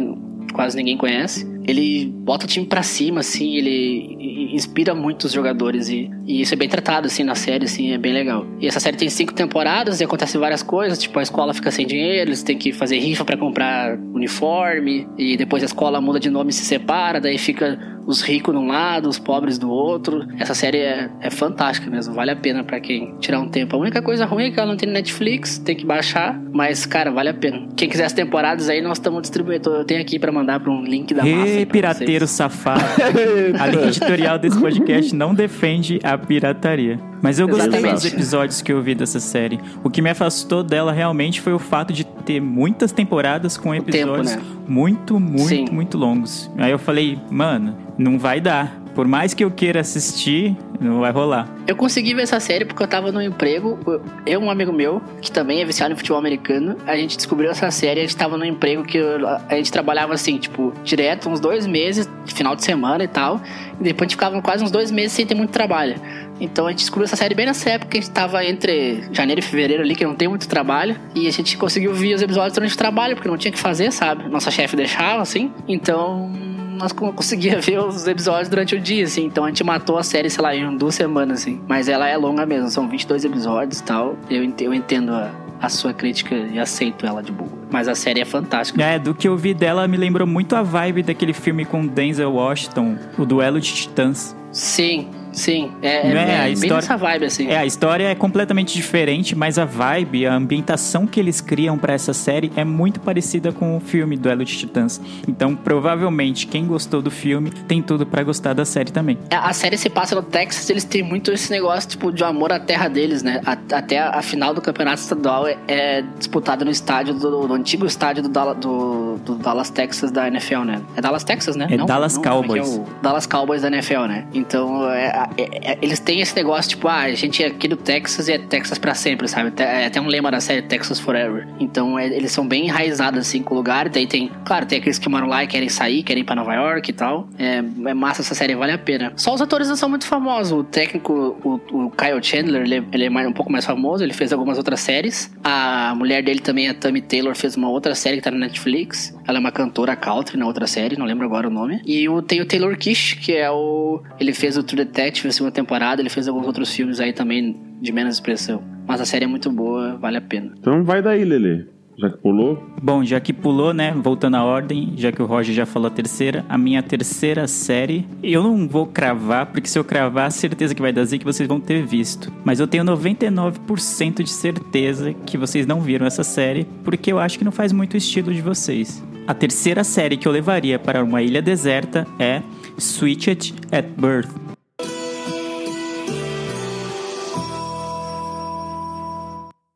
quase 0.52 0.76
ninguém 0.76 0.98
conhece. 0.98 1.46
Ele 1.66 2.06
bota 2.06 2.44
o 2.44 2.48
time 2.48 2.66
pra 2.66 2.82
cima, 2.82 3.20
assim, 3.20 3.56
ele 3.56 4.48
inspira 4.52 4.94
muito 4.94 5.24
os 5.24 5.32
jogadores 5.32 5.88
e, 5.88 6.10
e 6.26 6.40
isso 6.40 6.54
é 6.54 6.56
bem 6.56 6.68
tratado, 6.68 7.06
assim, 7.06 7.22
na 7.22 7.34
série, 7.34 7.64
assim, 7.64 7.92
é 7.92 7.98
bem 7.98 8.12
legal. 8.12 8.46
E 8.60 8.66
essa 8.66 8.80
série 8.80 8.96
tem 8.96 9.08
cinco 9.08 9.32
temporadas 9.32 10.00
e 10.00 10.04
acontecem 10.04 10.40
várias 10.40 10.62
coisas, 10.62 10.98
tipo, 10.98 11.18
a 11.18 11.22
escola 11.22 11.54
fica 11.54 11.70
sem 11.70 11.86
dinheiro, 11.86 12.30
eles 12.30 12.42
têm 12.42 12.58
que 12.58 12.72
fazer 12.72 12.98
rifa 12.98 13.24
pra 13.24 13.36
comprar 13.36 13.98
uniforme 14.12 15.06
e 15.16 15.36
depois 15.36 15.62
a 15.62 15.66
escola 15.66 16.00
muda 16.00 16.20
de 16.20 16.30
nome 16.30 16.50
e 16.50 16.52
se 16.52 16.64
separa, 16.64 17.20
daí 17.20 17.38
fica 17.38 17.78
os 18.06 18.20
ricos 18.20 18.52
de 18.52 18.60
um 18.60 18.66
lado, 18.66 19.08
os 19.08 19.18
pobres 19.18 19.58
do 19.58 19.70
outro. 19.70 20.26
Essa 20.38 20.54
série 20.54 20.78
é, 20.78 21.10
é 21.20 21.30
fantástica 21.30 21.90
mesmo, 21.90 22.14
vale 22.14 22.30
a 22.30 22.36
pena 22.36 22.64
pra 22.64 22.80
quem 22.80 23.14
tirar 23.20 23.40
um 23.40 23.48
tempo. 23.48 23.76
A 23.76 23.78
única 23.78 24.02
coisa 24.02 24.24
ruim 24.24 24.46
é 24.46 24.50
que 24.50 24.58
ela 24.58 24.68
não 24.68 24.76
tem 24.76 24.88
Netflix, 24.88 25.58
tem 25.58 25.76
que 25.76 25.86
baixar, 25.86 26.40
mas, 26.52 26.84
cara, 26.84 27.10
vale 27.10 27.28
a 27.28 27.34
pena. 27.34 27.68
Quem 27.76 27.88
quiser 27.88 28.04
as 28.04 28.12
temporadas 28.12 28.68
aí, 28.68 28.80
nós 28.80 28.98
estamos 28.98 29.22
distribuindo. 29.22 29.70
Eu 29.70 29.84
tenho 29.84 30.00
aqui 30.00 30.18
pra 30.18 30.32
mandar 30.32 30.60
pra 30.60 30.70
um 30.70 30.82
link 30.82 31.14
da 31.14 31.24
massa. 31.24 31.51
Ê, 31.60 31.66
pirateiro 31.66 32.26
safado. 32.26 32.82
A 33.58 33.66
linha 33.66 33.86
editorial 33.86 34.38
desse 34.38 34.58
podcast 34.58 35.14
não 35.14 35.34
defende 35.34 36.00
a 36.02 36.16
pirataria. 36.16 36.98
Mas 37.22 37.38
eu 37.38 37.46
gostei 37.46 37.68
Exatamente. 37.68 37.94
dos 37.94 38.04
episódios 38.06 38.62
que 38.62 38.72
eu 38.72 38.82
vi 38.82 38.94
dessa 38.94 39.20
série. 39.20 39.60
O 39.84 39.88
que 39.90 40.02
me 40.02 40.10
afastou 40.10 40.64
dela 40.64 40.92
realmente 40.92 41.40
foi 41.40 41.52
o 41.52 41.58
fato 41.58 41.92
de 41.92 42.04
ter 42.04 42.40
muitas 42.40 42.90
temporadas 42.90 43.56
com 43.56 43.72
episódios 43.74 44.34
né? 44.34 44.42
muito, 44.66 45.20
muito, 45.20 45.48
Sim. 45.48 45.66
muito 45.70 45.96
longos. 45.96 46.50
Aí 46.58 46.72
eu 46.72 46.78
falei, 46.78 47.18
mano, 47.30 47.76
não 47.96 48.18
vai 48.18 48.40
dar. 48.40 48.81
Por 48.94 49.06
mais 49.08 49.32
que 49.32 49.42
eu 49.42 49.50
queira 49.50 49.80
assistir, 49.80 50.56
não 50.80 51.00
vai 51.00 51.10
rolar. 51.10 51.48
Eu 51.66 51.74
consegui 51.74 52.14
ver 52.14 52.22
essa 52.22 52.38
série 52.38 52.64
porque 52.64 52.82
eu 52.82 52.86
tava 52.86 53.10
no 53.10 53.22
emprego. 53.22 53.78
Eu 54.26 54.40
um 54.40 54.50
amigo 54.50 54.72
meu, 54.72 55.00
que 55.20 55.30
também 55.30 55.62
é 55.62 55.64
viciado 55.64 55.94
em 55.94 55.96
futebol 55.96 56.18
americano, 56.18 56.76
a 56.86 56.94
gente 56.96 57.16
descobriu 57.16 57.50
essa 57.50 57.70
série. 57.70 58.00
A 58.00 58.02
gente 58.02 58.16
tava 58.16 58.36
no 58.36 58.44
emprego 58.44 58.82
que 58.84 58.98
eu- 58.98 59.26
a 59.26 59.54
gente 59.54 59.72
trabalhava 59.72 60.12
assim, 60.12 60.36
tipo, 60.36 60.72
direto, 60.84 61.28
uns 61.30 61.40
dois 61.40 61.66
meses, 61.66 62.08
final 62.26 62.54
de 62.54 62.64
semana 62.64 63.02
e 63.04 63.08
tal. 63.08 63.40
E 63.80 63.84
depois 63.84 64.02
a 64.02 64.04
gente 64.04 64.16
ficava 64.16 64.42
quase 64.42 64.62
uns 64.62 64.70
dois 64.70 64.90
meses 64.90 65.12
sem 65.12 65.24
ter 65.24 65.34
muito 65.34 65.50
trabalho. 65.50 65.94
Então 66.42 66.66
a 66.66 66.70
gente 66.70 66.80
descobriu 66.80 67.04
essa 67.04 67.16
série 67.16 67.34
bem 67.34 67.46
nessa 67.46 67.70
época. 67.70 67.96
A 67.96 68.00
gente 68.00 68.10
tava 68.10 68.44
entre 68.44 69.04
janeiro 69.12 69.38
e 69.38 69.42
fevereiro 69.42 69.82
ali, 69.82 69.94
que 69.94 70.04
não 70.04 70.14
tem 70.14 70.26
muito 70.28 70.48
trabalho. 70.48 70.96
E 71.14 71.26
a 71.26 71.30
gente 71.30 71.56
conseguiu 71.56 71.94
ver 71.94 72.14
os 72.14 72.20
episódios 72.22 72.52
durante 72.54 72.74
o 72.74 72.78
trabalho, 72.78 73.14
porque 73.14 73.28
não 73.28 73.36
tinha 73.38 73.52
que 73.52 73.58
fazer, 73.58 73.92
sabe? 73.92 74.28
Nossa 74.28 74.50
chefe 74.50 74.74
deixava, 74.76 75.22
assim. 75.22 75.52
Então 75.68 76.28
nós 76.76 76.90
co- 76.92 77.12
conseguia 77.14 77.60
ver 77.60 77.78
os 77.78 78.06
episódios 78.08 78.48
durante 78.48 78.74
o 78.74 78.80
dia, 78.80 79.04
assim. 79.04 79.24
Então 79.24 79.44
a 79.44 79.48
gente 79.48 79.62
matou 79.62 79.96
a 79.98 80.02
série, 80.02 80.28
sei 80.28 80.42
lá, 80.42 80.54
em 80.54 80.76
duas 80.76 80.94
semanas, 80.96 81.40
assim. 81.42 81.60
Mas 81.68 81.88
ela 81.88 82.08
é 82.08 82.16
longa 82.16 82.44
mesmo, 82.44 82.68
são 82.68 82.88
22 82.88 83.24
episódios 83.24 83.78
e 83.78 83.84
tal. 83.84 84.16
Eu 84.28 84.74
entendo 84.74 85.12
a, 85.12 85.30
a 85.60 85.68
sua 85.68 85.92
crítica 85.94 86.34
e 86.34 86.58
aceito 86.58 87.06
ela 87.06 87.22
de 87.22 87.30
boa. 87.30 87.61
Mas 87.72 87.88
a 87.88 87.94
série 87.94 88.20
é 88.20 88.24
fantástica. 88.24 88.82
É, 88.82 88.98
do 88.98 89.14
que 89.14 89.26
eu 89.26 89.36
vi 89.36 89.54
dela 89.54 89.88
me 89.88 89.96
lembrou 89.96 90.26
muito 90.26 90.54
a 90.54 90.62
vibe 90.62 91.02
daquele 91.02 91.32
filme 91.32 91.64
com 91.64 91.86
Denzel 91.86 92.32
Washington, 92.32 92.96
o 93.18 93.24
Duelo 93.24 93.60
de 93.60 93.72
Titãs. 93.72 94.36
Sim, 94.52 95.08
sim. 95.32 95.72
É, 95.80 96.06
é, 96.06 96.12
é? 96.12 96.14
é 96.14 96.38
A 96.40 96.42
bem 96.42 96.52
história- 96.52 96.74
nessa 96.74 96.96
vibe, 96.98 97.24
assim. 97.24 97.46
É, 97.48 97.56
a 97.56 97.64
história 97.64 98.04
é 98.10 98.14
completamente 98.14 98.74
diferente, 98.74 99.34
mas 99.34 99.58
a 99.58 99.64
vibe, 99.64 100.26
a 100.26 100.34
ambientação 100.34 101.06
que 101.06 101.18
eles 101.18 101.40
criam 101.40 101.78
pra 101.78 101.94
essa 101.94 102.12
série 102.12 102.52
é 102.54 102.62
muito 102.62 103.00
parecida 103.00 103.50
com 103.50 103.74
o 103.78 103.80
filme 103.80 104.14
Duelo 104.18 104.44
de 104.44 104.58
Titãs. 104.58 105.00
Então, 105.26 105.56
provavelmente, 105.56 106.46
quem 106.46 106.66
gostou 106.66 107.00
do 107.00 107.10
filme 107.10 107.50
tem 107.66 107.80
tudo 107.80 108.04
pra 108.04 108.22
gostar 108.22 108.52
da 108.52 108.66
série 108.66 108.92
também. 108.92 109.16
A 109.30 109.48
a 109.48 109.52
série 109.54 109.78
se 109.78 109.88
passa 109.88 110.14
no 110.14 110.22
Texas, 110.22 110.68
eles 110.68 110.84
têm 110.84 111.02
muito 111.02 111.32
esse 111.32 111.50
negócio, 111.50 111.88
tipo, 111.88 112.12
de 112.12 112.22
amor 112.22 112.52
à 112.52 112.60
terra 112.60 112.88
deles, 112.88 113.22
né? 113.22 113.40
A- 113.46 113.56
até 113.76 113.98
a, 114.00 114.10
a 114.10 114.22
final 114.22 114.52
do 114.52 114.60
campeonato 114.60 115.00
estadual 115.00 115.46
é, 115.46 115.56
é 115.66 116.02
disputada 116.18 116.62
no 116.62 116.70
estádio 116.70 117.14
do, 117.14 117.30
do 117.30 117.38
antigo 117.62 117.86
estádio 117.86 118.22
do, 118.24 118.54
do- 118.54 119.16
do 119.24 119.34
Dallas, 119.36 119.70
Texas 119.70 120.10
da 120.10 120.26
NFL, 120.28 120.60
né? 120.64 120.80
É 120.96 121.00
Dallas, 121.00 121.22
Texas, 121.24 121.54
né? 121.56 121.66
É 121.70 121.76
Dallas 121.76 122.16
como 122.18 122.26
é 122.26 122.30
que 122.30 122.58
Cowboys. 122.60 122.68
o 122.76 122.84
Dallas 123.02 123.26
Cowboys 123.26 123.62
da 123.62 123.68
NFL, 123.68 124.00
né? 124.06 124.26
Então, 124.34 124.90
é, 124.90 125.28
é, 125.38 125.72
é, 125.72 125.78
eles 125.80 126.00
têm 126.00 126.20
esse 126.20 126.34
negócio, 126.34 126.70
tipo, 126.70 126.88
ah, 126.88 127.02
a 127.02 127.12
gente 127.14 127.42
é 127.42 127.46
aqui 127.46 127.68
do 127.68 127.76
Texas 127.76 128.28
e 128.28 128.32
é 128.32 128.38
Texas 128.38 128.78
pra 128.78 128.94
sempre, 128.94 129.28
sabe? 129.28 129.52
É 129.62 129.86
até 129.86 130.00
um 130.00 130.06
lema 130.06 130.30
da 130.30 130.40
série 130.40 130.62
Texas 130.62 130.98
Forever. 130.98 131.46
Então, 131.60 131.98
é, 131.98 132.06
eles 132.06 132.32
são 132.32 132.46
bem 132.46 132.66
enraizados, 132.66 133.20
assim, 133.20 133.42
com 133.42 133.54
o 133.54 133.56
lugar. 133.58 133.88
Daí 133.88 134.06
tem, 134.06 134.30
claro, 134.44 134.66
tem 134.66 134.78
aqueles 134.78 134.98
que 134.98 135.08
moram 135.08 135.26
lá 135.28 135.44
e 135.44 135.46
querem 135.46 135.68
sair, 135.68 136.02
querem 136.02 136.22
ir 136.22 136.24
pra 136.26 136.34
Nova 136.34 136.52
York 136.54 136.90
e 136.90 136.92
tal. 136.92 137.28
É, 137.38 137.58
é 137.58 137.94
massa 137.94 138.22
essa 138.22 138.34
série, 138.34 138.54
vale 138.54 138.72
a 138.72 138.78
pena. 138.78 139.12
Só 139.16 139.32
os 139.34 139.40
atores 139.40 139.68
não 139.68 139.76
são 139.76 139.88
muito 139.88 140.06
famosos. 140.06 140.52
O 140.52 140.64
técnico, 140.64 141.36
o, 141.44 141.60
o 141.86 141.90
Kyle 141.90 142.22
Chandler, 142.22 142.62
ele, 142.62 142.84
ele 142.92 143.04
é 143.06 143.28
um 143.28 143.32
pouco 143.32 143.50
mais 143.52 143.64
famoso, 143.64 144.02
ele 144.02 144.12
fez 144.12 144.32
algumas 144.32 144.58
outras 144.58 144.80
séries. 144.80 145.30
A 145.44 145.94
mulher 145.94 146.22
dele 146.22 146.40
também, 146.40 146.68
a 146.68 146.74
Tammy 146.74 147.00
Taylor, 147.00 147.36
fez 147.36 147.51
uma 147.56 147.68
outra 147.68 147.94
série 147.94 148.16
que 148.16 148.22
tá 148.22 148.30
na 148.30 148.38
Netflix. 148.38 149.16
Ela 149.26 149.38
é 149.38 149.40
uma 149.40 149.52
cantora 149.52 149.96
country 149.96 150.36
na 150.36 150.46
outra 150.46 150.66
série, 150.66 150.96
não 150.96 151.06
lembro 151.06 151.24
agora 151.24 151.48
o 151.48 151.50
nome. 151.50 151.80
E 151.84 152.08
o, 152.08 152.22
tem 152.22 152.40
o 152.40 152.46
Taylor 152.46 152.76
Kish, 152.76 153.14
que 153.14 153.32
é 153.32 153.50
o. 153.50 154.02
Ele 154.18 154.32
fez 154.32 154.56
o 154.56 154.62
True 154.62 154.84
Detective, 154.84 155.28
a 155.28 155.32
segunda 155.32 155.52
temporada, 155.52 156.00
ele 156.00 156.10
fez 156.10 156.28
alguns 156.28 156.46
outros 156.46 156.72
filmes 156.72 157.00
aí 157.00 157.12
também 157.12 157.56
de 157.80 157.92
menos 157.92 158.14
expressão. 158.14 158.62
Mas 158.86 159.00
a 159.00 159.04
série 159.04 159.24
é 159.24 159.28
muito 159.28 159.50
boa, 159.50 159.96
vale 159.96 160.16
a 160.16 160.20
pena. 160.20 160.52
Então 160.58 160.82
vai 160.82 161.02
daí, 161.02 161.24
Lele. 161.24 161.66
Já 162.02 162.10
que 162.10 162.18
pulou? 162.18 162.60
Bom, 162.82 163.04
já 163.04 163.20
que 163.20 163.32
pulou, 163.32 163.72
né? 163.72 163.92
Voltando 163.92 164.36
à 164.36 164.42
ordem, 164.42 164.92
já 164.96 165.12
que 165.12 165.22
o 165.22 165.26
Roger 165.26 165.54
já 165.54 165.64
falou 165.64 165.86
a 165.86 165.90
terceira, 165.90 166.44
a 166.48 166.58
minha 166.58 166.82
terceira 166.82 167.46
série, 167.46 168.04
eu 168.20 168.42
não 168.42 168.66
vou 168.66 168.86
cravar, 168.86 169.46
porque 169.46 169.68
se 169.68 169.78
eu 169.78 169.84
cravar, 169.84 170.32
certeza 170.32 170.74
que 170.74 170.82
vai 170.82 170.92
dar 170.92 171.06
que 171.06 171.24
vocês 171.24 171.48
vão 171.48 171.60
ter 171.60 171.84
visto. 171.86 172.32
Mas 172.44 172.58
eu 172.58 172.66
tenho 172.66 172.84
99% 172.84 174.22
de 174.24 174.30
certeza 174.30 175.14
que 175.26 175.38
vocês 175.38 175.64
não 175.64 175.80
viram 175.80 176.04
essa 176.04 176.24
série, 176.24 176.66
porque 176.82 177.12
eu 177.12 177.20
acho 177.20 177.38
que 177.38 177.44
não 177.44 177.52
faz 177.52 177.72
muito 177.72 177.96
estilo 177.96 178.34
de 178.34 178.40
vocês. 178.40 179.04
A 179.26 179.34
terceira 179.34 179.84
série 179.84 180.16
que 180.16 180.26
eu 180.26 180.32
levaria 180.32 180.78
para 180.78 181.04
uma 181.04 181.22
ilha 181.22 181.40
deserta 181.40 182.06
é 182.18 182.42
Switched 182.78 183.54
at 183.70 183.86
Birth. 183.96 184.41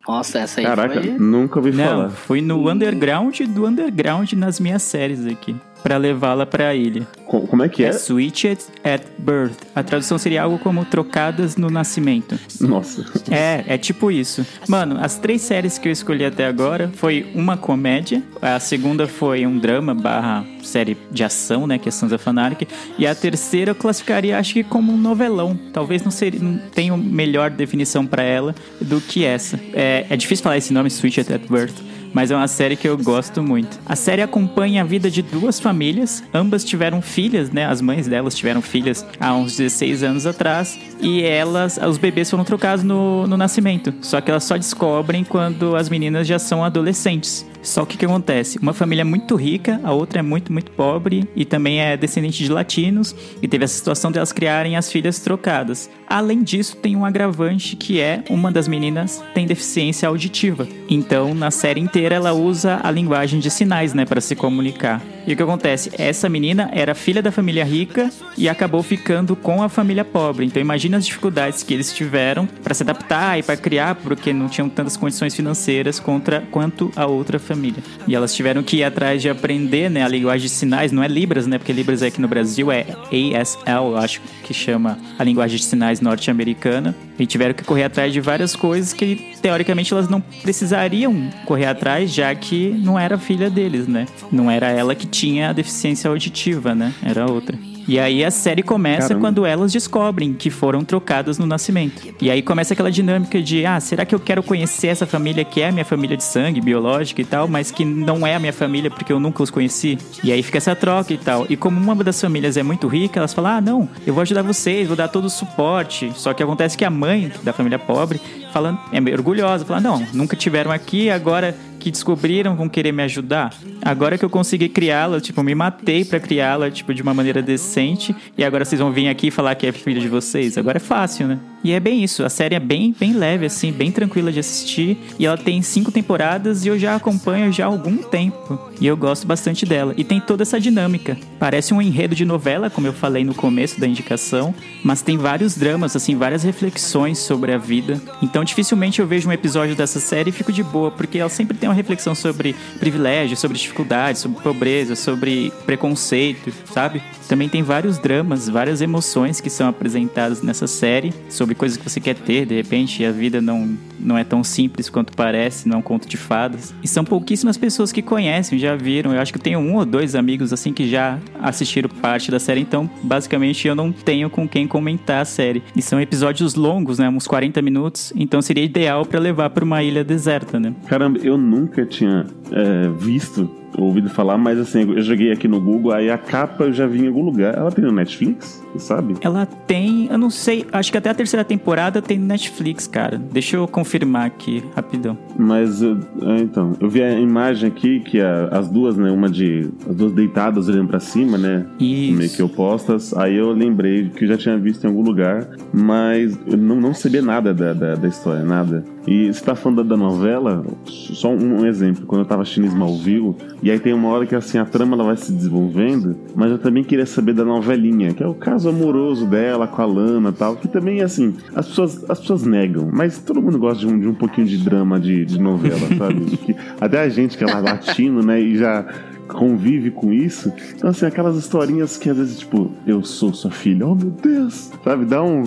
Nossa, 0.06 0.38
essa 0.38 0.60
aí 0.60 0.66
Caraca, 0.66 1.00
foi... 1.00 1.12
nunca 1.18 1.58
ouvi 1.58 1.72
Não, 1.72 1.84
falar. 1.84 2.10
fui 2.10 2.40
no 2.40 2.70
underground 2.70 3.40
do 3.40 3.66
underground 3.66 4.32
nas 4.34 4.60
minhas 4.60 4.82
séries 4.82 5.26
aqui. 5.26 5.56
Pra 5.86 5.98
levá-la 5.98 6.44
pra 6.44 6.74
ilha. 6.74 7.06
Co- 7.26 7.42
Como 7.42 7.62
é 7.62 7.68
que 7.68 7.84
é? 7.84 7.88
É 7.90 7.92
Switched 7.92 8.58
at 8.82 9.02
Birth. 9.18 9.54
A 9.72 9.84
tradução 9.84 10.18
seria 10.18 10.42
algo 10.42 10.58
como 10.58 10.84
trocadas 10.84 11.56
no 11.56 11.70
nascimento. 11.70 12.36
Nossa. 12.60 13.04
É, 13.30 13.62
é 13.68 13.78
tipo 13.78 14.10
isso. 14.10 14.44
Mano, 14.68 14.98
as 15.00 15.16
três 15.16 15.42
séries 15.42 15.78
que 15.78 15.86
eu 15.86 15.92
escolhi 15.92 16.24
até 16.24 16.44
agora 16.44 16.90
foi 16.96 17.30
uma 17.36 17.56
comédia, 17.56 18.20
a 18.42 18.58
segunda 18.58 19.06
foi 19.06 19.46
um 19.46 19.58
drama 19.58 19.94
barra 19.94 20.44
série 20.60 20.96
de 21.12 21.22
ação, 21.22 21.68
né, 21.68 21.78
que 21.78 21.88
é 21.88 21.92
Sons 21.92 22.10
of 22.10 22.28
Anarchy, 22.28 22.66
e 22.98 23.06
a 23.06 23.14
terceira 23.14 23.70
eu 23.70 23.74
classificaria 23.76 24.36
acho 24.36 24.54
que 24.54 24.64
como 24.64 24.92
um 24.92 24.96
novelão. 24.96 25.56
Talvez 25.72 26.02
não, 26.02 26.10
seria, 26.10 26.40
não 26.40 26.58
tenha 26.74 26.96
melhor 26.96 27.48
definição 27.48 28.04
pra 28.04 28.24
ela 28.24 28.52
do 28.80 29.00
que 29.00 29.24
essa. 29.24 29.56
É, 29.72 30.04
é 30.10 30.16
difícil 30.16 30.42
falar 30.42 30.56
esse 30.56 30.72
nome, 30.72 30.90
Switched 30.90 31.32
at 31.32 31.42
Birth. 31.48 31.76
Mas 32.16 32.30
é 32.30 32.34
uma 32.34 32.48
série 32.48 32.76
que 32.76 32.88
eu 32.88 32.96
gosto 32.96 33.42
muito. 33.42 33.78
A 33.84 33.94
série 33.94 34.22
acompanha 34.22 34.80
a 34.80 34.84
vida 34.86 35.10
de 35.10 35.20
duas 35.20 35.60
famílias. 35.60 36.24
Ambas 36.32 36.64
tiveram 36.64 37.02
filhas, 37.02 37.50
né? 37.50 37.66
As 37.66 37.82
mães 37.82 38.08
delas 38.08 38.34
tiveram 38.34 38.62
filhas 38.62 39.04
há 39.20 39.34
uns 39.34 39.58
16 39.58 40.02
anos 40.02 40.24
atrás. 40.24 40.78
E 40.98 41.22
elas, 41.22 41.76
os 41.76 41.98
bebês 41.98 42.30
foram 42.30 42.42
trocados 42.42 42.82
no, 42.82 43.26
no 43.26 43.36
nascimento. 43.36 43.92
Só 44.00 44.18
que 44.22 44.30
elas 44.30 44.44
só 44.44 44.56
descobrem 44.56 45.24
quando 45.24 45.76
as 45.76 45.90
meninas 45.90 46.26
já 46.26 46.38
são 46.38 46.64
adolescentes. 46.64 47.44
Só 47.66 47.84
que 47.84 47.96
o 47.96 47.98
que 47.98 48.04
acontece? 48.04 48.58
Uma 48.62 48.72
família 48.72 49.02
é 49.02 49.04
muito 49.04 49.34
rica, 49.34 49.80
a 49.82 49.92
outra 49.92 50.20
é 50.20 50.22
muito, 50.22 50.52
muito 50.52 50.70
pobre 50.70 51.28
e 51.34 51.44
também 51.44 51.80
é 51.80 51.96
descendente 51.96 52.44
de 52.44 52.50
latinos 52.50 53.12
e 53.42 53.48
teve 53.48 53.64
essa 53.64 53.74
situação 53.74 54.12
de 54.12 54.18
elas 54.18 54.30
criarem 54.30 54.76
as 54.76 54.90
filhas 54.90 55.18
trocadas. 55.18 55.90
Além 56.08 56.44
disso, 56.44 56.76
tem 56.76 56.94
um 56.94 57.04
agravante 57.04 57.74
que 57.74 58.00
é 58.00 58.22
uma 58.30 58.52
das 58.52 58.68
meninas 58.68 59.20
tem 59.34 59.48
deficiência 59.48 60.08
auditiva. 60.08 60.68
Então, 60.88 61.34
na 61.34 61.50
série 61.50 61.80
inteira 61.80 62.14
ela 62.14 62.32
usa 62.32 62.78
a 62.84 62.90
linguagem 62.90 63.40
de 63.40 63.50
sinais, 63.50 63.92
né, 63.92 64.04
para 64.04 64.20
se 64.20 64.36
comunicar. 64.36 65.02
E 65.26 65.32
o 65.32 65.36
que 65.36 65.42
acontece? 65.42 65.90
Essa 65.98 66.28
menina 66.28 66.70
era 66.72 66.94
filha 66.94 67.20
da 67.20 67.32
família 67.32 67.64
rica 67.64 68.10
e 68.38 68.48
acabou 68.48 68.80
ficando 68.80 69.34
com 69.34 69.60
a 69.60 69.68
família 69.68 70.04
pobre. 70.04 70.46
Então, 70.46 70.62
imagina 70.62 70.98
as 70.98 71.04
dificuldades 71.04 71.64
que 71.64 71.74
eles 71.74 71.92
tiveram 71.92 72.46
para 72.46 72.72
se 72.74 72.84
adaptar 72.84 73.36
e 73.36 73.42
para 73.42 73.56
criar, 73.56 73.96
porque 73.96 74.32
não 74.32 74.48
tinham 74.48 74.68
tantas 74.68 74.96
condições 74.96 75.34
financeiras 75.34 75.98
contra 75.98 76.42
quanto 76.52 76.92
a 76.94 77.06
outra 77.06 77.40
família. 77.40 77.82
E 78.06 78.14
elas 78.14 78.34
tiveram 78.34 78.62
que 78.62 78.76
ir 78.76 78.84
atrás 78.84 79.20
de 79.20 79.28
aprender, 79.28 79.90
né, 79.90 80.04
a 80.04 80.08
linguagem 80.08 80.46
de 80.46 80.52
sinais, 80.52 80.92
não 80.92 81.02
é 81.02 81.08
Libras, 81.08 81.46
né, 81.46 81.58
porque 81.58 81.72
Libras 81.72 82.02
aqui 82.02 82.20
no 82.20 82.28
Brasil 82.28 82.70
é 82.70 82.86
ASL, 83.10 83.90
eu 83.90 83.96
acho 83.96 84.20
que 84.44 84.54
chama 84.54 84.96
a 85.18 85.24
linguagem 85.24 85.56
de 85.56 85.64
sinais 85.64 86.00
norte-americana. 86.00 86.94
E 87.18 87.24
tiveram 87.24 87.54
que 87.54 87.64
correr 87.64 87.84
atrás 87.84 88.12
de 88.12 88.20
várias 88.20 88.54
coisas 88.54 88.92
que 88.92 89.34
teoricamente 89.40 89.90
elas 89.90 90.06
não 90.06 90.20
precisariam 90.20 91.30
correr 91.46 91.64
atrás, 91.64 92.12
já 92.12 92.34
que 92.34 92.68
não 92.68 92.98
era 92.98 93.16
filha 93.16 93.48
deles, 93.48 93.88
né? 93.88 94.06
Não 94.30 94.50
era 94.50 94.68
ela 94.68 94.94
que 94.94 95.06
tinha 95.16 95.50
a 95.50 95.52
deficiência 95.52 96.10
auditiva, 96.10 96.74
né? 96.74 96.92
Era 97.02 97.30
outra. 97.30 97.58
E 97.88 98.00
aí 98.00 98.24
a 98.24 98.32
série 98.32 98.64
começa 98.64 99.08
Caramba. 99.08 99.28
quando 99.28 99.46
elas 99.46 99.72
descobrem 99.72 100.34
que 100.34 100.50
foram 100.50 100.84
trocadas 100.84 101.38
no 101.38 101.46
nascimento. 101.46 102.02
E 102.20 102.30
aí 102.30 102.42
começa 102.42 102.74
aquela 102.74 102.90
dinâmica 102.90 103.40
de, 103.40 103.64
ah, 103.64 103.78
será 103.78 104.04
que 104.04 104.12
eu 104.12 104.18
quero 104.18 104.42
conhecer 104.42 104.88
essa 104.88 105.06
família 105.06 105.44
que 105.44 105.60
é 105.60 105.68
a 105.68 105.72
minha 105.72 105.84
família 105.84 106.16
de 106.16 106.24
sangue, 106.24 106.60
biológica 106.60 107.22
e 107.22 107.24
tal, 107.24 107.46
mas 107.46 107.70
que 107.70 107.84
não 107.84 108.26
é 108.26 108.34
a 108.34 108.40
minha 108.40 108.52
família 108.52 108.90
porque 108.90 109.12
eu 109.12 109.20
nunca 109.20 109.40
os 109.40 109.50
conheci? 109.50 109.96
E 110.24 110.32
aí 110.32 110.42
fica 110.42 110.58
essa 110.58 110.74
troca 110.74 111.12
e 111.12 111.18
tal. 111.18 111.46
E 111.48 111.56
como 111.56 111.80
uma 111.80 111.94
das 112.02 112.20
famílias 112.20 112.56
é 112.56 112.62
muito 112.62 112.88
rica, 112.88 113.20
elas 113.20 113.32
falam, 113.32 113.52
ah, 113.52 113.60
não, 113.60 113.88
eu 114.04 114.12
vou 114.12 114.22
ajudar 114.22 114.42
vocês, 114.42 114.88
vou 114.88 114.96
dar 114.96 115.06
todo 115.06 115.26
o 115.26 115.30
suporte. 115.30 116.12
Só 116.16 116.34
que 116.34 116.42
acontece 116.42 116.76
que 116.76 116.84
a 116.84 116.90
mãe 116.90 117.30
da 117.44 117.52
família 117.52 117.78
pobre 117.78 118.20
falando, 118.52 118.80
é 118.90 119.00
meio 119.00 119.16
orgulhosa, 119.16 119.64
fala, 119.64 119.80
não, 119.80 120.04
nunca 120.12 120.34
tiveram 120.34 120.72
aqui, 120.72 121.08
agora 121.08 121.54
que 121.86 121.90
descobriram 121.92 122.56
vão 122.56 122.68
querer 122.68 122.90
me 122.90 123.04
ajudar. 123.04 123.54
Agora 123.80 124.18
que 124.18 124.24
eu 124.24 124.28
consegui 124.28 124.68
criá-la, 124.68 125.20
tipo, 125.20 125.40
me 125.44 125.54
matei 125.54 126.04
pra 126.04 126.18
criá-la, 126.18 126.68
tipo, 126.68 126.92
de 126.92 127.00
uma 127.00 127.14
maneira 127.14 127.40
decente, 127.40 128.12
e 128.36 128.42
agora 128.42 128.64
vocês 128.64 128.80
vão 128.80 128.90
vir 128.90 129.06
aqui 129.06 129.30
falar 129.30 129.54
que 129.54 129.68
é 129.68 129.70
filho 129.70 130.00
de 130.00 130.08
vocês. 130.08 130.58
Agora 130.58 130.78
é 130.78 130.80
fácil, 130.80 131.28
né? 131.28 131.38
E 131.66 131.72
é 131.72 131.80
bem 131.80 132.04
isso. 132.04 132.24
A 132.24 132.28
série 132.28 132.54
é 132.54 132.60
bem, 132.60 132.94
bem 132.96 133.12
leve, 133.12 133.46
assim, 133.46 133.72
bem 133.72 133.90
tranquila 133.90 134.30
de 134.30 134.38
assistir. 134.38 134.96
E 135.18 135.26
ela 135.26 135.36
tem 135.36 135.60
cinco 135.62 135.90
temporadas 135.90 136.64
e 136.64 136.68
eu 136.68 136.78
já 136.78 136.94
acompanho 136.94 137.52
já 137.52 137.64
há 137.64 137.66
algum 137.66 137.96
tempo. 137.96 138.56
E 138.80 138.86
eu 138.86 138.96
gosto 138.96 139.26
bastante 139.26 139.66
dela. 139.66 139.92
E 139.96 140.04
tem 140.04 140.20
toda 140.20 140.44
essa 140.44 140.60
dinâmica. 140.60 141.16
Parece 141.40 141.74
um 141.74 141.82
enredo 141.82 142.14
de 142.14 142.24
novela, 142.24 142.70
como 142.70 142.86
eu 142.86 142.92
falei 142.92 143.24
no 143.24 143.34
começo 143.34 143.80
da 143.80 143.86
indicação, 143.88 144.54
mas 144.84 145.02
tem 145.02 145.18
vários 145.18 145.56
dramas, 145.56 145.96
assim, 145.96 146.14
várias 146.14 146.44
reflexões 146.44 147.18
sobre 147.18 147.52
a 147.52 147.58
vida. 147.58 148.00
Então 148.22 148.44
dificilmente 148.44 149.00
eu 149.00 149.06
vejo 149.06 149.28
um 149.28 149.32
episódio 149.32 149.74
dessa 149.74 149.98
série 149.98 150.30
e 150.30 150.32
fico 150.32 150.52
de 150.52 150.62
boa, 150.62 150.92
porque 150.92 151.18
ela 151.18 151.28
sempre 151.28 151.56
tem 151.56 151.68
uma 151.68 151.74
reflexão 151.76 152.14
sobre 152.14 152.54
privilégio, 152.78 153.36
sobre 153.36 153.56
dificuldade, 153.58 154.18
sobre 154.18 154.42
pobreza, 154.42 154.96
sobre 154.96 155.52
preconceito, 155.64 156.52
sabe? 156.72 157.02
Também 157.28 157.48
tem 157.48 157.62
vários 157.62 157.98
dramas, 157.98 158.48
várias 158.48 158.80
emoções 158.80 159.40
que 159.40 159.50
são 159.50 159.68
apresentadas 159.68 160.42
nessa 160.42 160.66
série, 160.66 161.12
sobre 161.28 161.54
coisas 161.54 161.76
que 161.76 161.88
você 161.88 162.00
quer 162.00 162.14
ter, 162.14 162.46
de 162.46 162.54
repente, 162.54 163.04
a 163.04 163.10
vida 163.10 163.40
não, 163.40 163.76
não 163.98 164.16
é 164.16 164.24
tão 164.24 164.44
simples 164.44 164.88
quanto 164.88 165.14
parece, 165.14 165.68
não 165.68 165.76
é 165.76 165.78
um 165.78 165.82
conto 165.82 166.08
de 166.08 166.16
fadas. 166.16 166.74
E 166.82 166.88
são 166.88 167.04
pouquíssimas 167.04 167.56
pessoas 167.56 167.92
que 167.92 168.02
conhecem, 168.02 168.58
já 168.58 168.76
viram. 168.76 169.12
Eu 169.12 169.20
acho 169.20 169.32
que 169.32 169.38
eu 169.38 169.42
tenho 169.42 169.58
um 169.58 169.76
ou 169.76 169.84
dois 169.84 170.14
amigos 170.14 170.52
assim 170.52 170.72
que 170.72 170.88
já 170.88 171.18
assistiram 171.40 171.88
parte 171.88 172.30
da 172.30 172.38
série, 172.38 172.60
então 172.60 172.88
basicamente 173.02 173.66
eu 173.66 173.74
não 173.74 173.92
tenho 173.92 174.30
com 174.30 174.48
quem 174.48 174.66
comentar 174.66 175.22
a 175.22 175.24
série. 175.24 175.62
E 175.74 175.82
são 175.82 176.00
episódios 176.00 176.54
longos, 176.54 176.98
né? 176.98 177.08
Uns 177.08 177.26
40 177.26 177.60
minutos, 177.62 178.12
então 178.16 178.40
seria 178.40 178.64
ideal 178.64 179.04
pra 179.04 179.18
levar 179.18 179.50
pra 179.50 179.64
uma 179.64 179.82
ilha 179.82 180.04
deserta, 180.04 180.60
né? 180.60 180.74
Caramba, 180.86 181.18
eu 181.18 181.36
nunca 181.36 181.84
tinha 181.84 182.26
é, 182.52 182.88
visto, 182.98 183.50
ouvido 183.76 184.08
falar, 184.08 184.38
mas 184.38 184.58
assim, 184.58 184.82
eu 184.82 185.02
joguei 185.02 185.32
aqui 185.32 185.48
no 185.48 185.60
Google, 185.60 185.92
aí 185.92 186.10
a 186.10 186.18
capa 186.18 186.64
eu 186.64 186.72
já 186.72 186.86
vi 186.86 187.04
em 187.04 187.08
algum 187.08 187.22
lugar. 187.22 187.54
Ela 187.56 187.70
tem 187.70 187.84
no 187.84 187.92
Netflix? 187.92 188.65
Sabe? 188.78 189.14
Ela 189.20 189.46
tem, 189.46 190.06
eu 190.10 190.18
não 190.18 190.30
sei, 190.30 190.66
acho 190.72 190.90
que 190.92 190.98
até 190.98 191.10
a 191.10 191.14
terceira 191.14 191.44
temporada 191.44 192.00
tem 192.02 192.18
no 192.18 192.26
Netflix, 192.26 192.86
cara. 192.86 193.18
Deixa 193.32 193.56
eu 193.56 193.66
confirmar 193.68 194.26
aqui, 194.26 194.62
rapidão. 194.74 195.16
Mas, 195.38 195.82
eu- 195.82 195.98
é, 196.22 196.38
então, 196.40 196.74
eu 196.80 196.88
vi 196.88 197.02
a 197.02 197.18
imagem 197.18 197.68
aqui 197.68 198.00
que 198.00 198.20
a- 198.20 198.48
as 198.52 198.68
duas, 198.68 198.96
né, 198.96 199.10
uma 199.10 199.28
de... 199.28 199.68
As 199.88 199.94
duas 199.96 200.12
deitadas 200.12 200.68
olhando 200.68 200.88
pra 200.88 201.00
cima, 201.00 201.36
né? 201.38 201.66
Isso. 201.78 202.16
Meio 202.18 202.30
que 202.30 202.42
opostas. 202.42 203.14
Aí 203.16 203.36
eu 203.36 203.52
lembrei 203.52 204.08
que 204.08 204.24
eu 204.24 204.28
já 204.28 204.36
tinha 204.36 204.56
visto 204.56 204.84
em 204.84 204.88
algum 204.88 205.02
lugar, 205.02 205.48
mas 205.72 206.38
eu 206.46 206.56
não, 206.56 206.80
não 206.80 206.94
sabia 206.94 207.22
nada 207.22 207.52
da, 207.52 207.72
da, 207.72 207.94
da 207.94 208.08
história, 208.08 208.44
nada. 208.44 208.84
E 209.06 209.32
você 209.32 209.44
tá 209.44 209.54
falando 209.54 209.84
da, 209.84 209.90
da 209.90 209.96
novela, 209.96 210.64
só 210.84 211.30
um, 211.30 211.60
um 211.60 211.66
exemplo. 211.66 212.06
Quando 212.06 212.22
eu 212.22 212.26
tava 212.26 212.42
assistindo 212.42 212.66
Smallville, 212.66 213.34
e 213.62 213.70
aí 213.70 213.78
tem 213.78 213.92
uma 213.92 214.08
hora 214.08 214.26
que 214.26 214.34
assim, 214.34 214.58
a 214.58 214.64
trama 214.64 214.94
ela 214.96 215.04
vai 215.04 215.16
se 215.16 215.32
desenvolvendo, 215.32 216.16
mas 216.34 216.50
eu 216.50 216.58
também 216.58 216.82
queria 216.82 217.06
saber 217.06 217.32
da 217.32 217.44
novelinha, 217.44 218.12
que 218.12 218.22
é 218.22 218.26
o 218.26 218.34
caso 218.34 218.65
amoroso 218.68 219.26
dela 219.26 219.66
com 219.66 219.82
a 219.82 219.86
Lana 219.86 220.32
tal, 220.32 220.56
que 220.56 220.68
também, 220.68 221.02
assim, 221.02 221.34
as 221.54 221.68
pessoas, 221.68 222.10
as 222.10 222.20
pessoas 222.20 222.44
negam, 222.44 222.90
mas 222.92 223.18
todo 223.18 223.40
mundo 223.40 223.58
gosta 223.58 223.80
de 223.80 223.86
um, 223.86 223.98
de 223.98 224.08
um 224.08 224.14
pouquinho 224.14 224.46
de 224.46 224.58
drama 224.58 224.98
de, 224.98 225.24
de 225.24 225.40
novela, 225.40 225.88
sabe? 225.98 226.36
Que 226.46 226.54
até 226.80 227.00
a 227.00 227.08
gente 227.08 227.36
que 227.36 227.44
é 227.44 227.46
latino, 227.46 228.22
né, 228.22 228.40
e 228.40 228.56
já 228.56 228.86
convive 229.26 229.90
com 229.90 230.12
isso. 230.12 230.52
Então, 230.74 230.90
assim, 230.90 231.06
aquelas 231.06 231.36
historinhas 231.36 231.96
que 231.96 232.08
às 232.08 232.16
vezes, 232.16 232.38
tipo, 232.38 232.70
eu 232.86 233.02
sou 233.02 233.32
sua 233.32 233.50
filha, 233.50 233.86
oh 233.86 233.94
meu 233.94 234.10
Deus, 234.10 234.70
sabe? 234.84 235.04
Dá 235.04 235.22
um. 235.22 235.44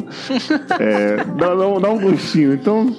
é, 0.79 1.17
dá, 1.37 1.55
dá, 1.55 1.67
um, 1.67 1.79
dá 1.79 1.89
um 1.89 1.99
gostinho. 1.99 2.53
Então, 2.53 2.95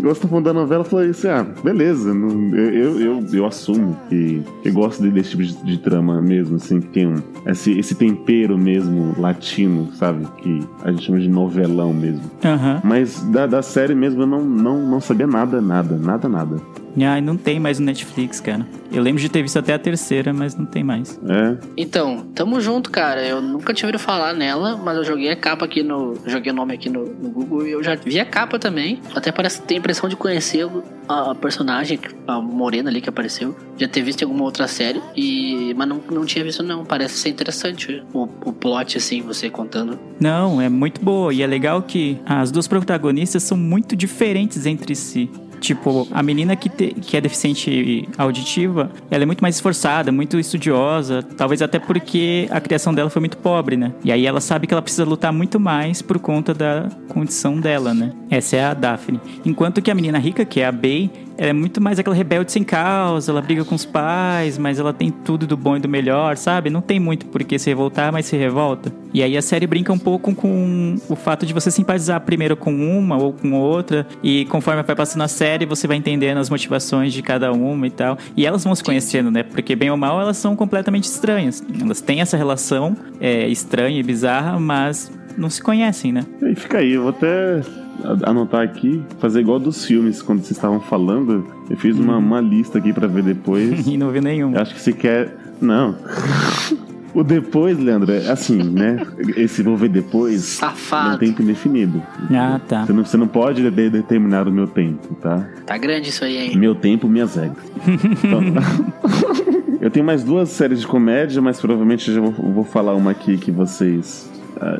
gosto 0.00 0.26
falando 0.28 0.44
da 0.46 0.52
novela, 0.52 0.84
falei 0.84 1.10
assim, 1.10 1.28
ah, 1.28 1.46
beleza, 1.62 2.12
não, 2.14 2.54
eu, 2.54 3.00
eu, 3.00 3.26
eu 3.32 3.46
assumo 3.46 3.96
que 4.08 4.42
eu 4.64 4.72
gosto 4.72 5.02
desse 5.10 5.30
tipo 5.30 5.42
de, 5.42 5.54
de 5.64 5.78
trama 5.78 6.20
mesmo, 6.20 6.56
assim, 6.56 6.80
que 6.80 6.88
tem 6.88 7.06
um, 7.06 7.22
esse, 7.46 7.78
esse 7.78 7.94
tempero 7.94 8.58
mesmo 8.58 9.14
latino, 9.18 9.88
sabe? 9.94 10.26
Que 10.38 10.60
a 10.82 10.90
gente 10.90 11.04
chama 11.04 11.20
de 11.20 11.28
novelão 11.28 11.92
mesmo. 11.92 12.22
Aham. 12.44 12.80
Mas 12.84 13.20
da, 13.30 13.46
da 13.46 13.62
série 13.62 13.94
mesmo 13.94 14.22
eu 14.22 14.26
não, 14.26 14.44
não, 14.44 14.86
não 14.86 15.00
sabia 15.00 15.26
nada, 15.26 15.60
nada, 15.60 15.96
nada, 15.96 16.28
nada. 16.28 16.56
Ai, 17.00 17.20
não 17.20 17.36
tem 17.36 17.58
mais 17.60 17.78
no 17.78 17.86
Netflix, 17.86 18.40
cara. 18.40 18.66
Eu 18.92 19.02
lembro 19.02 19.20
de 19.20 19.28
ter 19.28 19.42
visto 19.42 19.58
até 19.58 19.72
a 19.72 19.78
terceira, 19.78 20.32
mas 20.32 20.56
não 20.56 20.66
tem 20.66 20.82
mais. 20.82 21.18
É, 21.28 21.56
Então, 21.76 22.26
tamo 22.34 22.60
junto, 22.60 22.90
cara. 22.90 23.24
Eu 23.24 23.40
nunca 23.40 23.72
tinha 23.72 23.86
ouvido 23.86 24.00
falar 24.00 24.32
nela, 24.34 24.76
mas 24.76 24.96
eu 24.96 25.04
joguei 25.04 25.30
a 25.30 25.36
capa 25.36 25.64
aqui 25.64 25.82
no. 25.82 26.16
Joguei 26.26 26.50
o 26.52 26.54
nome 26.54 26.74
aqui 26.74 26.90
no, 26.90 27.04
no 27.06 27.30
Google 27.30 27.66
e 27.66 27.70
eu 27.70 27.82
já 27.82 27.94
vi 27.94 28.18
a 28.18 28.24
capa 28.24 28.58
também. 28.58 29.00
Até 29.14 29.30
parece 29.30 29.62
ter 29.62 29.74
a 29.74 29.78
impressão 29.78 30.08
de 30.08 30.16
conhecer 30.16 30.68
a 31.08 31.34
personagem, 31.34 32.00
a 32.26 32.40
morena 32.40 32.90
ali 32.90 33.00
que 33.00 33.08
apareceu. 33.08 33.56
Já 33.76 33.86
ter 33.86 34.02
visto 34.02 34.22
em 34.22 34.24
alguma 34.24 34.44
outra 34.44 34.66
série. 34.66 35.00
E. 35.16 35.72
Mas 35.76 35.88
não, 35.88 36.00
não 36.10 36.24
tinha 36.24 36.44
visto, 36.44 36.62
não. 36.62 36.84
Parece 36.84 37.14
ser 37.18 37.28
interessante 37.28 38.02
o, 38.12 38.22
o 38.44 38.52
plot, 38.52 38.96
assim, 38.98 39.22
você 39.22 39.48
contando. 39.48 39.98
Não, 40.18 40.60
é 40.60 40.68
muito 40.68 41.00
boa. 41.00 41.32
E 41.32 41.42
é 41.42 41.46
legal 41.46 41.80
que 41.82 42.18
as 42.26 42.50
duas 42.50 42.66
protagonistas 42.66 43.44
são 43.44 43.56
muito 43.56 43.94
diferentes 43.94 44.66
entre 44.66 44.96
si. 44.96 45.30
Tipo, 45.60 46.08
a 46.10 46.22
menina 46.22 46.56
que, 46.56 46.68
te- 46.68 46.94
que 46.94 47.16
é 47.16 47.20
deficiente 47.20 48.08
auditiva, 48.16 48.90
ela 49.10 49.22
é 49.22 49.26
muito 49.26 49.40
mais 49.42 49.56
esforçada, 49.56 50.10
muito 50.10 50.38
estudiosa, 50.38 51.22
talvez 51.22 51.60
até 51.62 51.78
porque 51.78 52.48
a 52.50 52.60
criação 52.60 52.94
dela 52.94 53.10
foi 53.10 53.20
muito 53.20 53.36
pobre, 53.36 53.76
né? 53.76 53.92
E 54.02 54.10
aí 54.10 54.26
ela 54.26 54.40
sabe 54.40 54.66
que 54.66 54.72
ela 54.74 54.82
precisa 54.82 55.04
lutar 55.04 55.32
muito 55.32 55.60
mais 55.60 56.00
por 56.00 56.18
conta 56.18 56.54
da 56.54 56.88
condição 57.08 57.60
dela, 57.60 57.92
né? 57.92 58.12
Essa 58.30 58.56
é 58.56 58.64
a 58.64 58.74
Daphne. 58.74 59.20
Enquanto 59.44 59.82
que 59.82 59.90
a 59.90 59.94
menina 59.94 60.18
rica, 60.18 60.44
que 60.44 60.60
é 60.60 60.66
a 60.66 60.72
Bey, 60.72 61.10
ela 61.36 61.50
é 61.50 61.52
muito 61.52 61.80
mais 61.80 61.98
aquela 61.98 62.14
rebelde 62.14 62.52
sem 62.52 62.62
causa, 62.62 63.32
ela 63.32 63.40
briga 63.40 63.64
com 63.64 63.74
os 63.74 63.84
pais, 63.84 64.58
mas 64.58 64.78
ela 64.78 64.92
tem 64.92 65.10
tudo 65.10 65.46
do 65.46 65.56
bom 65.56 65.76
e 65.76 65.80
do 65.80 65.88
melhor, 65.88 66.36
sabe? 66.36 66.70
Não 66.70 66.80
tem 66.80 67.00
muito 67.00 67.26
por 67.26 67.42
que 67.44 67.58
se 67.58 67.70
revoltar, 67.70 68.12
mas 68.12 68.26
se 68.26 68.36
revolta. 68.36 68.92
E 69.12 69.22
aí 69.22 69.36
a 69.36 69.42
série 69.42 69.66
brinca 69.66 69.92
um 69.92 69.98
pouco 69.98 70.34
com 70.34 70.96
o 71.08 71.16
fato 71.16 71.46
de 71.46 71.52
você 71.52 71.70
simpatizar 71.70 72.20
primeiro 72.20 72.56
com 72.56 72.72
uma 72.72 73.16
ou 73.16 73.32
com 73.32 73.52
outra, 73.52 74.06
e 74.22 74.44
conforme 74.46 74.82
vai 74.82 74.94
passando 74.96 75.22
a 75.22 75.28
série, 75.28 75.66
você 75.66 75.86
vai 75.86 75.96
entendendo 75.96 76.38
as 76.38 76.50
motivações 76.50 77.12
de 77.12 77.22
cada 77.22 77.52
uma 77.52 77.86
e 77.86 77.90
tal. 77.90 78.18
E 78.36 78.46
elas 78.46 78.64
vão 78.64 78.74
se 78.74 78.84
conhecendo, 78.84 79.30
né? 79.30 79.42
Porque 79.42 79.74
bem 79.74 79.90
ou 79.90 79.96
mal 79.96 80.20
elas 80.20 80.36
são 80.36 80.54
completamente 80.54 81.04
estranhas. 81.04 81.64
Elas 81.80 82.00
têm 82.00 82.20
essa 82.20 82.36
relação 82.36 82.96
é, 83.20 83.48
estranha 83.48 83.98
e 83.98 84.02
bizarra, 84.02 84.58
mas 84.58 85.10
não 85.36 85.48
se 85.48 85.62
conhecem, 85.62 86.12
né? 86.12 86.24
E 86.42 86.54
fica 86.54 86.78
aí, 86.78 86.92
eu 86.92 87.02
vou 87.02 87.10
até 87.10 87.60
anotar 88.24 88.62
aqui, 88.62 89.02
fazer 89.18 89.40
igual 89.40 89.58
dos 89.58 89.84
filmes, 89.84 90.22
quando 90.22 90.38
vocês 90.40 90.52
estavam 90.52 90.80
falando. 90.80 91.46
Eu 91.68 91.76
fiz 91.76 91.98
uma, 91.98 92.16
uma 92.16 92.40
lista 92.40 92.78
aqui 92.78 92.92
pra 92.92 93.06
ver 93.06 93.22
depois. 93.22 93.86
E 93.90 93.96
não 93.96 94.10
vi 94.10 94.20
nenhum. 94.20 94.56
Acho 94.58 94.74
que 94.74 94.80
se 94.80 94.92
quer. 94.92 95.36
Não. 95.60 95.96
O 97.12 97.24
depois, 97.24 97.76
Leandro, 97.76 98.12
é 98.12 98.30
assim, 98.30 98.62
né? 98.62 99.04
Esse 99.36 99.64
vou 99.64 99.76
ver 99.76 99.88
depois. 99.88 100.42
Safado. 100.42 101.10
Não 101.10 101.18
tem 101.18 101.30
tempo 101.30 101.42
indefinido. 101.42 102.00
Ah, 102.30 102.60
tá. 102.68 102.86
Você 102.86 102.92
não, 102.92 103.04
você 103.04 103.16
não 103.16 103.26
pode 103.26 103.68
de- 103.68 103.90
determinar 103.90 104.46
o 104.46 104.52
meu 104.52 104.68
tempo, 104.68 105.12
tá? 105.16 105.44
Tá 105.66 105.76
grande 105.76 106.10
isso 106.10 106.24
aí, 106.24 106.36
hein? 106.36 106.56
Meu 106.56 106.72
tempo, 106.72 107.08
minhas 107.08 107.34
regras. 107.34 107.58
Então, 107.84 108.40
eu 109.82 109.90
tenho 109.90 110.06
mais 110.06 110.22
duas 110.22 110.50
séries 110.50 110.80
de 110.80 110.86
comédia, 110.86 111.42
mas 111.42 111.60
provavelmente 111.60 112.08
eu 112.08 112.14
já 112.14 112.20
vou, 112.20 112.30
vou 112.52 112.64
falar 112.64 112.94
uma 112.94 113.10
aqui 113.10 113.36
que 113.36 113.50
vocês 113.50 114.30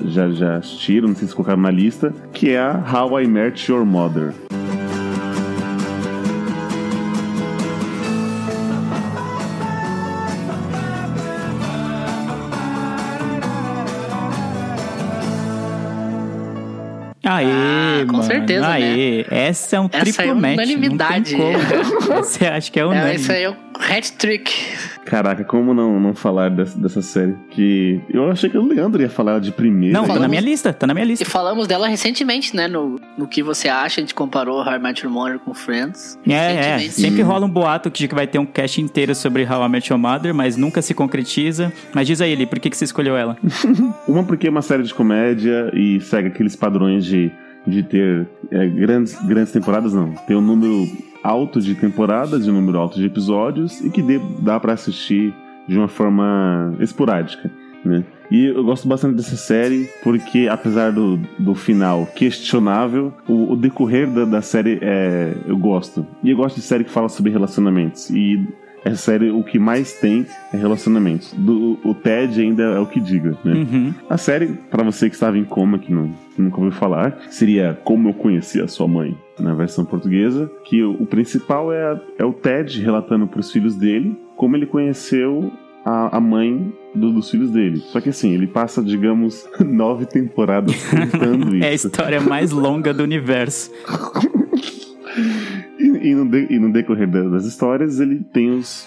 já, 0.04 0.28
já 0.30 0.56
assistiram, 0.56 1.08
não 1.08 1.14
sei 1.16 1.28
se 1.28 1.34
colocaram 1.34 1.60
na 1.62 1.70
lista, 1.70 2.12
que 2.32 2.50
é 2.50 2.58
a 2.58 2.82
How 2.92 3.20
I 3.20 3.26
Met 3.26 3.70
Your 3.70 3.84
Mother. 3.84 4.32
Aê, 17.22 17.46
Ah, 17.46 18.04
com 18.06 18.12
mano. 18.14 18.24
certeza, 18.24 18.66
né? 18.66 18.72
Aê. 18.74 19.26
Essa 19.30 19.76
é 19.76 19.80
um 19.80 19.88
Essa 19.92 20.04
triplo 20.04 20.22
é 20.22 20.34
match. 20.34 20.54
unanimidade. 20.54 21.36
Não 21.36 21.52
tem 21.52 21.60
como. 22.00 22.14
Eu 22.40 22.52
acho 22.54 22.72
que 22.72 22.78
é 22.80 22.82
É, 22.82 22.86
unânime. 22.86 23.14
isso 23.16 23.30
aí 23.32 23.42
é 23.44 23.50
o 23.50 23.56
hat 23.78 24.12
trick. 24.12 24.50
Caraca, 25.04 25.42
como 25.44 25.72
não, 25.74 25.98
não 25.98 26.14
falar 26.14 26.50
dessa, 26.50 26.78
dessa 26.78 27.00
série? 27.02 27.34
Que 27.50 28.00
eu 28.10 28.30
achei 28.30 28.48
que 28.50 28.56
o 28.58 28.64
Leandro 28.66 29.00
ia 29.00 29.08
falar 29.08 29.40
de 29.40 29.50
primeira. 29.50 29.92
Não, 29.94 30.02
tá 30.02 30.08
Falamos- 30.08 30.22
na 30.22 30.28
minha 30.28 30.40
lista, 30.40 30.72
tá 30.72 30.86
na 30.86 30.92
minha 30.94 31.04
E 31.04 31.08
lista. 31.08 31.24
falamos 31.24 31.66
dela 31.66 31.88
recentemente, 31.88 32.54
né? 32.54 32.68
No, 32.68 33.00
no 33.16 33.26
que 33.26 33.42
você 33.42 33.68
acha, 33.68 34.00
a 34.00 34.02
gente 34.02 34.14
comparou 34.14 34.58
How 34.62 34.74
I 34.74 34.78
Met 34.78 35.04
Your 35.04 35.12
Mother 35.12 35.38
com 35.38 35.54
Friends. 35.54 36.18
É, 36.28 36.32
é. 36.32 36.52
Recentemente. 36.76 36.92
Sempre 36.92 37.22
rola 37.22 37.46
um 37.46 37.50
boato 37.50 37.90
de 37.90 38.06
que 38.06 38.14
vai 38.14 38.26
ter 38.26 38.38
um 38.38 38.46
cast 38.46 38.80
inteiro 38.80 39.14
sobre 39.14 39.44
How 39.44 39.64
I 39.64 39.68
Met 39.68 39.90
Your 39.92 39.98
Mother, 40.00 40.34
mas 40.34 40.56
nunca 40.56 40.80
se 40.82 40.92
concretiza. 40.94 41.72
Mas 41.94 42.06
diz 42.06 42.20
aí, 42.20 42.32
Eli, 42.32 42.46
por 42.46 42.58
que, 42.60 42.68
que 42.70 42.76
você 42.76 42.84
escolheu 42.84 43.16
ela? 43.16 43.36
Uma 44.06 44.22
porque 44.22 44.46
é 44.46 44.50
uma 44.50 44.62
série 44.62 44.82
de 44.82 44.92
comédia 44.94 45.70
e 45.74 46.00
segue 46.00 46.28
aqueles 46.28 46.54
padrões 46.54 47.04
de, 47.04 47.30
de 47.66 47.82
ter 47.82 48.28
é, 48.50 48.66
grandes, 48.68 49.14
grandes 49.26 49.52
temporadas, 49.52 49.92
não. 49.94 50.12
Tem 50.26 50.36
um 50.36 50.40
número 50.40 50.86
alto 51.22 51.60
de 51.60 51.74
temporadas 51.74 52.46
e 52.46 52.50
um 52.50 52.54
número 52.54 52.78
alto 52.78 52.98
de 52.98 53.04
episódios 53.06 53.80
e 53.80 53.90
que 53.90 54.02
dê- 54.02 54.20
dá 54.40 54.58
pra 54.58 54.72
assistir 54.72 55.34
de 55.68 55.76
uma 55.78 55.88
forma 55.88 56.74
esporádica, 56.80 57.50
né? 57.84 58.04
E 58.30 58.44
eu 58.46 58.62
gosto 58.62 58.86
bastante 58.86 59.16
dessa 59.16 59.36
série 59.36 59.88
porque, 60.04 60.46
apesar 60.48 60.92
do, 60.92 61.16
do 61.38 61.54
final 61.54 62.06
questionável, 62.14 63.12
o, 63.28 63.52
o 63.52 63.56
decorrer 63.56 64.08
da, 64.08 64.24
da 64.24 64.40
série 64.40 64.78
é, 64.80 65.34
eu 65.46 65.56
gosto. 65.56 66.06
E 66.22 66.30
eu 66.30 66.36
gosto 66.36 66.56
de 66.56 66.62
série 66.62 66.84
que 66.84 66.90
fala 66.90 67.08
sobre 67.08 67.32
relacionamentos. 67.32 68.08
E 68.10 68.46
essa 68.84 68.96
série, 68.96 69.30
o 69.30 69.42
que 69.42 69.58
mais 69.58 69.92
tem 69.94 70.26
é 70.52 70.56
relacionamentos. 70.56 71.32
Do, 71.36 71.78
o 71.84 71.94
Ted 71.94 72.40
ainda 72.40 72.62
é 72.62 72.78
o 72.78 72.86
que 72.86 72.98
diga, 73.00 73.36
né? 73.44 73.52
Uhum. 73.52 73.94
A 74.08 74.16
série, 74.16 74.46
pra 74.70 74.82
você 74.82 75.08
que 75.08 75.14
estava 75.14 75.36
em 75.38 75.44
coma, 75.44 75.78
que 75.78 75.92
não, 75.92 76.10
nunca 76.38 76.56
ouviu 76.56 76.72
falar, 76.72 77.18
seria 77.30 77.78
Como 77.84 78.08
Eu 78.08 78.14
Conheci 78.14 78.60
a 78.60 78.66
Sua 78.68 78.88
Mãe, 78.88 79.16
na 79.38 79.54
versão 79.54 79.84
portuguesa, 79.84 80.50
que 80.64 80.82
o, 80.82 80.92
o 81.02 81.06
principal 81.06 81.72
é, 81.72 81.92
a- 81.92 82.00
é 82.18 82.24
o 82.24 82.32
Ted 82.32 82.80
relatando 82.82 83.26
pros 83.26 83.50
filhos 83.52 83.74
dele 83.76 84.16
como 84.36 84.56
ele 84.56 84.64
conheceu 84.66 85.52
a, 85.84 86.16
a 86.16 86.20
mãe 86.20 86.72
do- 86.94 87.12
dos 87.12 87.30
filhos 87.30 87.50
dele. 87.50 87.78
Só 87.78 88.00
que 88.00 88.08
assim, 88.08 88.32
ele 88.32 88.46
passa, 88.46 88.82
digamos, 88.82 89.46
nove 89.60 90.06
temporadas 90.06 90.74
contando 90.88 91.54
isso. 91.54 91.64
É 91.64 91.68
a 91.68 91.74
história 91.74 92.20
mais 92.20 92.50
longa 92.50 92.92
do 92.94 93.02
universo. 93.02 93.70
E, 96.00 96.14
no, 96.14 96.24
de- 96.28 96.46
e 96.50 96.58
no 96.58 96.72
decorrer 96.72 97.08
da- 97.08 97.28
das 97.28 97.44
histórias, 97.44 98.00
ele 98.00 98.20
tem 98.32 98.50
os, 98.50 98.86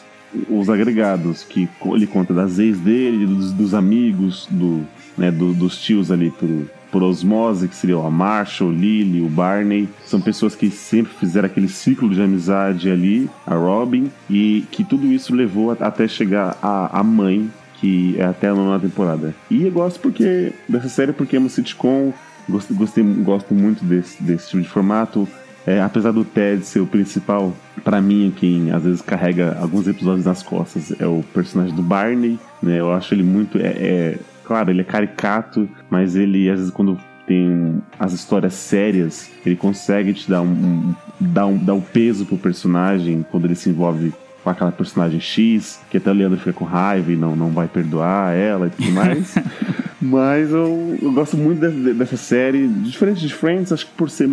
os 0.50 0.70
agregados, 0.70 1.44
que 1.44 1.68
ele 1.86 2.08
conta 2.08 2.34
das 2.34 2.60
ex 2.60 2.80
dele, 2.80 3.26
dos, 3.26 3.52
dos 3.54 3.74
amigos, 3.74 4.48
do, 4.50 4.82
né, 5.18 5.32
do- 5.32 5.54
dos 5.54 5.78
tios 5.82 6.12
ali 6.12 6.32
por, 6.32 6.50
por 6.92 7.04
osmose, 7.04 7.68
que 7.68 7.76
seriam 7.76 8.06
a 8.06 8.10
Marshall, 8.12 8.70
o 8.70 8.74
Lily, 8.74 9.22
o 9.22 9.28
Barney. 9.30 9.88
São 10.06 10.20
pessoas 10.22 10.56
que 10.56 10.70
sempre 10.70 11.12
fizeram 11.20 11.46
aquele 11.48 11.68
ciclo 11.68 12.10
de 12.10 12.22
amizade 12.22 12.90
ali, 12.90 13.30
a 13.46 13.56
Robin, 13.56 14.12
e 14.30 14.64
que 14.72 14.84
tudo 14.84 15.06
isso 15.08 15.36
levou 15.36 15.72
a- 15.72 15.78
até 15.80 16.08
chegar 16.08 16.58
a, 16.62 17.00
a 17.00 17.04
mãe, 17.04 17.50
que 17.80 18.16
é 18.18 18.24
até 18.26 18.48
a 18.48 18.56
nona 18.56 18.80
temporada. 18.80 19.36
E 19.52 19.64
eu 19.64 19.72
gosto 19.72 20.00
porque 20.00 20.54
dessa 20.70 20.88
série 20.90 21.12
porque 21.14 21.36
é 21.36 21.40
uma 21.40 21.50
sitcom, 21.50 22.14
gosto, 22.50 22.74
gostei, 22.74 23.04
gosto 23.04 23.54
muito 23.54 23.84
desse, 23.84 24.22
desse 24.24 24.50
tipo 24.50 24.62
de 24.64 24.70
formato. 24.70 25.28
É, 25.66 25.82
apesar 25.82 26.12
do 26.12 26.26
Ted 26.26 26.66
ser 26.66 26.80
o 26.82 26.86
principal, 26.88 27.54
pra 27.84 28.02
mim, 28.02 28.34
quem 28.36 28.72
às 28.72 28.84
vezes 28.84 29.02
carrega 29.02 29.58
alguns 29.62 29.88
episódios 29.88 30.26
nas 30.26 30.44
costas 30.44 30.94
é 31.00 31.08
o 31.08 31.24
personagem 31.34 31.74
do 31.76 31.82
Barney, 31.82 32.38
né? 32.62 32.80
Eu 32.80 32.92
acho 32.92 33.14
ele 33.14 33.24
muito. 33.24 33.58
É, 33.58 33.68
é- 33.68 34.20
claro, 34.44 34.72
ele 34.72 34.82
é 34.82 34.84
caricato, 34.84 35.68
mas 35.90 36.16
ele, 36.16 36.50
às 36.50 36.60
vezes, 36.60 36.74
quando 36.74 36.98
tem 37.26 37.82
as 37.98 38.12
histórias 38.12 38.54
sérias, 38.54 39.32
ele 39.46 39.56
consegue 39.56 40.14
te 40.14 40.30
dar 40.30 40.42
um, 40.42 40.48
um- 40.52 40.96
dar 41.20 41.46
um, 41.46 41.58
dar 41.58 41.74
um 41.76 41.82
peso 41.82 42.26
pro 42.26 42.38
personagem 42.38 43.26
quando 43.32 43.46
ele 43.46 43.56
se 43.56 43.70
envolve 43.70 44.14
com 44.44 44.50
aquela 44.50 44.74
personagem 44.74 45.22
X, 45.22 45.80
que 45.90 45.96
até 45.96 46.12
o 46.12 46.14
Leandro 46.14 46.38
fica 46.38 46.52
com 46.52 46.66
raiva 46.66 47.10
e 47.10 47.16
não, 47.16 47.34
não 47.38 47.52
vai 47.52 47.66
perdoar 47.70 48.36
ela 48.36 48.68
e 48.68 48.70
tudo 48.72 48.92
mais. 48.92 49.34
Mas 50.02 50.52
eu, 50.52 50.98
eu 51.02 51.14
gosto 51.14 51.38
muito 51.38 51.66
de- 51.66 51.94
dessa 51.94 52.18
série. 52.18 52.68
Diferente 52.68 53.26
de 53.26 53.34
Friends, 53.34 53.72
acho 53.72 53.86
que 53.86 53.94
por 53.94 54.10
ser 54.10 54.30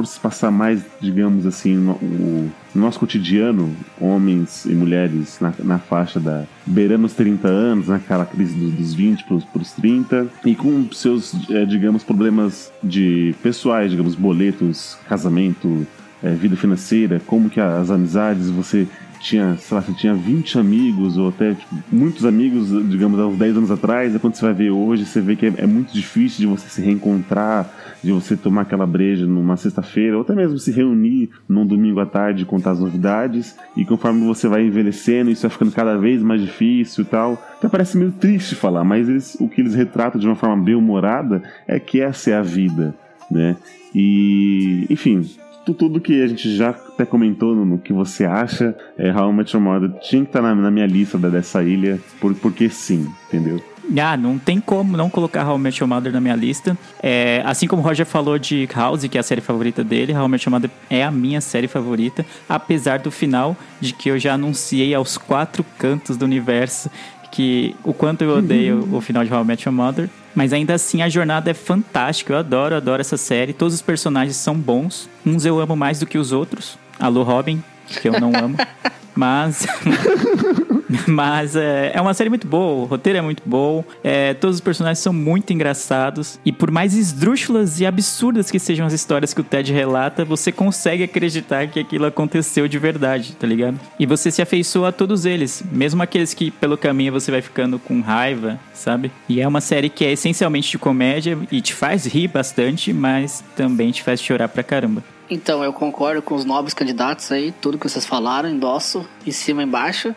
por 0.00 0.06
se 0.06 0.18
passar 0.18 0.50
mais, 0.50 0.80
digamos 0.98 1.44
assim, 1.44 1.74
no, 1.76 1.92
o- 1.92 2.50
no 2.74 2.80
nosso 2.80 2.98
cotidiano, 2.98 3.70
homens 4.00 4.64
e 4.64 4.70
mulheres 4.70 5.36
na, 5.42 5.52
na 5.62 5.78
faixa 5.78 6.18
da 6.18 6.44
beirando 6.64 7.04
os 7.04 7.12
30 7.12 7.46
anos, 7.48 7.88
naquela 7.88 8.24
crise 8.24 8.54
do- 8.54 8.70
dos 8.70 8.94
20 8.94 9.24
pros, 9.24 9.44
pros 9.44 9.72
30, 9.72 10.26
e 10.46 10.54
com 10.54 10.90
seus, 10.90 11.34
eh, 11.50 11.66
digamos, 11.66 12.02
problemas 12.02 12.72
de 12.82 13.34
pessoais, 13.42 13.90
digamos, 13.90 14.14
boletos, 14.14 14.96
casamento, 15.06 15.86
eh, 16.22 16.30
vida 16.30 16.56
financeira, 16.56 17.20
como 17.26 17.50
que 17.50 17.60
as 17.60 17.90
amizades 17.90 18.48
você 18.48 18.88
tinha, 19.20 19.56
sei 19.56 19.74
lá, 19.76 19.82
você 19.82 19.92
tinha 19.92 20.14
20 20.14 20.58
amigos 20.58 21.18
ou 21.18 21.28
até 21.28 21.52
tipo, 21.52 21.74
muitos 21.92 22.24
amigos, 22.24 22.68
digamos, 22.88 23.20
há 23.20 23.26
uns 23.26 23.38
10 23.38 23.58
anos 23.58 23.70
atrás, 23.70 24.14
e 24.14 24.18
quando 24.18 24.34
você 24.34 24.44
vai 24.46 24.54
ver 24.54 24.70
hoje, 24.70 25.04
você 25.04 25.20
vê 25.20 25.36
que 25.36 25.46
é, 25.46 25.52
é 25.58 25.66
muito 25.66 25.92
difícil 25.92 26.40
de 26.40 26.46
você 26.46 26.68
se 26.68 26.80
reencontrar, 26.80 27.70
de 28.02 28.10
você 28.12 28.34
tomar 28.34 28.62
aquela 28.62 28.86
breja 28.86 29.26
numa 29.26 29.56
sexta-feira, 29.56 30.16
ou 30.16 30.22
até 30.22 30.34
mesmo 30.34 30.58
se 30.58 30.72
reunir 30.72 31.30
num 31.46 31.66
domingo 31.66 32.00
à 32.00 32.06
tarde 32.06 32.42
e 32.42 32.46
contar 32.46 32.72
as 32.72 32.80
novidades, 32.80 33.56
e 33.76 33.84
conforme 33.84 34.26
você 34.26 34.48
vai 34.48 34.64
envelhecendo, 34.64 35.30
isso 35.30 35.42
vai 35.42 35.50
ficando 35.50 35.72
cada 35.72 35.98
vez 35.98 36.22
mais 36.22 36.40
difícil 36.40 37.04
e 37.04 37.06
tal. 37.06 37.32
Até 37.58 37.68
parece 37.68 37.98
meio 37.98 38.12
triste 38.12 38.54
falar, 38.54 38.84
mas 38.84 39.06
eles, 39.06 39.36
o 39.38 39.48
que 39.48 39.60
eles 39.60 39.74
retratam 39.74 40.18
de 40.18 40.26
uma 40.26 40.36
forma 40.36 40.56
bem 40.62 40.74
humorada 40.74 41.42
é 41.68 41.78
que 41.78 42.00
essa 42.00 42.30
é 42.30 42.34
a 42.34 42.42
vida, 42.42 42.94
né? 43.30 43.56
E, 43.94 44.86
enfim, 44.88 45.28
tudo 45.74 46.00
que 46.00 46.22
a 46.22 46.26
gente 46.26 46.54
já 46.56 46.70
até 46.70 47.04
comentou 47.04 47.54
no, 47.54 47.64
no 47.64 47.78
que 47.78 47.92
você 47.92 48.24
acha, 48.24 48.74
é, 48.98 49.12
How 49.12 49.30
I 49.30 49.32
Met 49.34 49.54
Your 49.56 49.62
Mother 49.64 49.90
tinha 50.00 50.22
que 50.22 50.28
estar 50.28 50.42
na, 50.42 50.54
na 50.54 50.70
minha 50.70 50.86
lista 50.86 51.16
da- 51.18 51.28
dessa 51.28 51.62
ilha, 51.62 51.98
por, 52.20 52.34
porque 52.34 52.68
sim, 52.68 53.06
entendeu? 53.28 53.62
Ah, 53.98 54.16
não 54.16 54.38
tem 54.38 54.60
como 54.60 54.96
não 54.96 55.10
colocar 55.10 55.44
How 55.48 55.56
I 55.56 55.60
Met 55.60 55.80
Your 55.82 55.88
Mother 55.88 56.12
na 56.12 56.20
minha 56.20 56.36
lista. 56.36 56.78
É, 57.02 57.42
assim 57.44 57.66
como 57.66 57.82
o 57.82 57.84
Roger 57.84 58.06
falou 58.06 58.38
de 58.38 58.68
House, 58.72 59.04
que 59.08 59.16
é 59.16 59.20
a 59.20 59.24
série 59.24 59.40
favorita 59.40 59.82
dele, 59.82 60.14
How 60.14 60.26
I 60.26 60.28
Met 60.28 60.46
Your 60.46 60.52
Mother 60.52 60.70
é 60.88 61.02
a 61.02 61.10
minha 61.10 61.40
série 61.40 61.66
favorita, 61.66 62.24
apesar 62.48 63.00
do 63.00 63.10
final 63.10 63.56
de 63.80 63.92
que 63.92 64.08
eu 64.08 64.18
já 64.18 64.34
anunciei 64.34 64.94
aos 64.94 65.18
quatro 65.18 65.64
cantos 65.78 66.16
do 66.16 66.24
universo 66.24 66.88
que 67.32 67.74
o 67.84 67.92
quanto 67.94 68.22
eu 68.22 68.36
odeio 68.36 68.88
o 68.92 69.00
final 69.00 69.24
de 69.24 69.32
How 69.32 69.42
I 69.42 69.46
Met 69.46 69.66
Your 69.68 69.74
Mother. 69.74 70.08
Mas 70.34 70.52
ainda 70.52 70.74
assim 70.74 71.02
a 71.02 71.08
jornada 71.08 71.50
é 71.50 71.54
fantástica. 71.54 72.32
Eu 72.32 72.38
adoro, 72.38 72.74
adoro 72.74 73.00
essa 73.00 73.16
série. 73.16 73.52
Todos 73.52 73.74
os 73.74 73.82
personagens 73.82 74.36
são 74.36 74.54
bons. 74.54 75.08
Uns 75.24 75.44
eu 75.44 75.58
amo 75.60 75.76
mais 75.76 75.98
do 75.98 76.06
que 76.06 76.18
os 76.18 76.32
outros. 76.32 76.78
Alô, 76.98 77.22
Robin, 77.22 77.62
que 77.86 78.08
eu 78.08 78.20
não 78.20 78.32
amo. 78.36 78.56
Mas. 79.14 79.66
Mas 81.06 81.56
é, 81.56 81.92
é 81.94 82.00
uma 82.00 82.14
série 82.14 82.28
muito 82.28 82.46
boa, 82.46 82.82
o 82.82 82.84
roteiro 82.84 83.18
é 83.18 83.22
muito 83.22 83.42
bom, 83.46 83.84
é, 84.02 84.34
todos 84.34 84.56
os 84.56 84.60
personagens 84.60 84.98
são 84.98 85.12
muito 85.12 85.52
engraçados. 85.52 86.38
E 86.44 86.52
por 86.52 86.70
mais 86.70 86.94
esdrúxulas 86.94 87.80
e 87.80 87.86
absurdas 87.86 88.50
que 88.50 88.58
sejam 88.58 88.86
as 88.86 88.92
histórias 88.92 89.32
que 89.32 89.40
o 89.40 89.44
Ted 89.44 89.72
relata, 89.72 90.24
você 90.24 90.50
consegue 90.50 91.02
acreditar 91.02 91.68
que 91.68 91.80
aquilo 91.80 92.06
aconteceu 92.06 92.66
de 92.66 92.78
verdade, 92.78 93.36
tá 93.36 93.46
ligado? 93.46 93.78
E 93.98 94.06
você 94.06 94.30
se 94.30 94.42
afeiçoa 94.42 94.88
a 94.88 94.92
todos 94.92 95.24
eles, 95.24 95.62
mesmo 95.70 96.02
aqueles 96.02 96.34
que 96.34 96.50
pelo 96.50 96.76
caminho 96.76 97.12
você 97.12 97.30
vai 97.30 97.42
ficando 97.42 97.78
com 97.78 98.00
raiva, 98.00 98.58
sabe? 98.74 99.10
E 99.28 99.40
é 99.40 99.46
uma 99.46 99.60
série 99.60 99.88
que 99.88 100.04
é 100.04 100.12
essencialmente 100.12 100.70
de 100.70 100.78
comédia 100.78 101.38
e 101.50 101.60
te 101.60 101.74
faz 101.74 102.06
rir 102.06 102.28
bastante, 102.28 102.92
mas 102.92 103.44
também 103.56 103.90
te 103.90 104.02
faz 104.02 104.20
chorar 104.20 104.48
pra 104.48 104.62
caramba. 104.62 105.02
Então, 105.30 105.62
eu 105.62 105.72
concordo 105.72 106.20
com 106.20 106.34
os 106.34 106.44
nobres 106.44 106.74
candidatos 106.74 107.30
aí, 107.30 107.52
tudo 107.52 107.78
que 107.78 107.88
vocês 107.88 108.04
falaram, 108.04 108.48
endosso, 108.48 109.06
em 109.24 109.30
cima 109.30 109.62
e 109.62 109.64
embaixo. 109.64 110.12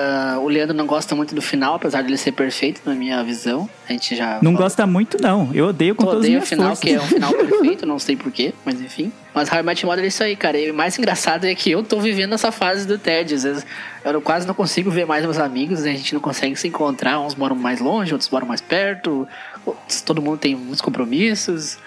Ah, 0.00 0.38
o 0.40 0.46
Leandro 0.48 0.76
não 0.76 0.86
gosta 0.86 1.14
muito 1.16 1.34
do 1.34 1.42
final, 1.42 1.74
apesar 1.74 2.02
de 2.02 2.08
ele 2.08 2.16
ser 2.16 2.30
perfeito 2.32 2.80
na 2.84 2.94
minha 2.94 3.22
visão. 3.24 3.68
A 3.88 3.92
gente 3.92 4.14
já. 4.14 4.34
Não 4.36 4.52
falou. 4.52 4.58
gosta 4.58 4.86
muito, 4.86 5.20
não. 5.20 5.50
Eu 5.52 5.66
odeio 5.68 5.94
com 5.94 6.04
Eu 6.04 6.06
todas 6.06 6.20
as 6.20 6.26
odeio 6.26 6.38
o 6.42 6.46
final, 6.46 6.66
forças. 6.68 6.84
que 6.84 6.94
é 6.94 7.00
um 7.00 7.06
final 7.06 7.32
perfeito, 7.34 7.84
não 7.86 7.98
sei 7.98 8.16
porquê, 8.16 8.54
mas 8.64 8.80
enfim. 8.80 9.12
Mas 9.34 9.50
How 9.52 9.58
I 9.58 9.62
Met 9.62 9.82
Your 9.84 9.90
Mother 9.90 10.04
é 10.04 10.08
isso 10.08 10.22
aí, 10.22 10.36
cara. 10.36 10.56
E 10.58 10.70
o 10.70 10.74
mais 10.74 10.96
engraçado 10.98 11.44
é 11.46 11.54
que 11.54 11.70
eu 11.70 11.82
tô 11.82 11.98
vivendo 12.00 12.32
essa 12.34 12.52
fase 12.52 12.86
do 12.86 12.96
Ted. 12.98 13.34
Às 13.34 13.42
vezes 13.42 13.66
eu 14.04 14.20
quase 14.20 14.46
não 14.46 14.54
consigo 14.54 14.90
ver 14.90 15.06
mais 15.06 15.24
meus 15.24 15.38
amigos, 15.38 15.84
a 15.84 15.88
gente 15.88 16.14
não 16.14 16.20
consegue 16.20 16.54
se 16.56 16.68
encontrar. 16.68 17.18
Uns 17.20 17.34
moram 17.34 17.56
mais 17.56 17.80
longe, 17.80 18.12
outros 18.12 18.30
moram 18.30 18.46
mais 18.46 18.60
perto. 18.60 19.26
outros- 19.66 20.00
todo 20.02 20.22
mundo 20.22 20.38
tem 20.38 20.54
muitos 20.54 20.80
compromissos. 20.80 21.78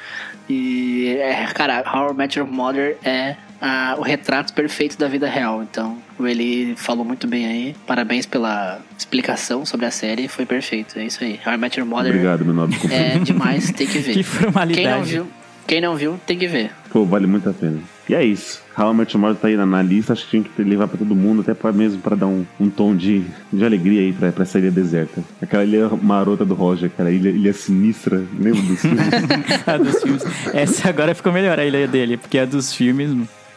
E, 0.50 1.16
é, 1.20 1.46
cara, 1.54 1.84
How 1.94 2.12
I 2.12 2.14
Met 2.14 2.38
Your 2.38 2.48
Mother 2.50 2.98
é 3.04 3.36
ah, 3.62 3.96
o 3.98 4.02
retrato 4.02 4.54
perfeito 4.54 4.98
da 4.98 5.08
vida 5.08 5.28
real. 5.28 5.62
Então, 5.64 5.98
ele 6.28 6.76
falou 6.76 7.06
muito 7.06 7.28
bem 7.28 7.46
aí. 7.46 7.76
Parabéns 7.86 8.26
pela 8.26 8.80
explicação 8.98 9.66
sobre 9.66 9.86
a 9.86 9.92
série, 9.92 10.28
foi 10.28 10.46
perfeito. 10.46 10.98
É 10.98 11.06
isso 11.06 11.24
aí. 11.24 11.40
How 11.46 11.54
I 11.54 11.58
Met 11.58 11.80
Your 11.80 11.88
Mother 11.88 12.12
Obrigado, 12.12 12.46
meu 12.46 12.54
nobre 12.54 12.78
é 12.90 13.18
demais, 13.24 13.72
tem 13.72 13.88
que 13.88 14.00
ver. 14.00 14.12
Que 14.22 14.24
formalidade. 14.24 14.82
Quem 14.82 14.92
não 14.92 15.04
viu, 15.04 15.28
quem 15.68 15.82
não 15.82 15.96
viu, 15.96 16.20
tem 16.26 16.38
que 16.38 16.48
ver. 16.48 16.72
Pô, 16.92 17.06
vale 17.06 17.26
muito 17.26 17.50
a 17.50 17.54
pena. 17.54 17.80
E 18.10 18.14
é 18.14 18.24
isso. 18.24 18.62
How 18.78 18.92
I 18.92 18.96
Met 18.96 19.16
Your 19.16 19.22
Mother 19.22 19.38
tá 19.38 19.48
aí 19.48 19.56
na, 19.56 19.66
na 19.66 19.82
lista, 19.82 20.12
acho 20.12 20.26
que 20.26 20.32
tinha 20.32 20.44
que 20.44 20.64
levar 20.64 20.88
pra 20.88 20.98
todo 20.98 21.16
mundo, 21.16 21.42
até 21.42 21.54
pra, 21.54 21.72
mesmo 21.72 22.02
pra 22.02 22.16
dar 22.16 22.28
um, 22.28 22.46
um 22.60 22.70
tom 22.70 22.96
de, 22.96 23.24
de 23.52 23.64
alegria 23.64 24.02
aí 24.02 24.12
pra, 24.12 24.32
pra 24.32 24.44
essa 24.44 24.60
ilha 24.60 24.70
deserta. 24.70 25.24
Aquela 25.42 25.64
ilha 25.64 25.90
marota 26.02 26.44
do 26.44 26.54
Roger, 26.54 26.90
aquela 26.94 27.10
ilha, 27.10 27.30
ilha 27.30 27.54
sinistra, 27.54 28.22
lembra 28.38 28.62
dos 28.62 28.82
filmes? 28.82 29.08
a 29.66 29.78
dos 29.78 30.02
filmes. 30.02 30.24
Essa 30.54 30.90
agora 30.90 31.16
ficou 31.16 31.32
melhor 31.32 31.58
a 31.58 31.66
ilha 31.66 31.88
dele, 31.88 32.18
porque 32.18 32.38
a 32.38 32.46
dos 32.46 32.74
filmes. 32.74 33.12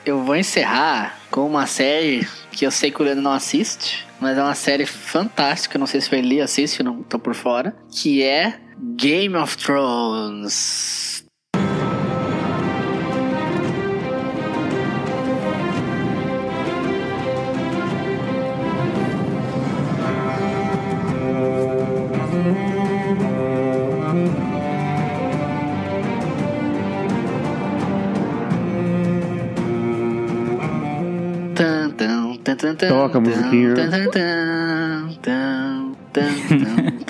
Eu 0.05 0.23
vou 0.23 0.37
encerrar 0.37 1.19
com 1.31 1.47
uma 1.47 1.67
série 1.67 2.29
que 2.53 2.67
eu 2.67 2.71
sei 2.71 2.91
que 2.91 3.01
o 3.01 3.05
Leandro 3.05 3.23
não 3.23 3.33
assiste, 3.33 4.07
mas 4.21 4.37
é 4.37 4.43
uma 4.43 4.55
série 4.55 4.85
fantástica. 4.85 5.79
Não 5.79 5.87
sei 5.87 6.01
se 6.01 6.13
o 6.13 6.15
Eli 6.15 6.43
assiste, 6.43 6.83
não 6.83 7.03
tô 7.03 7.19
por 7.19 7.35
fora. 7.35 7.75
Que 7.91 8.23
é 8.23 8.61
Game 8.97 9.35
of 9.35 9.57
Thrones. 9.57 11.14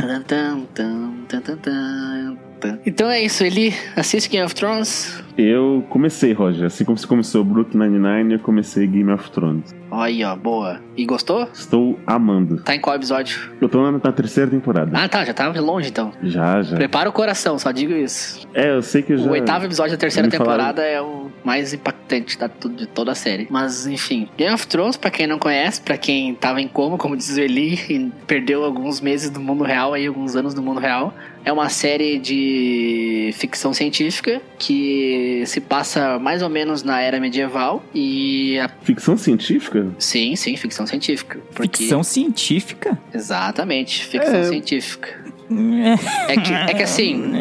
Tan, 0.03 0.23
tan, 0.23 0.67
tan. 2.61 2.79
Então 2.87 3.11
é 3.11 3.23
isso, 3.23 3.45
Eli. 3.45 3.75
Assiste 3.97 4.31
Game 4.31 4.45
of 4.45 4.55
Thrones. 4.55 5.24
Eu 5.37 5.85
comecei, 5.89 6.33
Roger. 6.33 6.67
Assim 6.67 6.85
como 6.85 6.97
você 6.99 7.07
começou 7.07 7.45
Brooklyn 7.45 7.89
Nine-Nine, 7.89 8.35
eu 8.35 8.39
comecei 8.41 8.87
Game 8.87 9.11
of 9.13 9.31
Thrones. 9.31 9.75
Aí, 9.91 10.25
ó, 10.25 10.35
boa. 10.35 10.81
E 10.97 11.05
gostou? 11.05 11.49
Estou 11.53 11.99
amando. 12.07 12.57
Tá 12.63 12.75
em 12.75 12.81
qual 12.81 12.97
episódio? 12.97 13.53
Eu 13.61 13.69
tô 13.69 13.81
na, 13.83 13.93
na 13.93 14.13
terceira 14.13 14.51
temporada. 14.51 14.91
Ah, 14.95 15.09
tá, 15.09 15.25
já 15.25 15.33
tava 15.33 15.59
longe 15.61 15.89
então. 15.89 16.13
Já, 16.23 16.63
já. 16.63 16.77
Prepara 16.77 17.09
o 17.09 17.13
coração, 17.13 17.59
só 17.59 17.71
digo 17.71 17.93
isso. 17.93 18.47
É, 18.53 18.71
eu 18.71 18.83
sei 18.83 19.03
que 19.03 19.13
eu 19.13 19.19
já... 19.19 19.29
O 19.29 19.31
oitavo 19.33 19.65
episódio 19.67 19.93
da 19.93 19.99
terceira 19.99 20.27
me 20.29 20.37
falaram- 20.37 20.65
temporada 20.65 20.83
é 20.83 21.01
o 21.01 21.31
mais 21.45 21.73
impactante 21.73 22.37
da, 22.39 22.49
de 22.49 22.87
toda 22.87 23.13
a 23.13 23.15
série. 23.15 23.47
Mas, 23.51 23.87
enfim. 23.87 24.29
Game 24.37 24.53
of 24.55 24.67
Thrones, 24.67 24.97
pra 24.97 25.11
quem 25.11 25.27
não 25.29 25.39
conhece, 25.39 25.81
pra 25.81 25.97
quem 25.97 26.35
tava 26.35 26.61
em 26.61 26.67
coma, 26.67 26.97
como 26.99 27.17
diz 27.17 27.37
o 27.37 27.41
Eli, 27.41 27.75
e 27.89 28.13
perdeu 28.27 28.65
alguns 28.65 29.01
meses 29.01 29.31
do 29.31 29.39
mundo 29.41 29.63
real, 29.63 29.93
aí 29.95 30.07
alguns 30.07 30.35
anos 30.35 30.55
do 30.55 30.63
mundo 30.63 30.81
real. 30.81 31.15
É 31.45 31.53
uma 31.53 31.69
série 31.69 32.19
de 32.19 33.31
ficção 33.35 33.75
científica 33.75 34.41
que 34.59 35.24
se 35.47 35.61
passa 35.61 36.19
mais 36.19 36.43
ou 36.43 36.49
menos 36.49 36.83
na 36.83 37.01
era 37.01 37.19
medieval 37.21 37.85
e... 37.95 38.59
a- 38.59 38.69
Ficção 38.83 39.17
científica? 39.17 39.87
Sim, 39.99 40.35
sim, 40.37 40.57
ficção 40.57 40.87
científica. 40.87 41.39
Porque... 41.55 41.79
Ficção 41.85 42.03
científica? 42.03 42.99
Exatamente, 43.13 44.05
ficção 44.05 44.35
É. 44.41 44.45
científica. 44.45 45.25
É 46.29 46.37
que, 46.39 46.53
é 46.53 46.75
que 46.75 46.83
assim. 46.83 47.33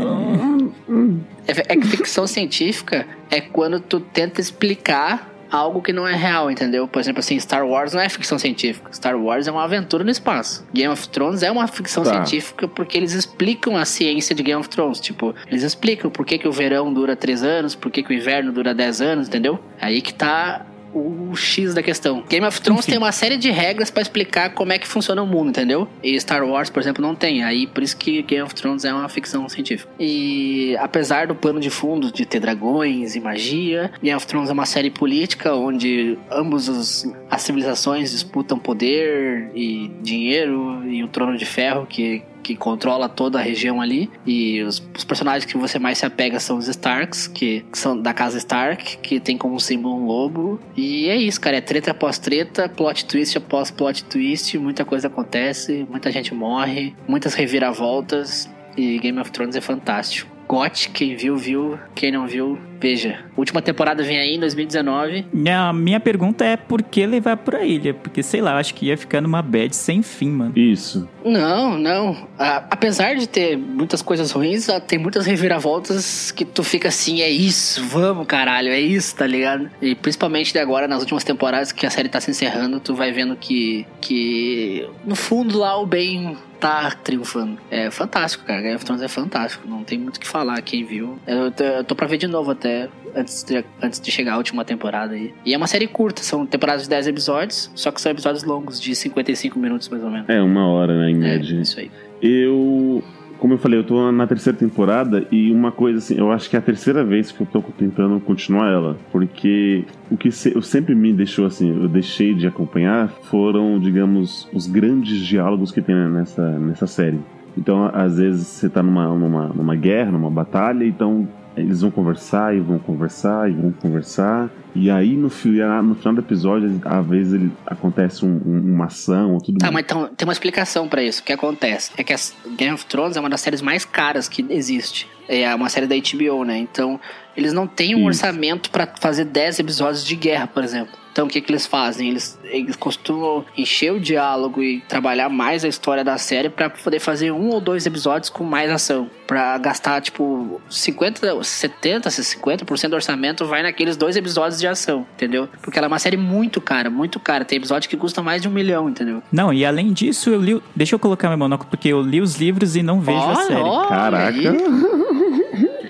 É, 1.48 1.74
é 1.74 1.78
que 1.78 1.88
ficção 1.88 2.28
científica 2.28 3.08
é 3.30 3.40
quando 3.42 3.80
tu 3.80 4.00
tenta 4.00 4.40
explicar 4.42 5.33
algo 5.54 5.82
que 5.82 5.94
não 5.94 6.08
é 6.08 6.16
real, 6.16 6.50
entendeu? 6.50 6.88
Por 6.88 7.00
exemplo, 7.00 7.20
assim, 7.20 7.40
Star 7.40 7.66
Wars 7.66 7.94
não 7.94 8.02
é 8.02 8.10
ficção 8.10 8.40
científica. 8.40 8.92
Star 8.92 9.16
Wars 9.16 9.48
é 9.48 9.52
uma 9.52 9.64
aventura 9.64 10.04
no 10.04 10.10
espaço. 10.10 10.66
Game 10.74 10.92
of 10.92 11.08
Thrones 11.10 11.44
é 11.44 11.52
uma 11.52 11.68
ficção 11.68 12.04
Tá. 12.04 12.12
científica 12.14 12.68
porque 12.68 12.98
eles 12.98 13.14
explicam 13.14 13.78
a 13.78 13.86
ciência 13.86 14.36
de 14.36 14.42
Game 14.44 14.60
of 14.60 14.68
Thrones. 14.70 15.00
Tipo, 15.00 15.34
eles 15.48 15.64
explicam 15.64 16.10
por 16.10 16.26
que, 16.26 16.38
que 16.38 16.48
o 16.48 16.52
verão 16.52 16.92
dura 16.94 17.16
3 17.16 17.44
anos, 17.44 17.76
por 17.76 17.92
que, 17.92 18.02
que 18.04 18.10
o 18.12 18.14
inverno 18.14 18.52
dura 18.52 18.74
10 18.74 19.02
anos, 19.02 19.28
entendeu? 19.28 19.60
Aí 19.80 20.02
que 20.02 20.14
tá 20.14 20.66
o 20.94 21.36
X 21.36 21.74
da 21.74 21.82
questão. 21.82 22.24
Game 22.30 22.46
of 22.46 22.62
Thrones 22.62 22.86
tem 22.86 22.98
uma 22.98 23.12
série 23.12 23.38
de 23.38 23.50
regras 23.50 23.90
pra 23.90 24.02
explicar 24.02 24.54
como 24.54 24.72
é 24.72 24.80
que 24.80 24.88
funciona 24.88 25.22
o 25.22 25.28
mundo, 25.28 25.50
entendeu? 25.50 25.88
E 26.02 26.20
Star 26.20 26.44
Wars, 26.44 26.70
por 26.70 26.80
exemplo, 26.80 27.02
não 27.02 27.16
tem. 27.16 27.44
Aí 27.44 27.68
por 27.68 27.84
isso 27.84 27.98
que 27.98 28.22
Game 28.22 28.44
of 28.44 28.54
Thrones 28.54 28.86
é 28.86 28.94
uma 28.94 29.10
ficção 29.10 29.48
científica. 29.50 29.92
E 30.00 30.76
apesar 30.80 31.28
do 31.28 31.36
pano 31.36 31.60
de 31.60 31.70
fundo 31.70 32.12
de 32.12 32.26
ter 32.26 32.40
dragões 32.40 33.16
e 33.16 33.20
magia, 33.20 33.92
Game 34.02 34.16
of 34.16 34.28
Thrones 34.28 34.50
é 34.50 34.54
uma 34.54 34.66
série 34.66 34.90
política 34.90 35.54
onde 35.54 36.18
ambos 36.32 36.68
os, 36.68 37.12
as 37.30 37.42
civilizações 37.42 38.12
disputam 38.12 38.58
poder 38.60 39.52
e 39.56 39.92
dinheiro 40.02 40.84
e 40.88 41.04
o 41.04 41.08
trono 41.08 41.38
de 41.38 41.46
ferro 41.46 41.86
que 41.86 42.24
que 42.44 42.56
controla 42.56 43.08
toda 43.10 43.40
a 43.40 43.42
região 43.42 43.82
ali. 43.82 44.10
E 44.26 44.62
os, 44.62 44.84
os 44.96 45.04
personagens 45.04 45.46
que 45.46 45.58
você 45.58 45.80
mais 45.80 45.98
se 45.98 46.06
apega 46.06 46.40
são 46.40 46.58
os 46.58 46.68
Starks, 46.68 47.28
que, 47.28 47.66
que 47.72 47.78
são 47.78 48.00
da 48.00 48.14
casa 48.14 48.38
Stark, 48.38 48.98
que 48.98 49.20
tem 49.20 49.38
como 49.38 49.60
símbolo 49.60 49.96
um 49.96 50.06
lobo. 50.06 50.60
E 50.76 51.08
é 51.08 51.16
isso, 51.16 51.40
cara. 51.40 51.58
É 51.58 51.62
treta 51.62 51.92
após 51.92 52.20
treta, 52.20 52.68
plot 52.68 53.06
twist 53.06 53.38
após 53.38 53.72
plot 53.72 54.04
twist. 54.04 54.58
Muita 54.58 54.84
coisa 54.84 55.08
acontece, 55.08 55.88
muita 55.90 56.12
gente 56.12 56.34
morre, 56.34 56.94
muitas 57.08 57.34
reviravoltas. 57.34 58.50
E 58.76 59.00
Game 59.00 59.20
of 59.20 59.32
Thrones 59.32 59.56
é 59.56 59.62
fantástico. 59.62 60.34
GOT, 60.48 60.90
quem 60.90 61.16
viu, 61.16 61.38
viu. 61.38 61.80
Quem 61.96 62.12
não 62.12 62.28
viu, 62.28 62.60
Veja, 62.84 63.20
última 63.38 63.62
temporada 63.62 64.04
vem 64.04 64.18
aí 64.20 64.36
em 64.36 64.40
2019. 64.42 65.26
Minha, 65.32 65.72
minha 65.72 66.00
pergunta 66.02 66.44
é 66.44 66.58
por 66.58 66.84
que 66.84 67.06
levar 67.06 67.38
pra 67.38 67.64
ilha? 67.64 67.94
Porque, 67.94 68.22
sei 68.22 68.42
lá, 68.42 68.58
acho 68.58 68.74
que 68.74 68.88
ia 68.88 68.98
ficar 68.98 69.22
numa 69.22 69.42
bad 69.42 69.74
sem 69.74 70.04
fim, 70.04 70.30
mano. 70.30 70.52
Isso. 70.54 71.08
Não, 71.24 71.78
não. 71.78 72.28
A- 72.38 72.64
apesar 72.70 73.16
de 73.16 73.26
ter 73.26 73.58
muitas 73.58 74.02
coisas 74.02 74.32
ruins, 74.32 74.68
tem 74.86 75.00
muitas 75.00 75.26
reviravoltas 75.26 76.30
que 76.32 76.44
tu 76.44 76.62
fica 76.62 76.90
assim, 76.90 77.22
é 77.22 77.30
isso, 77.30 77.82
vamos 77.86 78.28
caralho, 78.28 78.68
é 78.68 78.82
isso, 78.82 79.16
tá 79.16 79.26
ligado? 79.26 79.70
E 79.82 79.96
principalmente 79.96 80.52
de 80.52 80.60
agora, 80.60 80.86
nas 80.86 81.00
últimas 81.00 81.24
temporadas 81.24 81.72
que 81.72 81.86
a 81.86 81.90
série 81.90 82.10
tá 82.10 82.20
se 82.20 82.30
encerrando, 82.32 82.82
tu 82.82 82.94
vai 82.94 83.14
vendo 83.14 83.38
que, 83.38 83.86
que 84.02 84.86
no 85.06 85.16
fundo 85.16 85.58
lá 85.58 85.80
o 85.80 85.86
bem 85.86 86.36
tá 86.60 86.92
triunfando. 87.04 87.58
É 87.70 87.92
fantástico, 87.92 88.46
cara. 88.46 88.62
Game 88.62 88.76
of 88.76 88.86
Thrones 88.86 89.02
é 89.04 89.10
fantástico. 89.10 89.68
Não 89.68 89.84
tem 89.84 90.00
muito 90.00 90.16
o 90.16 90.20
que 90.20 90.26
falar. 90.28 90.62
Quem 90.62 90.86
viu. 90.86 91.20
Eu 91.28 91.52
tô, 91.52 91.62
eu 91.62 91.84
tô 91.84 91.94
pra 91.94 92.08
ver 92.08 92.16
de 92.18 92.26
novo 92.26 92.52
até. 92.52 92.73
Antes 93.16 93.44
de, 93.44 93.64
antes 93.82 94.00
de 94.02 94.10
chegar 94.12 94.34
a 94.34 94.38
última 94.38 94.66
temporada 94.66 95.14
aí. 95.14 95.32
E 95.46 95.54
é 95.54 95.58
uma 95.58 95.68
série 95.68 95.86
curta, 95.88 96.24
são 96.24 96.46
temporadas 96.48 96.84
de 96.84 96.90
10 96.90 97.08
episódios, 97.08 97.70
só 97.76 97.92
que 97.92 98.02
são 98.02 98.12
episódios 98.12 98.44
longos, 98.44 98.82
de 98.82 98.96
55 98.96 99.60
minutos 99.60 99.88
mais 99.90 100.04
ou 100.04 100.10
menos. 100.10 100.28
É, 100.28 100.42
uma 100.42 100.68
hora, 100.68 100.98
né, 101.00 101.12
em 101.12 101.16
É, 101.16 101.18
média. 101.18 101.62
isso 101.62 101.80
aí. 101.80 101.92
Eu, 102.22 103.04
como 103.38 103.54
eu 103.54 103.58
falei, 103.58 103.78
eu 103.78 103.84
tô 103.84 104.12
na 104.12 104.26
terceira 104.26 104.58
temporada 104.58 105.28
e 105.32 105.52
uma 105.52 105.72
coisa 105.72 106.00
assim, 106.00 106.16
eu 106.18 106.32
acho 106.32 106.50
que 106.50 106.56
é 106.56 106.60
a 106.60 106.62
terceira 106.62 107.04
vez 107.04 107.32
que 107.32 107.42
eu 107.42 107.46
tô 107.46 107.62
tentando 107.78 108.20
continuar 108.20 108.72
ela, 108.72 108.98
porque 109.12 109.84
o 110.10 110.18
que 110.18 110.32
se- 110.32 110.56
eu 110.56 110.62
sempre 110.62 110.96
me 110.96 111.12
deixou 111.14 111.46
assim, 111.46 111.70
eu 111.84 111.88
deixei 111.88 112.34
de 112.34 112.48
acompanhar 112.48 113.10
foram, 113.24 113.78
digamos, 113.80 114.48
os 114.54 114.66
grandes 114.66 115.20
diálogos 115.20 115.72
que 115.72 115.82
tem 115.82 115.94
nessa, 115.94 116.58
nessa 116.58 116.88
série. 116.88 117.20
Então, 117.56 117.92
às 117.94 118.18
vezes 118.18 118.48
você 118.48 118.68
tá 118.70 118.82
numa, 118.82 119.08
numa, 119.14 119.48
numa 119.50 119.76
guerra, 119.76 120.12
numa 120.12 120.30
batalha, 120.32 120.84
então 120.86 121.28
eles 121.56 121.82
vão 121.82 121.92
conversar 121.92 122.56
e 122.56 122.60
vão 122.60 122.80
conversar 122.80 123.50
e 123.50 123.54
vão 123.54 123.72
conversar. 123.72 124.50
E 124.76 124.90
aí 124.90 125.16
no, 125.16 125.24
no 125.24 125.30
final 125.30 126.14
do 126.14 126.20
episódio, 126.20 126.82
às 126.84 127.06
vezes 127.06 127.34
ele, 127.34 127.52
acontece 127.66 128.26
um- 128.26 128.42
um- 128.46 128.74
uma 128.74 128.86
ação 128.86 129.34
ou 129.34 129.40
tudo 129.42 129.60
Tá, 129.60 129.72
mas 129.72 129.84
então, 129.84 130.08
tem 130.16 130.26
uma 130.28 130.34
explicação 130.34 130.88
pra 130.88 131.04
isso. 131.04 131.22
O 131.22 131.24
que 131.24 131.34
acontece? 131.34 131.92
É 131.98 132.04
que 132.04 132.14
a 132.14 132.18
Game 132.58 132.74
of 132.74 132.86
Thrones 132.86 133.16
é 133.16 133.20
uma 133.20 133.30
das 133.30 133.42
séries 133.42 133.62
mais 133.62 133.86
caras 133.86 134.28
que 134.28 134.46
existe. 134.50 135.08
É 135.28 135.54
uma 135.56 135.70
série 135.70 135.88
da 135.88 135.96
HBO, 135.96 136.44
né? 136.44 136.58
Então, 136.58 137.00
eles 137.38 137.54
não 137.54 137.66
têm 137.66 137.96
um 137.96 138.00
Isso. 138.00 138.08
orçamento 138.08 138.70
pra 138.70 138.88
fazer 139.00 139.24
10 139.26 139.60
episódios 139.60 140.04
de 140.04 140.16
guerra, 140.16 140.48
por 140.48 140.64
exemplo. 140.64 140.94
Então, 141.14 141.28
o 141.28 141.30
que, 141.30 141.40
que 141.40 141.52
eles 141.52 141.68
fazem? 141.68 142.10
Eles, 142.10 142.40
eles 142.44 142.76
costumam 142.76 143.46
encher 143.56 143.94
o 143.94 144.00
diálogo 144.00 144.64
e 144.64 144.82
trabalhar 144.82 145.30
mais 145.30 145.64
a 145.64 145.68
história 145.68 146.04
da 146.04 146.18
série 146.18 146.50
pra 146.50 146.72
poder 146.72 147.00
fazer 147.00 147.32
um 147.32 147.50
ou 147.50 147.62
dois 147.62 147.86
episódios 147.86 148.32
com 148.32 148.44
mais 148.44 148.72
ação. 148.72 149.08
Pra 149.28 149.56
gastar, 149.60 150.02
tipo, 150.02 150.60
50, 150.68 151.44
70, 151.44 152.10
50% 152.10 152.90
do 152.90 152.96
orçamento 152.96 153.46
vai 153.46 153.62
naqueles 153.62 153.96
dois 153.96 154.16
episódios 154.16 154.60
de 154.60 154.66
ação, 154.68 155.06
entendeu? 155.16 155.48
Porque 155.62 155.78
ela 155.78 155.86
é 155.86 155.90
uma 155.90 156.00
série 156.00 156.18
muito 156.18 156.60
cara, 156.60 156.90
muito 156.90 157.20
cara. 157.20 157.46
Tem 157.46 157.60
episódio 157.60 157.88
que 157.88 157.96
custa 157.96 158.24
mais 158.24 158.42
de 158.42 158.48
um 158.48 158.52
milhão, 158.52 158.90
entendeu? 158.90 159.22
Não, 159.32 159.54
e 159.54 159.64
além 159.64 159.94
disso, 159.94 160.32
eu 160.32 160.42
li. 160.42 160.62
Deixa 160.76 160.96
eu 160.96 161.00
colocar 161.00 161.30
meu 161.30 161.38
monóculo, 161.38 161.70
porque 161.70 161.90
eu 161.90 162.02
li 162.02 162.22
os 162.22 162.36
livros 162.38 162.76
e 162.76 162.82
não 162.82 163.00
vejo 163.00 163.20
a 163.20 163.28
Olha, 163.28 163.36
série. 163.46 163.62
olha 163.62 163.88
Caraca. 163.88 164.34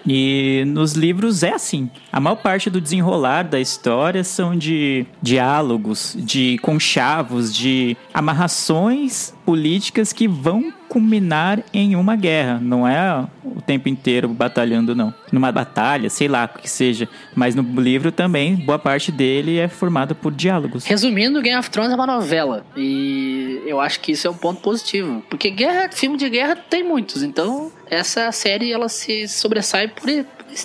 E 0.06 0.64
nos 0.68 0.94
livros 0.94 1.44
é 1.44 1.54
assim. 1.54 1.90
A 2.12 2.20
maior 2.20 2.36
parte 2.36 2.70
do 2.70 2.82
desenrolar 2.82 3.44
da 3.44 3.60
história 3.60 4.24
são 4.24 4.56
de 4.56 5.06
diálogos, 5.22 6.16
de 6.20 6.58
conchavos, 6.60 7.54
de 7.56 7.96
amarrações 8.14 9.34
políticas 9.46 10.12
que 10.12 10.28
vão 10.28 10.74
culminar 10.94 11.64
em 11.74 11.96
uma 11.96 12.16
guerra. 12.16 12.60
Não 12.62 12.88
é 12.88 13.28
o 13.44 13.60
tempo 13.60 13.90
inteiro 13.90 14.28
batalhando, 14.28 14.94
não. 14.94 15.12
Numa 15.32 15.52
batalha, 15.52 16.08
sei 16.08 16.28
lá, 16.28 16.46
o 16.46 16.60
que 16.60 16.70
seja. 16.70 17.10
Mas 17.34 17.56
no 17.56 17.64
livro 17.82 18.12
também, 18.12 18.56
boa 18.56 18.78
parte 18.78 19.12
dele 19.12 19.58
é 19.58 19.68
formada 19.68 20.14
por 20.14 20.32
diálogos. 20.32 20.86
Resumindo, 20.86 21.42
Game 21.42 21.58
of 21.58 21.68
Thrones 21.72 21.92
é 21.92 21.96
uma 21.96 22.06
novela. 22.06 22.64
E 22.78 23.60
eu 23.66 23.82
acho 23.82 24.00
que 24.02 24.12
isso 24.12 24.28
é 24.28 24.30
um 24.30 24.36
ponto 24.36 24.62
positivo. 24.62 25.24
Porque 25.28 25.50
guerra, 25.50 25.90
filme 25.92 26.16
de 26.16 26.30
guerra 26.30 26.56
tem 26.56 26.84
muitos. 26.84 27.24
Então, 27.24 27.72
essa 27.90 28.32
série 28.32 28.72
ela 28.72 28.88
se 28.88 29.28
sobressai 29.28 29.88
por 29.88 30.08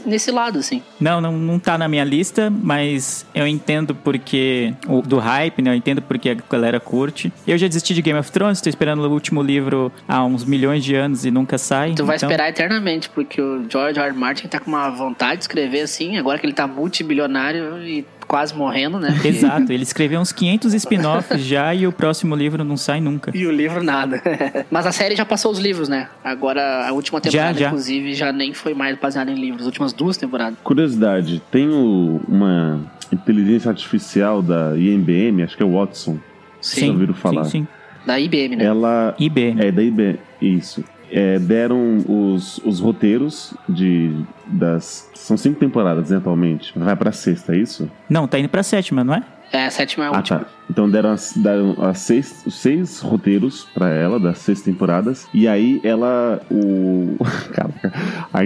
nesse 0.04 0.30
lado, 0.30 0.58
assim. 0.58 0.82
Não, 1.00 1.20
não, 1.20 1.32
não 1.32 1.58
tá 1.58 1.76
na 1.78 1.88
minha 1.88 2.04
lista, 2.04 2.50
mas 2.50 3.26
eu 3.34 3.46
entendo 3.46 3.94
porque. 3.94 4.74
O, 4.86 5.02
do 5.02 5.18
hype, 5.18 5.62
né? 5.62 5.70
Eu 5.70 5.74
entendo 5.74 6.02
porque 6.02 6.30
a 6.30 6.34
galera 6.34 6.80
curte. 6.80 7.32
Eu 7.46 7.56
já 7.58 7.66
desisti 7.66 7.94
de 7.94 8.02
Game 8.02 8.18
of 8.18 8.30
Thrones, 8.30 8.60
tô 8.60 8.68
esperando 8.68 9.00
o 9.02 9.10
último 9.10 9.42
livro 9.42 9.92
há 10.06 10.24
uns 10.24 10.44
milhões 10.44 10.84
de 10.84 10.94
anos 10.94 11.24
e 11.24 11.30
nunca 11.30 11.58
sai. 11.58 11.94
Tu 11.94 12.04
vai 12.04 12.16
então- 12.16 12.28
esperar 12.28 12.48
eternamente, 12.48 13.08
porque 13.08 13.40
o 13.40 13.64
George 13.68 13.98
R. 13.98 14.08
R. 14.08 14.16
Martin 14.16 14.48
tá 14.48 14.58
com 14.60 14.70
uma 14.70 14.90
vontade 14.90 15.38
de 15.38 15.44
escrever 15.44 15.80
assim, 15.80 16.16
agora 16.18 16.38
que 16.38 16.46
ele 16.46 16.52
tá 16.52 16.66
multibilionário 16.66 17.82
e 17.82 18.04
quase 18.28 18.54
morrendo, 18.54 19.00
né? 19.00 19.18
Exato, 19.24 19.72
ele 19.72 19.82
escreveu 19.82 20.20
uns 20.20 20.30
500 20.30 20.74
spin-offs 20.74 21.40
já 21.42 21.74
e 21.74 21.86
o 21.86 21.90
próximo 21.92 22.36
livro 22.36 22.62
não 22.62 22.76
sai 22.76 23.00
nunca. 23.00 23.32
E 23.34 23.46
o 23.46 23.50
livro 23.50 23.82
nada. 23.82 24.22
Mas 24.70 24.86
a 24.86 24.92
série 24.92 25.16
já 25.16 25.24
passou 25.24 25.50
os 25.50 25.58
livros, 25.58 25.88
né? 25.88 26.08
Agora 26.22 26.86
a 26.86 26.92
última 26.92 27.20
temporada, 27.20 27.58
já. 27.58 27.66
inclusive, 27.68 28.14
já 28.14 28.30
nem 28.30 28.52
foi 28.54 28.74
mais 28.74 28.96
baseada 28.98 29.30
em 29.30 29.34
livros. 29.34 29.62
As 29.62 29.66
últimas 29.66 29.92
duas 29.92 30.16
temporadas. 30.16 30.58
Curiosidade, 30.62 31.42
tem 31.50 31.68
o- 31.70 32.20
uma 32.28 32.80
inteligência 33.10 33.70
artificial 33.70 34.42
da 34.42 34.76
IBM, 34.76 35.42
acho 35.42 35.56
que 35.56 35.62
é 35.62 35.66
o 35.66 35.72
Watson. 35.78 36.18
Sim. 36.60 36.86
Já 36.88 36.92
ouviram 36.92 37.14
falar? 37.14 37.44
Sim, 37.44 37.50
sim. 37.50 37.68
Da 38.06 38.20
IBM, 38.20 38.56
né? 38.56 38.64
Ela 38.64 39.14
IBM. 39.18 39.60
é 39.60 39.72
da 39.72 39.82
IBM, 39.82 40.18
isso. 40.40 40.84
É, 41.10 41.38
deram 41.38 41.98
os, 42.08 42.58
os 42.64 42.80
roteiros 42.80 43.54
de 43.68 44.12
das 44.46 45.08
são 45.14 45.36
cinco 45.36 45.58
temporadas 45.60 46.10
né, 46.10 46.16
atualmente. 46.18 46.72
Vai 46.76 46.96
pra 46.96 47.12
sexta, 47.12 47.54
é 47.54 47.58
isso? 47.58 47.90
Não, 48.08 48.26
tá 48.26 48.38
indo 48.38 48.48
pra 48.48 48.62
sétima, 48.62 49.02
não 49.04 49.14
é? 49.14 49.22
É, 49.50 49.64
a 49.64 49.70
sétima 49.70 50.04
é 50.04 50.08
a 50.08 50.10
Ah, 50.10 50.16
última. 50.18 50.38
tá. 50.40 50.46
Então 50.70 50.90
deram, 50.90 51.10
as, 51.10 51.32
deram 51.34 51.74
as 51.82 51.98
seis, 52.00 52.42
os 52.46 52.54
seis 52.60 53.00
roteiros 53.00 53.64
pra 53.72 53.88
ela, 53.88 54.20
das 54.20 54.36
seis 54.38 54.60
temporadas. 54.60 55.26
E 55.32 55.48
aí 55.48 55.80
ela. 55.82 56.42
O. 56.50 57.16
Caraca. 57.52 57.90
A, 58.30 58.40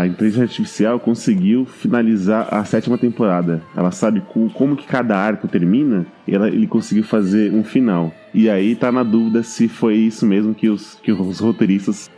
a 0.00 0.06
inteligência 0.08 0.42
artificial 0.42 0.98
conseguiu 0.98 1.64
finalizar 1.64 2.48
a 2.52 2.64
sétima 2.64 2.98
temporada. 2.98 3.62
Ela 3.76 3.92
sabe 3.92 4.20
co- 4.22 4.50
como 4.54 4.74
que 4.76 4.84
cada 4.88 5.16
arco 5.16 5.46
termina. 5.46 6.04
E 6.26 6.34
ela, 6.34 6.48
ele 6.48 6.66
conseguiu 6.66 7.04
fazer 7.04 7.52
um 7.52 7.62
final. 7.64 8.12
E 8.32 8.48
aí 8.50 8.74
tá 8.74 8.90
na 8.90 9.02
dúvida 9.02 9.42
se 9.42 9.68
foi 9.68 9.94
isso 9.96 10.26
mesmo 10.26 10.54
que 10.54 10.68
os, 10.68 10.98
que 11.02 11.12
os 11.12 11.38
roteiristas 11.40 12.10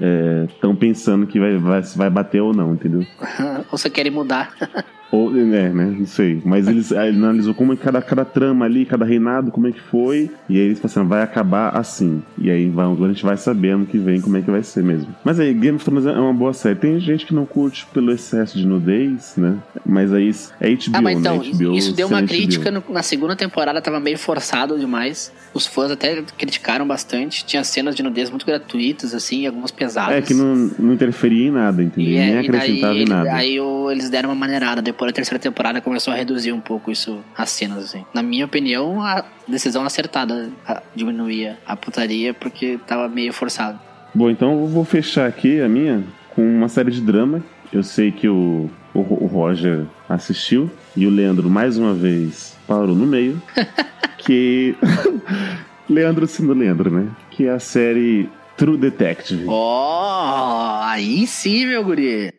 estão 0.48 0.74
pensando 0.74 1.26
que 1.26 1.38
vai, 1.38 1.56
vai, 1.58 1.82
vai 1.82 2.10
bater 2.10 2.40
ou 2.40 2.54
não, 2.54 2.72
entendeu? 2.74 3.04
Ou 3.70 3.76
você 3.78 3.90
quer 3.90 4.10
mudar? 4.10 4.54
Ou, 5.12 5.30
é, 5.38 5.44
né? 5.44 5.94
Não 5.98 6.04
sei. 6.04 6.42
Mas 6.44 6.66
eles 6.66 6.90
ele 6.90 7.16
analisou 7.16 7.54
como 7.54 7.72
é 7.72 7.76
cada, 7.76 8.02
cada 8.02 8.24
trama 8.24 8.64
ali, 8.64 8.84
cada 8.84 9.04
reinado, 9.04 9.52
como 9.52 9.68
é 9.68 9.72
que 9.72 9.80
foi. 9.80 10.28
E 10.48 10.56
aí 10.56 10.66
eles 10.66 10.80
falaram 10.80 11.00
assim, 11.02 11.08
vai 11.08 11.22
acabar 11.22 11.68
assim. 11.76 12.22
E 12.36 12.50
aí 12.50 12.68
vai, 12.68 12.86
a 12.86 13.08
gente 13.08 13.22
vai 13.24 13.36
saber 13.36 13.70
ano 13.70 13.86
que 13.86 13.98
vem 13.98 14.20
como 14.20 14.36
é 14.36 14.42
que 14.42 14.50
vai 14.50 14.64
ser 14.64 14.82
mesmo. 14.82 15.14
Mas 15.24 15.38
aí, 15.38 15.54
Game 15.54 15.76
of 15.76 15.84
Thrones 15.84 16.06
é 16.06 16.12
uma 16.12 16.34
boa 16.34 16.52
série. 16.52 16.74
Tem 16.74 16.98
gente 16.98 17.24
que 17.24 17.32
não 17.32 17.46
curte 17.46 17.86
pelo 17.94 18.10
excesso 18.10 18.58
de 18.58 18.66
nudez, 18.66 19.34
né? 19.36 19.56
Mas 19.86 20.12
aí 20.12 20.28
é 20.60 20.70
HBO, 20.70 20.80
ah, 20.94 21.00
mas 21.02 21.18
então, 21.20 21.38
né? 21.38 21.50
HBO, 21.52 21.72
isso 21.74 21.94
deu 21.94 22.08
uma 22.08 22.22
crítica 22.24 22.70
no- 22.72 22.82
na 22.90 23.02
segunda 23.02 23.36
temporada, 23.36 23.80
tava 23.80 23.95
meio 24.00 24.18
forçado 24.18 24.78
demais. 24.78 25.32
Os 25.54 25.66
fãs 25.66 25.90
até 25.90 26.22
criticaram 26.36 26.86
bastante. 26.86 27.44
Tinha 27.44 27.64
cenas 27.64 27.94
de 27.94 28.02
nudez 28.02 28.28
muito 28.28 28.44
gratuitas, 28.44 29.14
assim, 29.14 29.46
algumas 29.46 29.70
pesadas. 29.70 30.14
É, 30.16 30.20
que 30.22 30.34
não, 30.34 30.54
não 30.78 30.92
interferia 30.92 31.48
em 31.48 31.50
nada, 31.50 31.82
entendeu? 31.82 32.12
E, 32.12 32.16
Nem 32.18 32.32
daí 32.34 32.46
acrescentava 32.46 32.94
em 32.98 33.04
nada. 33.06 33.32
aí 33.34 33.56
eles 33.90 34.10
deram 34.10 34.28
uma 34.28 34.34
maneirada. 34.34 34.82
Depois 34.82 35.10
da 35.10 35.14
terceira 35.14 35.38
temporada 35.38 35.80
começou 35.80 36.12
a 36.12 36.16
reduzir 36.16 36.52
um 36.52 36.60
pouco 36.60 36.90
isso, 36.90 37.20
as 37.36 37.50
cenas, 37.50 37.84
assim. 37.84 38.04
Na 38.12 38.22
minha 38.22 38.44
opinião, 38.44 39.00
a 39.02 39.24
decisão 39.48 39.84
acertada 39.84 40.50
a- 40.66 40.82
diminuía 40.94 41.58
a 41.66 41.74
putaria 41.76 42.34
porque 42.34 42.78
tava 42.86 43.08
meio 43.08 43.32
forçado. 43.32 43.78
Bom, 44.14 44.28
então 44.30 44.52
eu 44.60 44.66
vou 44.66 44.84
fechar 44.84 45.26
aqui 45.26 45.60
a 45.60 45.68
minha 45.68 46.04
com 46.34 46.42
uma 46.42 46.68
série 46.68 46.90
de 46.90 47.00
drama. 47.00 47.42
Eu 47.72 47.82
sei 47.82 48.10
que 48.12 48.28
o, 48.28 48.70
o, 48.94 48.98
o 49.00 49.26
Roger 49.26 49.84
assistiu 50.08 50.70
e 50.96 51.06
o 51.06 51.10
Leandro, 51.10 51.50
mais 51.50 51.76
uma 51.76 51.92
vez, 51.92 52.55
parou 52.66 52.94
no 52.94 53.06
meio. 53.06 53.40
que. 54.18 54.74
Leandro 55.88 56.26
sendo 56.26 56.52
Leandro, 56.52 56.90
né? 56.90 57.08
Que 57.30 57.46
é 57.46 57.50
a 57.50 57.60
série 57.60 58.28
True 58.56 58.76
Detective. 58.76 59.44
Oh, 59.46 60.80
aí 60.82 61.26
sim, 61.26 61.66
meu 61.66 61.84
guri. 61.84 62.32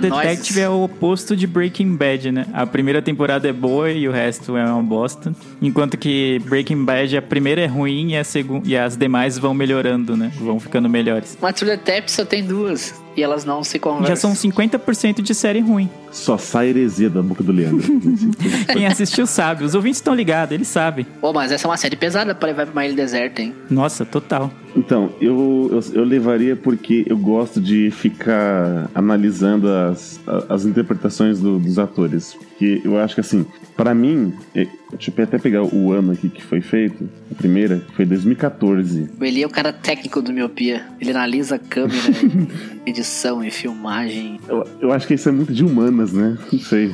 True 0.00 0.06
É 0.06 0.10
nós- 0.10 0.26
Detective 0.26 0.60
é 0.60 0.68
o 0.68 0.82
oposto 0.84 1.36
de 1.36 1.46
Breaking 1.46 1.96
Bad, 1.96 2.32
né? 2.32 2.46
A 2.52 2.66
primeira 2.66 3.00
temporada 3.02 3.48
é 3.48 3.52
boa 3.52 3.90
e 3.90 4.08
o 4.08 4.12
resto 4.12 4.56
é 4.56 4.64
uma 4.64 4.82
bosta. 4.82 5.32
Enquanto 5.60 5.96
que 5.96 6.38
Breaking 6.44 6.84
Bad, 6.84 7.16
a 7.16 7.22
primeira 7.22 7.60
é 7.62 7.66
ruim 7.66 8.12
e, 8.12 8.16
a 8.16 8.24
segun... 8.24 8.62
e 8.64 8.76
as 8.76 8.96
demais 8.96 9.38
vão 9.38 9.54
melhorando, 9.54 10.16
né? 10.16 10.30
Vão 10.38 10.58
ficando 10.60 10.88
melhores. 10.88 11.36
Mas 11.40 11.54
True 11.54 11.70
Detective 11.70 12.10
só 12.10 12.24
tem 12.24 12.44
duas. 12.44 12.94
E 13.16 13.22
elas 13.22 13.44
não 13.46 13.64
se 13.64 13.78
conversam. 13.78 14.06
Já 14.08 14.16
são 14.16 14.32
50% 14.34 15.22
de 15.22 15.34
série 15.34 15.60
ruim. 15.60 15.88
Só 16.12 16.36
sai 16.36 16.68
heresia 16.68 17.08
da 17.08 17.22
boca 17.22 17.42
do 17.42 17.50
Leandro. 17.52 17.82
Quem 18.72 18.86
assistiu 18.86 19.26
sabe. 19.26 19.64
Os 19.64 19.74
ouvintes 19.74 19.98
estão 19.98 20.14
ligados, 20.14 20.52
eles 20.54 20.68
sabem. 20.68 21.06
Pô, 21.20 21.32
mas 21.32 21.50
essa 21.50 21.66
é 21.66 21.70
uma 21.70 21.76
série 21.76 21.96
pesada 21.96 22.34
pra 22.34 22.48
levar 22.48 22.66
pra 22.66 22.72
uma 22.72 22.84
ilha 22.86 22.94
deserta, 22.94 23.40
hein? 23.42 23.54
Nossa, 23.70 24.04
total. 24.04 24.50
Então, 24.76 25.10
eu, 25.20 25.70
eu, 25.72 25.94
eu 25.94 26.04
levaria 26.04 26.54
porque 26.54 27.04
eu 27.06 27.16
gosto 27.16 27.58
de 27.60 27.90
ficar 27.90 28.90
analisando 28.94 29.68
as, 29.70 30.20
as 30.48 30.66
interpretações 30.66 31.40
do- 31.40 31.58
dos 31.58 31.78
atores. 31.78 32.36
Porque 32.56 32.80
eu 32.82 32.98
acho 32.98 33.14
que, 33.14 33.20
assim, 33.20 33.44
pra 33.76 33.94
mim, 33.94 34.32
deixa 34.54 35.12
eu 35.14 35.24
até 35.24 35.38
pegar 35.38 35.62
o 35.62 35.92
ano 35.92 36.12
aqui 36.12 36.30
que 36.30 36.42
foi 36.42 36.62
feito, 36.62 37.06
a 37.30 37.34
primeira, 37.34 37.80
que 37.80 37.94
foi 37.94 38.06
2014. 38.06 39.10
O 39.20 39.24
Eli 39.24 39.42
é 39.42 39.46
o 39.46 39.50
cara 39.50 39.74
técnico 39.74 40.22
do 40.22 40.32
Miopia. 40.32 40.86
Ele 40.98 41.10
analisa 41.10 41.58
câmera, 41.58 42.00
edição 42.86 43.44
e 43.44 43.50
filmagem. 43.50 44.40
Eu, 44.48 44.66
eu 44.80 44.92
acho 44.92 45.06
que 45.06 45.12
isso 45.12 45.28
é 45.28 45.32
muito 45.32 45.52
de 45.52 45.62
humanas, 45.62 46.14
né? 46.14 46.38
Não 46.50 46.58
sei. 46.58 46.90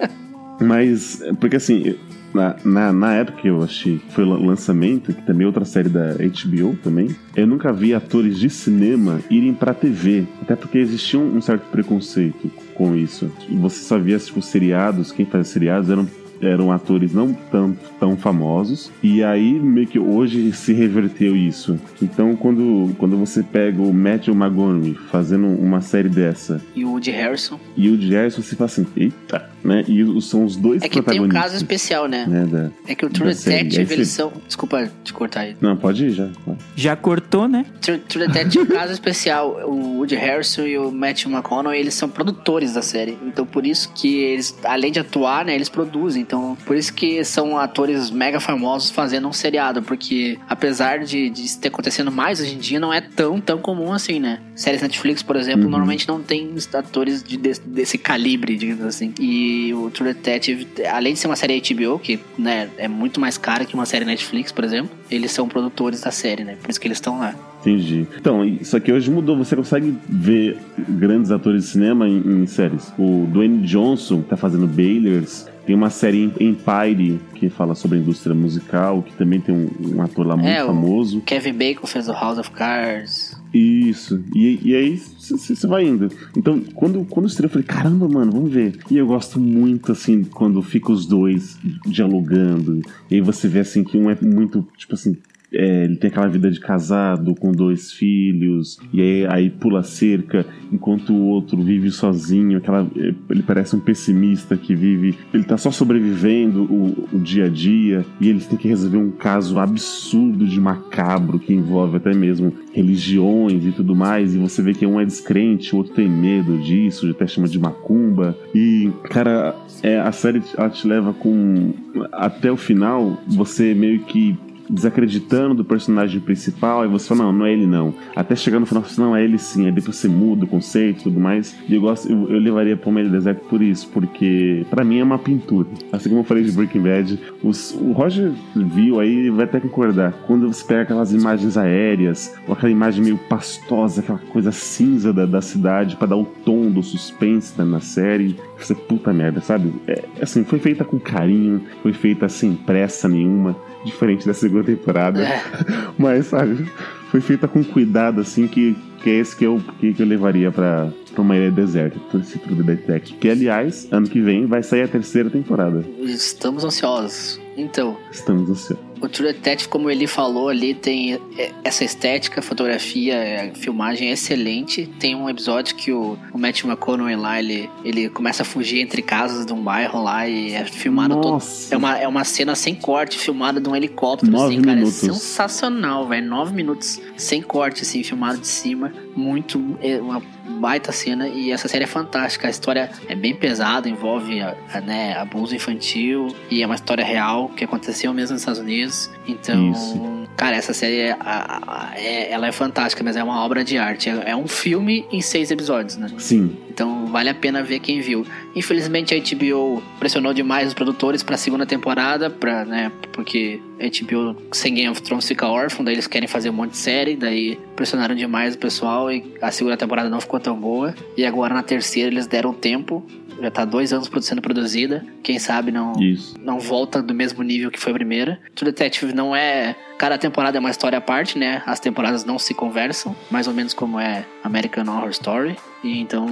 Mas, 0.60 1.22
porque 1.40 1.56
assim, 1.56 1.96
na, 2.34 2.56
na, 2.64 2.92
na 2.92 3.14
época 3.14 3.42
que 3.42 3.48
eu 3.48 3.62
achei 3.62 4.00
foi 4.10 4.24
o 4.24 4.46
lançamento, 4.46 5.12
que 5.12 5.22
também 5.22 5.44
é 5.44 5.46
outra 5.46 5.64
série 5.64 5.88
da 5.88 6.14
HBO 6.14 6.76
também, 6.82 7.14
eu 7.36 7.46
nunca 7.46 7.72
vi 7.72 7.94
atores 7.94 8.38
de 8.38 8.50
cinema 8.50 9.20
irem 9.30 9.54
pra 9.54 9.74
TV. 9.74 10.26
Até 10.42 10.56
porque 10.56 10.78
existia 10.78 11.18
um, 11.18 11.36
um 11.36 11.40
certo 11.40 11.64
preconceito 11.70 12.50
com 12.74 12.94
isso. 12.94 13.30
Você 13.60 13.82
só 13.82 13.98
via, 13.98 14.18
tipo, 14.18 14.40
seriados, 14.40 15.12
quem 15.12 15.26
fazia 15.26 15.44
seriados 15.44 15.90
eram 15.90 16.06
eram 16.42 16.72
atores 16.72 17.12
não 17.12 17.32
tão, 17.32 17.76
tão 17.98 18.16
famosos 18.16 18.90
e 19.02 19.22
aí 19.22 19.52
meio 19.58 19.86
que 19.86 19.98
hoje 19.98 20.52
se 20.52 20.72
reverteu 20.72 21.36
isso 21.36 21.78
então 22.02 22.34
quando, 22.36 22.94
quando 22.98 23.16
você 23.16 23.42
pega 23.42 23.80
o 23.82 23.92
Matthew 23.92 24.34
McConaughey 24.34 24.94
fazendo 25.10 25.46
uma 25.46 25.80
série 25.80 26.08
dessa 26.08 26.60
E 26.74 26.84
o 26.84 26.90
Woody 26.92 27.10
Harrison. 27.10 27.58
e 27.76 27.88
o 27.90 28.00
Gerson 28.00 28.42
você 28.42 28.56
fala 28.56 28.66
assim, 28.70 28.86
eita, 28.96 29.48
né? 29.62 29.84
E 29.86 30.02
os- 30.02 30.28
são 30.30 30.44
os 30.44 30.56
dois 30.56 30.82
É 30.82 30.88
que 30.88 30.94
tem 30.94 31.00
um 31.00 31.04
protagonistas. 31.04 31.42
caso 31.42 31.56
especial, 31.56 32.06
né? 32.08 32.24
né, 32.26 32.46
da- 32.46 32.70
É 32.86 32.94
que 32.94 33.04
o 33.04 33.10
True. 33.10 33.28
Detective, 33.34 33.92
eles 33.92 34.08
são. 34.08 34.32
Desculpa 34.46 34.90
te 35.04 35.12
cortar 35.12 35.40
aí. 35.40 35.56
Não, 35.60 35.76
pode 35.76 36.06
ir 36.06 36.10
já. 36.12 36.28
Já 36.76 36.96
cortou, 36.96 37.46
né? 37.48 37.66
True, 37.80 37.98
True 37.98 38.26
Detective 38.26 38.58
é 38.60 38.74
um 38.74 38.78
caso 38.78 38.92
especial. 38.92 39.60
O 39.66 39.96
Woody 39.98 40.14
Harrison 40.14 40.62
e 40.66 40.78
o 40.78 40.90
Matthew 40.90 41.30
McConaughey, 41.30 41.80
eles 41.80 41.94
são 41.94 42.08
produtores 42.08 42.74
da 42.74 42.82
série. 42.82 43.18
Então, 43.26 43.44
por 43.44 43.66
isso 43.66 43.92
que 43.94 44.18
eles, 44.22 44.56
além 44.64 44.90
de 44.92 44.98
atuar, 45.00 45.44
né, 45.44 45.54
eles 45.54 45.68
produzem. 45.68 46.22
Então, 46.30 46.56
por 46.64 46.76
isso 46.76 46.94
que 46.94 47.24
são 47.24 47.58
atores 47.58 48.08
mega 48.08 48.38
famosos 48.38 48.88
fazendo 48.88 49.26
um 49.26 49.32
seriado. 49.32 49.82
Porque, 49.82 50.38
apesar 50.48 51.00
de, 51.00 51.28
de 51.28 51.44
isso 51.44 51.58
ter 51.58 51.66
acontecendo 51.66 52.12
mais 52.12 52.40
hoje 52.40 52.54
em 52.54 52.58
dia, 52.58 52.78
não 52.78 52.92
é 52.92 53.00
tão, 53.00 53.40
tão 53.40 53.58
comum 53.58 53.92
assim, 53.92 54.20
né? 54.20 54.38
Séries 54.54 54.80
Netflix, 54.80 55.24
por 55.24 55.34
exemplo, 55.34 55.64
Uhum. 55.64 55.70
normalmente 55.70 56.06
não 56.06 56.22
tem 56.22 56.54
atores 56.74 57.24
de, 57.24 57.36
desse, 57.36 57.60
desse 57.62 57.98
calibre, 57.98 58.56
digamos 58.56 58.84
assim. 58.84 59.12
E 59.18 59.74
o 59.74 59.90
True 59.90 60.14
Detective, 60.14 60.68
além 60.88 61.14
de 61.14 61.18
ser 61.18 61.26
uma 61.26 61.34
série 61.34 61.60
HBO, 61.60 61.98
que 61.98 62.20
né, 62.38 62.68
é 62.78 62.86
muito 62.86 63.20
mais 63.20 63.36
cara 63.36 63.64
que 63.64 63.74
uma 63.74 63.84
série 63.84 64.04
Netflix, 64.04 64.52
por 64.52 64.62
exemplo, 64.62 64.90
eles 65.10 65.32
são 65.32 65.48
produtores 65.48 66.02
da 66.02 66.12
série, 66.12 66.44
né? 66.44 66.56
Por 66.62 66.70
isso 66.70 66.80
que 66.80 66.86
eles 66.86 66.98
estão 66.98 67.18
lá. 67.18 67.34
Entendi. 67.60 68.06
Então, 68.18 68.44
isso 68.44 68.76
aqui 68.76 68.90
hoje 68.92 69.10
mudou. 69.10 69.36
Você 69.36 69.54
consegue 69.54 69.94
ver 70.08 70.56
grandes 70.88 71.30
atores 71.30 71.64
de 71.64 71.68
cinema 71.70 72.08
em, 72.08 72.42
em 72.42 72.46
séries. 72.46 72.92
O 72.98 73.26
Dwayne 73.30 73.66
Johnson 73.66 74.22
tá 74.22 74.36
fazendo 74.36 74.66
Baylors. 74.66 75.46
Tem 75.70 75.76
uma 75.76 75.88
série 75.88 76.32
em 76.40 76.48
Empire 76.48 77.20
que 77.36 77.48
fala 77.48 77.76
sobre 77.76 77.96
a 77.96 78.00
indústria 78.00 78.34
musical, 78.34 79.04
que 79.04 79.12
também 79.12 79.40
tem 79.40 79.54
um, 79.54 79.70
um 79.94 80.02
ator 80.02 80.26
lá 80.26 80.36
muito 80.36 80.48
É, 80.48 80.66
famoso. 80.66 81.20
Kevin 81.20 81.52
Bacon 81.52 81.86
fez 81.86 82.08
o 82.08 82.12
House 82.12 82.38
of 82.38 82.50
Cards. 82.50 83.40
Isso. 83.54 84.20
E, 84.34 84.58
e 84.64 84.74
aí 84.74 84.96
você 84.96 85.66
vai 85.68 85.84
indo. 85.86 86.10
Então, 86.36 86.60
quando, 86.74 87.04
quando 87.04 87.28
estreou, 87.28 87.46
eu 87.46 87.52
falei, 87.52 87.64
caramba, 87.68 88.08
mano, 88.08 88.32
vamos 88.32 88.52
ver. 88.52 88.80
E 88.90 88.96
eu 88.96 89.06
gosto 89.06 89.38
muito, 89.38 89.92
assim, 89.92 90.24
quando 90.24 90.60
fica 90.60 90.90
os 90.90 91.06
dois 91.06 91.56
dialogando. 91.86 92.82
E 93.08 93.14
aí 93.14 93.20
você 93.20 93.46
vê, 93.46 93.60
assim, 93.60 93.84
que 93.84 93.96
um 93.96 94.10
é 94.10 94.18
muito, 94.20 94.66
tipo 94.76 94.94
assim. 94.94 95.16
É, 95.52 95.84
ele 95.84 95.96
tem 95.96 96.08
aquela 96.08 96.28
vida 96.28 96.50
de 96.50 96.60
casado 96.60 97.34
com 97.34 97.52
dois 97.52 97.92
filhos, 97.92 98.78
e 98.92 99.00
aí, 99.00 99.26
aí 99.26 99.50
pula 99.50 99.82
cerca, 99.82 100.46
enquanto 100.72 101.12
o 101.12 101.26
outro 101.26 101.60
vive 101.62 101.90
sozinho. 101.90 102.58
Aquela, 102.58 102.88
é, 102.96 103.14
ele 103.30 103.42
parece 103.42 103.74
um 103.74 103.80
pessimista 103.80 104.56
que 104.56 104.74
vive. 104.74 105.16
Ele 105.34 105.44
tá 105.44 105.56
só 105.56 105.70
sobrevivendo 105.70 106.62
o, 106.64 107.08
o 107.12 107.18
dia 107.18 107.46
a 107.46 107.48
dia, 107.48 108.04
e 108.20 108.28
eles 108.28 108.46
têm 108.46 108.58
que 108.58 108.68
resolver 108.68 108.98
um 108.98 109.10
caso 109.10 109.58
absurdo 109.58 110.46
de 110.46 110.60
macabro 110.60 111.38
que 111.38 111.52
envolve 111.52 111.96
até 111.96 112.14
mesmo 112.14 112.52
religiões 112.72 113.64
e 113.64 113.72
tudo 113.72 113.94
mais. 113.94 114.34
E 114.34 114.38
você 114.38 114.62
vê 114.62 114.72
que 114.72 114.86
um 114.86 115.00
é 115.00 115.04
descrente, 115.04 115.74
o 115.74 115.78
outro 115.78 115.94
tem 115.94 116.08
medo 116.08 116.58
disso, 116.58 117.08
até 117.10 117.26
chama 117.26 117.48
de 117.48 117.58
macumba. 117.58 118.36
E, 118.54 118.90
cara, 119.04 119.54
é, 119.82 119.98
a 119.98 120.12
série 120.12 120.42
ela 120.56 120.70
te 120.70 120.86
leva 120.86 121.12
com. 121.12 121.72
Até 122.12 122.50
o 122.52 122.56
final, 122.56 123.18
você 123.26 123.74
meio 123.74 124.00
que 124.00 124.36
desacreditando 124.70 125.54
do 125.54 125.64
personagem 125.64 126.20
principal, 126.20 126.82
aí 126.82 126.88
você 126.88 127.08
fala, 127.08 127.24
não, 127.24 127.32
não 127.32 127.46
é 127.46 127.52
ele 127.52 127.66
não. 127.66 127.92
Até 128.14 128.34
chegar 128.36 128.60
no 128.60 128.66
final, 128.66 128.82
você 128.84 129.00
não, 129.00 129.14
é 129.16 129.22
ele 129.24 129.38
sim. 129.38 129.66
Aí 129.66 129.72
depois 129.72 129.96
você 129.96 130.08
muda 130.08 130.44
o 130.44 130.48
conceito 130.48 131.00
e 131.00 131.02
tudo 131.04 131.20
mais. 131.20 131.56
E 131.68 131.74
eu 131.74 131.80
gosto, 131.80 132.10
eu, 132.10 132.30
eu 132.30 132.38
levaria 132.38 132.76
pra 132.76 132.88
uma 132.90 133.00
ilha 133.00 133.10
deserta 133.10 133.42
por 133.48 133.60
isso, 133.62 133.88
porque 133.92 134.64
pra 134.70 134.84
mim 134.84 134.98
é 134.98 135.04
uma 135.04 135.18
pintura. 135.18 135.68
Assim 135.92 136.08
como 136.08 136.20
eu 136.20 136.24
falei 136.24 136.44
de 136.44 136.52
Breaking 136.52 136.80
Bad, 136.82 137.20
os- 137.42 137.74
o 137.74 137.92
Roger 137.92 138.32
viu 138.54 139.00
aí 139.00 139.28
vai 139.30 139.44
até 139.44 139.60
concordar. 139.60 140.12
Quando 140.26 140.46
você 140.52 140.64
pega 140.64 140.82
aquelas 140.82 141.12
imagens 141.12 141.56
aéreas, 141.56 142.34
ou 142.46 142.54
aquela 142.54 142.70
imagem 142.72 143.02
meio 143.02 143.18
pastosa, 143.18 144.00
aquela 144.00 144.18
coisa 144.18 144.52
cinza 144.52 145.12
da, 145.12 145.26
da 145.26 145.40
cidade, 145.40 145.96
pra 145.96 146.06
dar 146.06 146.16
o 146.16 146.24
tom 146.24 146.70
do 146.70 146.82
suspense 146.82 147.54
né, 147.58 147.64
na 147.64 147.80
série, 147.80 148.36
você, 148.58 148.74
puta 148.74 149.12
merda, 149.12 149.40
sabe? 149.40 149.72
É, 149.86 150.04
assim, 150.20 150.44
foi 150.44 150.58
feita 150.58 150.84
com 150.84 150.98
carinho, 150.98 151.62
foi 151.82 151.92
feita 151.92 152.28
sem 152.28 152.54
pressa 152.54 153.08
nenhuma, 153.08 153.56
diferente 153.84 154.26
da 154.26 154.34
segunda 154.34 154.64
temporada. 154.64 155.22
É. 155.22 155.42
Mas, 155.98 156.26
sabe, 156.26 156.66
foi 157.10 157.20
feita 157.20 157.48
com 157.48 157.62
cuidado, 157.64 158.20
assim, 158.20 158.46
que, 158.46 158.76
que 159.02 159.10
é 159.10 159.14
esse 159.14 159.34
que 159.36 159.44
eu, 159.44 159.62
que, 159.78 159.92
que 159.92 160.02
eu 160.02 160.06
levaria 160.06 160.50
pra, 160.50 160.92
pra 161.12 161.22
uma 161.22 161.36
ilha 161.36 161.50
deserta, 161.50 161.98
esse 162.18 162.38
True 162.38 162.62
Detective. 162.62 163.18
Que, 163.18 163.28
aliás, 163.28 163.88
ano 163.90 164.08
que 164.08 164.20
vem 164.20 164.46
vai 164.46 164.62
sair 164.62 164.82
a 164.82 164.88
terceira 164.88 165.30
temporada. 165.30 165.84
Estamos 166.00 166.64
ansiosos. 166.64 167.40
Então, 167.56 167.96
Estamos 168.10 168.48
ansiosos. 168.48 168.89
O 169.00 169.08
True 169.08 169.32
Detective, 169.32 169.68
como 169.68 169.90
ele 169.90 170.06
falou 170.06 170.48
ali, 170.48 170.74
tem 170.74 171.14
é, 171.36 171.52
essa 171.64 171.84
estética, 171.84 172.42
fotografia, 172.42 173.14
é, 173.14 173.52
filmagem 173.54 174.08
é 174.08 174.12
excelente. 174.12 174.86
Tem 174.98 175.14
um 175.14 175.28
episódio 175.28 175.74
que 175.74 175.92
o, 175.92 176.18
o 176.32 176.38
Matthew 176.38 176.68
McConaughey 176.68 177.16
lá, 177.16 177.38
ele, 177.38 177.70
ele 177.84 178.08
começa 178.10 178.42
a 178.42 178.44
fugir 178.44 178.80
entre 178.80 179.02
casas 179.02 179.46
de 179.46 179.52
um 179.52 179.62
bairro 179.62 180.02
lá 180.02 180.28
e 180.28 180.52
é 180.52 180.64
filmado 180.64 181.14
todo. 181.16 181.32
Nossa. 181.32 181.74
É 181.74 181.78
uma, 181.78 181.98
é 181.98 182.06
uma 182.06 182.24
cena 182.24 182.54
sem 182.54 182.74
corte, 182.74 183.18
filmada 183.18 183.60
de 183.60 183.68
um 183.68 183.74
helicóptero, 183.74 184.30
Nove 184.30 184.54
assim, 184.54 184.62
cara. 184.62 184.76
minutos. 184.76 185.02
É 185.02 185.06
sensacional, 185.12 186.06
velho. 186.06 186.26
Nove 186.26 186.54
minutos 186.54 187.00
sem 187.16 187.40
corte, 187.40 187.82
assim, 187.82 188.02
filmado 188.02 188.38
de 188.38 188.48
cima. 188.48 188.92
Muito. 189.16 189.78
É 189.80 190.00
uma 190.00 190.22
baita 190.58 190.92
cena. 190.92 191.28
E 191.28 191.50
essa 191.50 191.68
série 191.68 191.84
é 191.84 191.86
fantástica. 191.86 192.46
A 192.46 192.50
história 192.50 192.90
é 193.08 193.14
bem 193.14 193.34
pesada, 193.34 193.88
envolve 193.88 194.40
né, 194.84 195.16
abuso 195.16 195.54
infantil. 195.54 196.28
E 196.50 196.62
é 196.62 196.66
uma 196.66 196.74
história 196.74 197.04
real 197.04 197.48
que 197.50 197.64
aconteceu 197.64 198.12
mesmo 198.12 198.34
nos 198.34 198.42
Estados 198.42 198.60
Unidos. 198.60 199.10
Então. 199.26 199.70
Isso. 199.70 200.19
Cara, 200.40 200.56
essa 200.56 200.72
série 200.72 200.96
é, 201.00 201.12
a- 201.20 201.60
a- 201.92 201.98
é- 202.00 202.30
ela 202.32 202.46
é 202.46 202.52
fantástica, 202.52 203.04
mas 203.04 203.14
é 203.14 203.22
uma 203.22 203.44
obra 203.44 203.62
de 203.62 203.76
arte. 203.76 204.08
É, 204.08 204.30
é 204.30 204.34
um 204.36 204.48
filme 204.48 205.04
em 205.12 205.20
seis 205.20 205.50
episódios, 205.50 205.98
né? 205.98 206.08
Sim, 206.16 206.56
Então 206.70 207.04
vale 207.08 207.28
a 207.28 207.34
pena 207.34 207.62
ver 207.62 207.78
quem 207.80 208.00
viu. 208.00 208.24
Infelizmente 208.56 209.14
a 209.14 209.18
HBO 209.18 209.82
pressionou 209.98 210.32
demais 210.32 210.68
os 210.68 210.72
produtores 210.72 211.22
pra 211.22 211.36
segunda 211.36 211.66
temporada, 211.66 212.30
pra, 212.30 212.64
né, 212.64 212.90
porque 213.12 213.60
a 213.78 213.84
HBO 213.84 214.34
sem 214.52 214.72
Game 214.74 214.88
of 214.88 215.02
Thrones 215.02 215.28
fica 215.28 215.46
órfão, 215.46 215.84
daí 215.84 215.94
eles 215.94 216.06
querem 216.06 216.26
fazer 216.26 216.48
um 216.48 216.54
monte 216.54 216.70
de 216.70 216.78
série, 216.78 217.16
daí 217.16 217.58
pressionaram 217.76 218.14
demais 218.14 218.54
o 218.54 218.58
pessoal 218.58 219.12
e 219.12 219.34
a 219.42 219.50
segunda 219.50 219.76
temporada 219.76 220.08
não 220.08 220.20
ficou 220.22 220.40
tão 220.40 220.56
boa. 220.58 220.94
E 221.18 221.26
agora 221.26 221.52
na 221.52 221.62
terceira 221.62 222.08
eles 222.10 222.26
deram 222.26 222.54
tempo, 222.54 223.04
já 223.42 223.50
tá 223.50 223.64
dois 223.66 223.92
anos 223.92 224.10
sendo 224.22 224.40
produzida, 224.40 225.04
quem 225.22 225.38
sabe 225.38 225.70
não 225.70 225.92
isso. 226.00 226.34
não 226.42 226.58
volta 226.58 227.02
do 227.02 227.12
mesmo 227.14 227.42
nível 227.42 227.70
que 227.70 227.78
foi 227.78 227.92
a 227.92 227.94
primeira. 227.94 228.40
True 228.54 228.70
Detective 228.70 229.12
não 229.12 229.36
é. 229.36 229.76
Cada 230.00 230.16
temporada 230.16 230.56
é 230.56 230.60
uma 230.60 230.70
história 230.70 230.96
à 230.96 231.00
parte, 231.02 231.38
né? 231.38 231.62
As 231.66 231.78
temporadas 231.78 232.24
não 232.24 232.38
se 232.38 232.54
conversam, 232.54 233.14
mais 233.30 233.46
ou 233.46 233.52
menos 233.52 233.74
como 233.74 234.00
é 234.00 234.24
American 234.42 234.88
Horror 234.88 235.10
Story. 235.10 235.58
E 235.82 235.98
então, 236.00 236.26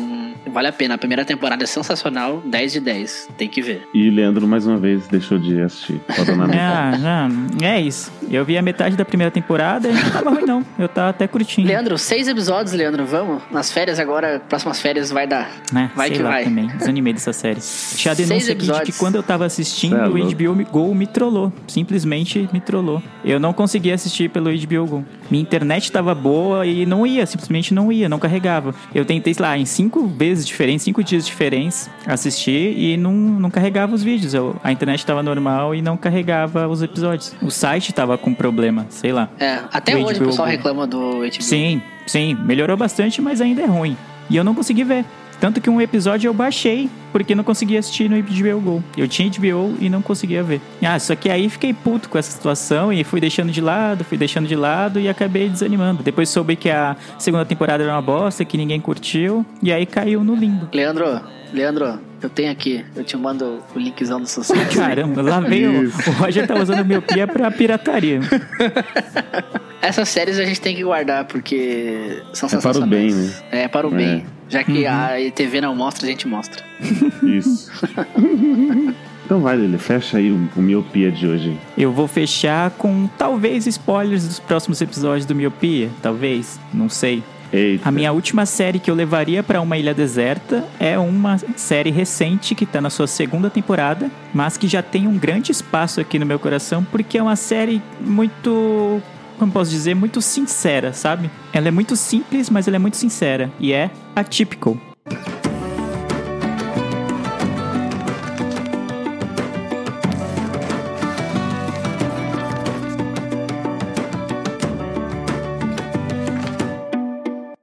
vale 0.53 0.69
a 0.69 0.73
pena. 0.73 0.95
A 0.95 0.99
primeira 0.99 1.25
temporada 1.25 1.65
é 1.65 1.67
sensacional, 1.67 2.43
10 2.45 2.73
de 2.73 2.81
10. 2.81 3.29
Tem 3.39 3.49
que 3.49 3.63
ver. 3.63 3.89
E 3.95 4.11
Leandro, 4.11 4.47
mais 4.47 4.67
uma 4.67 4.77
vez, 4.77 5.07
deixou 5.09 5.39
de 5.39 5.61
assistir. 5.61 6.01
Ah, 6.61 7.29
não, 7.29 7.67
é 7.67 7.81
isso. 7.81 8.11
Eu 8.31 8.45
vi 8.45 8.59
a 8.59 8.63
metade 8.63 8.97
da 8.97 9.05
primeira 9.05 9.31
temporada 9.31 9.89
e 9.89 9.93
não 9.93 10.11
tava 10.11 10.31
ruim, 10.31 10.45
não. 10.47 10.65
Eu 10.79 10.89
tava 10.89 11.11
até 11.11 11.27
curtindo. 11.27 11.69
Leandro, 11.69 11.97
seis 11.97 12.29
episódios, 12.29 12.73
Leandro. 12.75 13.05
Vamos? 13.07 13.43
Nas 13.51 13.71
férias 13.73 13.99
agora, 13.99 14.41
próximas 14.49 14.81
férias 14.81 15.11
vai 15.11 15.27
dar. 15.27 15.51
né? 15.73 15.91
Vai 15.95 16.09
Sei 16.09 16.17
que 16.17 16.23
lá 16.23 16.31
vai. 16.31 16.45
também. 16.45 16.67
Desanimei 16.67 17.13
dessa 17.13 17.33
série. 17.33 17.61
Tinha 17.97 18.13
a 18.13 18.15
denúncia 18.15 18.53
aqui 18.53 18.67
de 18.71 18.83
que 18.83 18.93
quando 18.99 19.15
eu 19.15 19.23
tava 19.23 19.47
assistindo, 19.47 19.97
é 19.97 20.09
o. 20.09 20.13
HBO 20.31 20.55
me- 20.55 20.65
Go 20.65 20.95
me 20.95 21.07
trollou. 21.07 21.53
Simplesmente 21.67 22.49
me 22.53 22.61
trollou. 22.61 23.03
Eu 23.25 23.41
não 23.41 23.53
conseguia 23.53 23.95
assistir 23.95 24.29
pelo 24.29 24.51
HBO 24.51 24.87
Go. 24.87 25.05
Minha 25.31 25.43
internet 25.43 25.91
tava 25.93 26.15
boa 26.15 26.67
e 26.67 26.87
não 26.87 27.07
ia, 27.07 27.27
simplesmente 27.27 27.75
não 27.75 27.91
ia, 27.93 28.09
não 28.09 28.19
carregava. 28.19 28.75
Eu 28.95 29.05
tentei, 29.05 29.35
sei 29.35 29.43
lá, 29.45 29.57
em 29.59 29.65
cinco 29.65 30.07
vezes 30.07 30.47
diferentes, 30.47 30.85
cinco 30.85 31.03
dias 31.05 31.27
diferentes, 31.27 31.89
assistir 32.07 32.77
e 32.79 32.97
não, 32.97 33.13
não 33.13 33.51
carregava 33.51 33.95
os 33.95 34.03
vídeos. 34.03 34.35
Eu- 34.35 34.57
a 34.65 34.73
internet 34.73 35.05
tava 35.05 35.23
normal 35.23 35.75
e 35.75 35.83
não 35.83 35.97
carregava 35.97 36.67
os 36.69 36.83
episódios. 36.83 37.35
O 37.43 37.51
site 37.51 37.93
tava 37.93 38.17
com 38.19 38.33
problema, 38.35 38.87
sei 38.89 39.13
lá. 39.13 39.29
É, 39.39 39.61
até 39.73 39.97
hoje 39.97 40.15
o 40.21 40.25
HBO 40.25 40.27
pessoal 40.27 40.47
Go. 40.49 40.53
reclama 40.53 40.87
do 40.87 41.23
HBO. 41.25 41.43
Sim, 41.43 41.83
sim, 42.07 42.35
melhorou 42.35 42.77
bastante, 42.77 43.21
mas 43.21 43.41
ainda 43.41 43.63
é 43.63 43.67
ruim. 43.67 43.97
E 44.31 44.37
eu 44.37 44.45
não 44.45 44.55
consegui 44.55 44.85
ver. 44.85 45.05
Tanto 45.41 45.61
que 45.61 45.71
um 45.71 45.81
episódio 45.81 46.29
eu 46.29 46.35
baixei, 46.35 46.91
porque 47.13 47.35
não 47.35 47.45
conseguia 47.45 47.79
assistir 47.79 48.11
no 48.11 48.21
HBO 48.21 48.61
Go. 48.61 48.85
Eu 48.97 49.07
tinha 49.07 49.31
HBO 49.31 49.77
e 49.81 49.89
não 49.89 50.03
conseguia 50.03 50.43
ver. 50.43 50.61
Ah, 50.83 50.99
só 50.99 51.15
que 51.15 51.31
aí 51.31 51.49
fiquei 51.49 51.73
puto 51.73 52.09
com 52.09 52.19
essa 52.19 52.31
situação 52.31 52.93
e 52.93 53.05
fui 53.05 53.21
deixando 53.21 53.51
de 53.53 53.61
lado, 53.61 54.05
fui 54.05 54.19
deixando 54.19 54.49
de 54.49 54.57
lado 54.57 54.99
e 54.99 55.09
acabei 55.09 55.49
desanimando. 55.49 56.03
Depois 56.03 56.29
soube 56.29 56.57
que 56.57 56.71
a 56.71 56.97
segunda 57.19 57.45
temporada 57.45 57.83
era 57.85 57.93
uma 57.93 58.03
bosta, 58.03 58.45
que 58.45 58.57
ninguém 58.57 58.81
curtiu, 58.81 59.47
e 59.63 59.73
aí 59.73 59.87
caiu 59.87 60.25
no 60.25 60.35
limbo. 60.35 60.69
Leandro, 60.73 61.21
Leandro, 61.53 62.01
eu 62.21 62.29
tenho 62.29 62.51
aqui. 62.51 62.85
Eu 62.95 63.05
te 63.05 63.17
mando 63.17 63.63
o 63.75 63.79
linkzão 63.79 64.21
do 64.21 64.27
sucesso. 64.27 64.77
Caramba, 64.77 65.23
lá 65.23 65.41
veio. 65.41 65.89
O 65.89 66.11
Roger 66.13 66.47
tá 66.47 66.55
usando 66.55 66.85
miopia 66.85 67.27
pra 67.27 67.51
pirataria. 67.51 68.21
Essas 69.81 70.09
séries 70.09 70.39
a 70.39 70.45
gente 70.45 70.61
tem 70.61 70.75
que 70.75 70.83
guardar 70.83 71.25
porque 71.27 72.23
são 72.33 72.49
É 72.49 72.51
para 72.51 72.59
o 72.59 72.63
sensacionais. 72.75 72.91
bem, 72.91 73.13
né? 73.15 73.33
É 73.53 73.69
para 73.69 73.87
o 73.89 73.95
É. 73.95 73.97
bem. 73.97 74.27
Já 74.49 74.65
que 74.65 74.85
Uhum. 74.85 74.89
a 74.89 75.31
TV 75.35 75.61
não 75.61 75.75
mostra, 75.77 76.07
a 76.07 76.11
gente 76.11 76.27
mostra. 76.27 76.65
Isso. 77.23 77.71
então 79.25 79.41
vai, 79.41 79.57
Lili, 79.57 79.79
fecha 79.79 80.19
aí 80.19 80.31
o, 80.31 80.49
o 80.57 80.61
miopia 80.63 81.11
de 81.13 81.27
hoje. 81.27 81.57
Eu 81.77 81.93
vou 81.93 82.09
fechar 82.09 82.71
com 82.73 83.09
talvez 83.19 83.67
spoilers 83.67 84.27
dos 84.27 84.39
próximos 84.41 84.81
episódios 84.81 85.27
do 85.27 85.35
Miopia. 85.35 85.91
Talvez, 86.03 86.59
não 86.73 86.89
sei. 86.89 87.23
Eita. 87.53 87.89
A 87.89 87.93
minha 87.93 88.13
última 88.13 88.45
série 88.45 88.79
que 88.79 88.91
eu 88.91 88.95
levaria 88.95 89.43
pra 89.43 89.61
uma 89.63 89.79
ilha 89.79 89.95
deserta 89.95 90.65
é 90.79 90.99
uma 90.99 91.39
série 91.57 91.91
recente 91.91 92.55
que 92.55 92.67
tá 92.67 92.79
na 92.81 92.91
sua 92.91 93.07
segunda 93.07 93.49
temporada, 93.49 94.11
mas 94.35 94.59
que 94.59 94.69
já 94.69 94.83
tem 94.83 95.07
um 95.07 95.17
grande 95.17 95.51
espaço 95.51 95.99
aqui 96.01 96.19
no 96.19 96.27
meu 96.27 96.39
coração 96.39 96.85
porque 96.85 97.17
é 97.17 97.23
uma 97.23 97.37
série 97.37 97.81
muito, 98.01 99.01
como 99.39 99.53
posso 99.53 99.71
dizer, 99.71 99.95
muito 99.95 100.21
sincera, 100.21 100.93
sabe? 100.93 101.31
Ela 101.53 101.69
é 101.69 101.71
muito 101.71 101.97
simples, 101.97 102.51
mas 102.51 102.67
ela 102.67 102.77
é 102.77 102.79
muito 102.79 102.97
sincera 102.97 103.51
e 103.59 103.73
é 103.73 103.91
Atypical. 104.15 104.77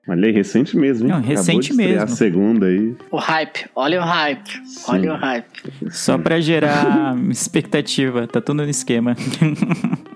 Olha 0.08 0.28
aí, 0.28 0.32
recente 0.32 0.78
mesmo, 0.78 1.08
hein? 1.08 1.14
Não, 1.14 1.22
recente 1.22 1.74
mesmo. 1.74 2.02
a 2.02 2.08
segunda 2.08 2.68
aí. 2.68 2.96
O 3.12 3.18
hype, 3.18 3.66
olha 3.76 4.00
o 4.00 4.04
hype. 4.06 4.62
Olha 4.88 5.14
o 5.14 5.18
hype. 5.18 5.46
Só 5.90 6.18
pra 6.18 6.40
gerar 6.40 7.18
expectativa, 7.30 8.26
tá 8.26 8.40
tudo 8.40 8.64
no 8.64 8.70
esquema. 8.70 9.14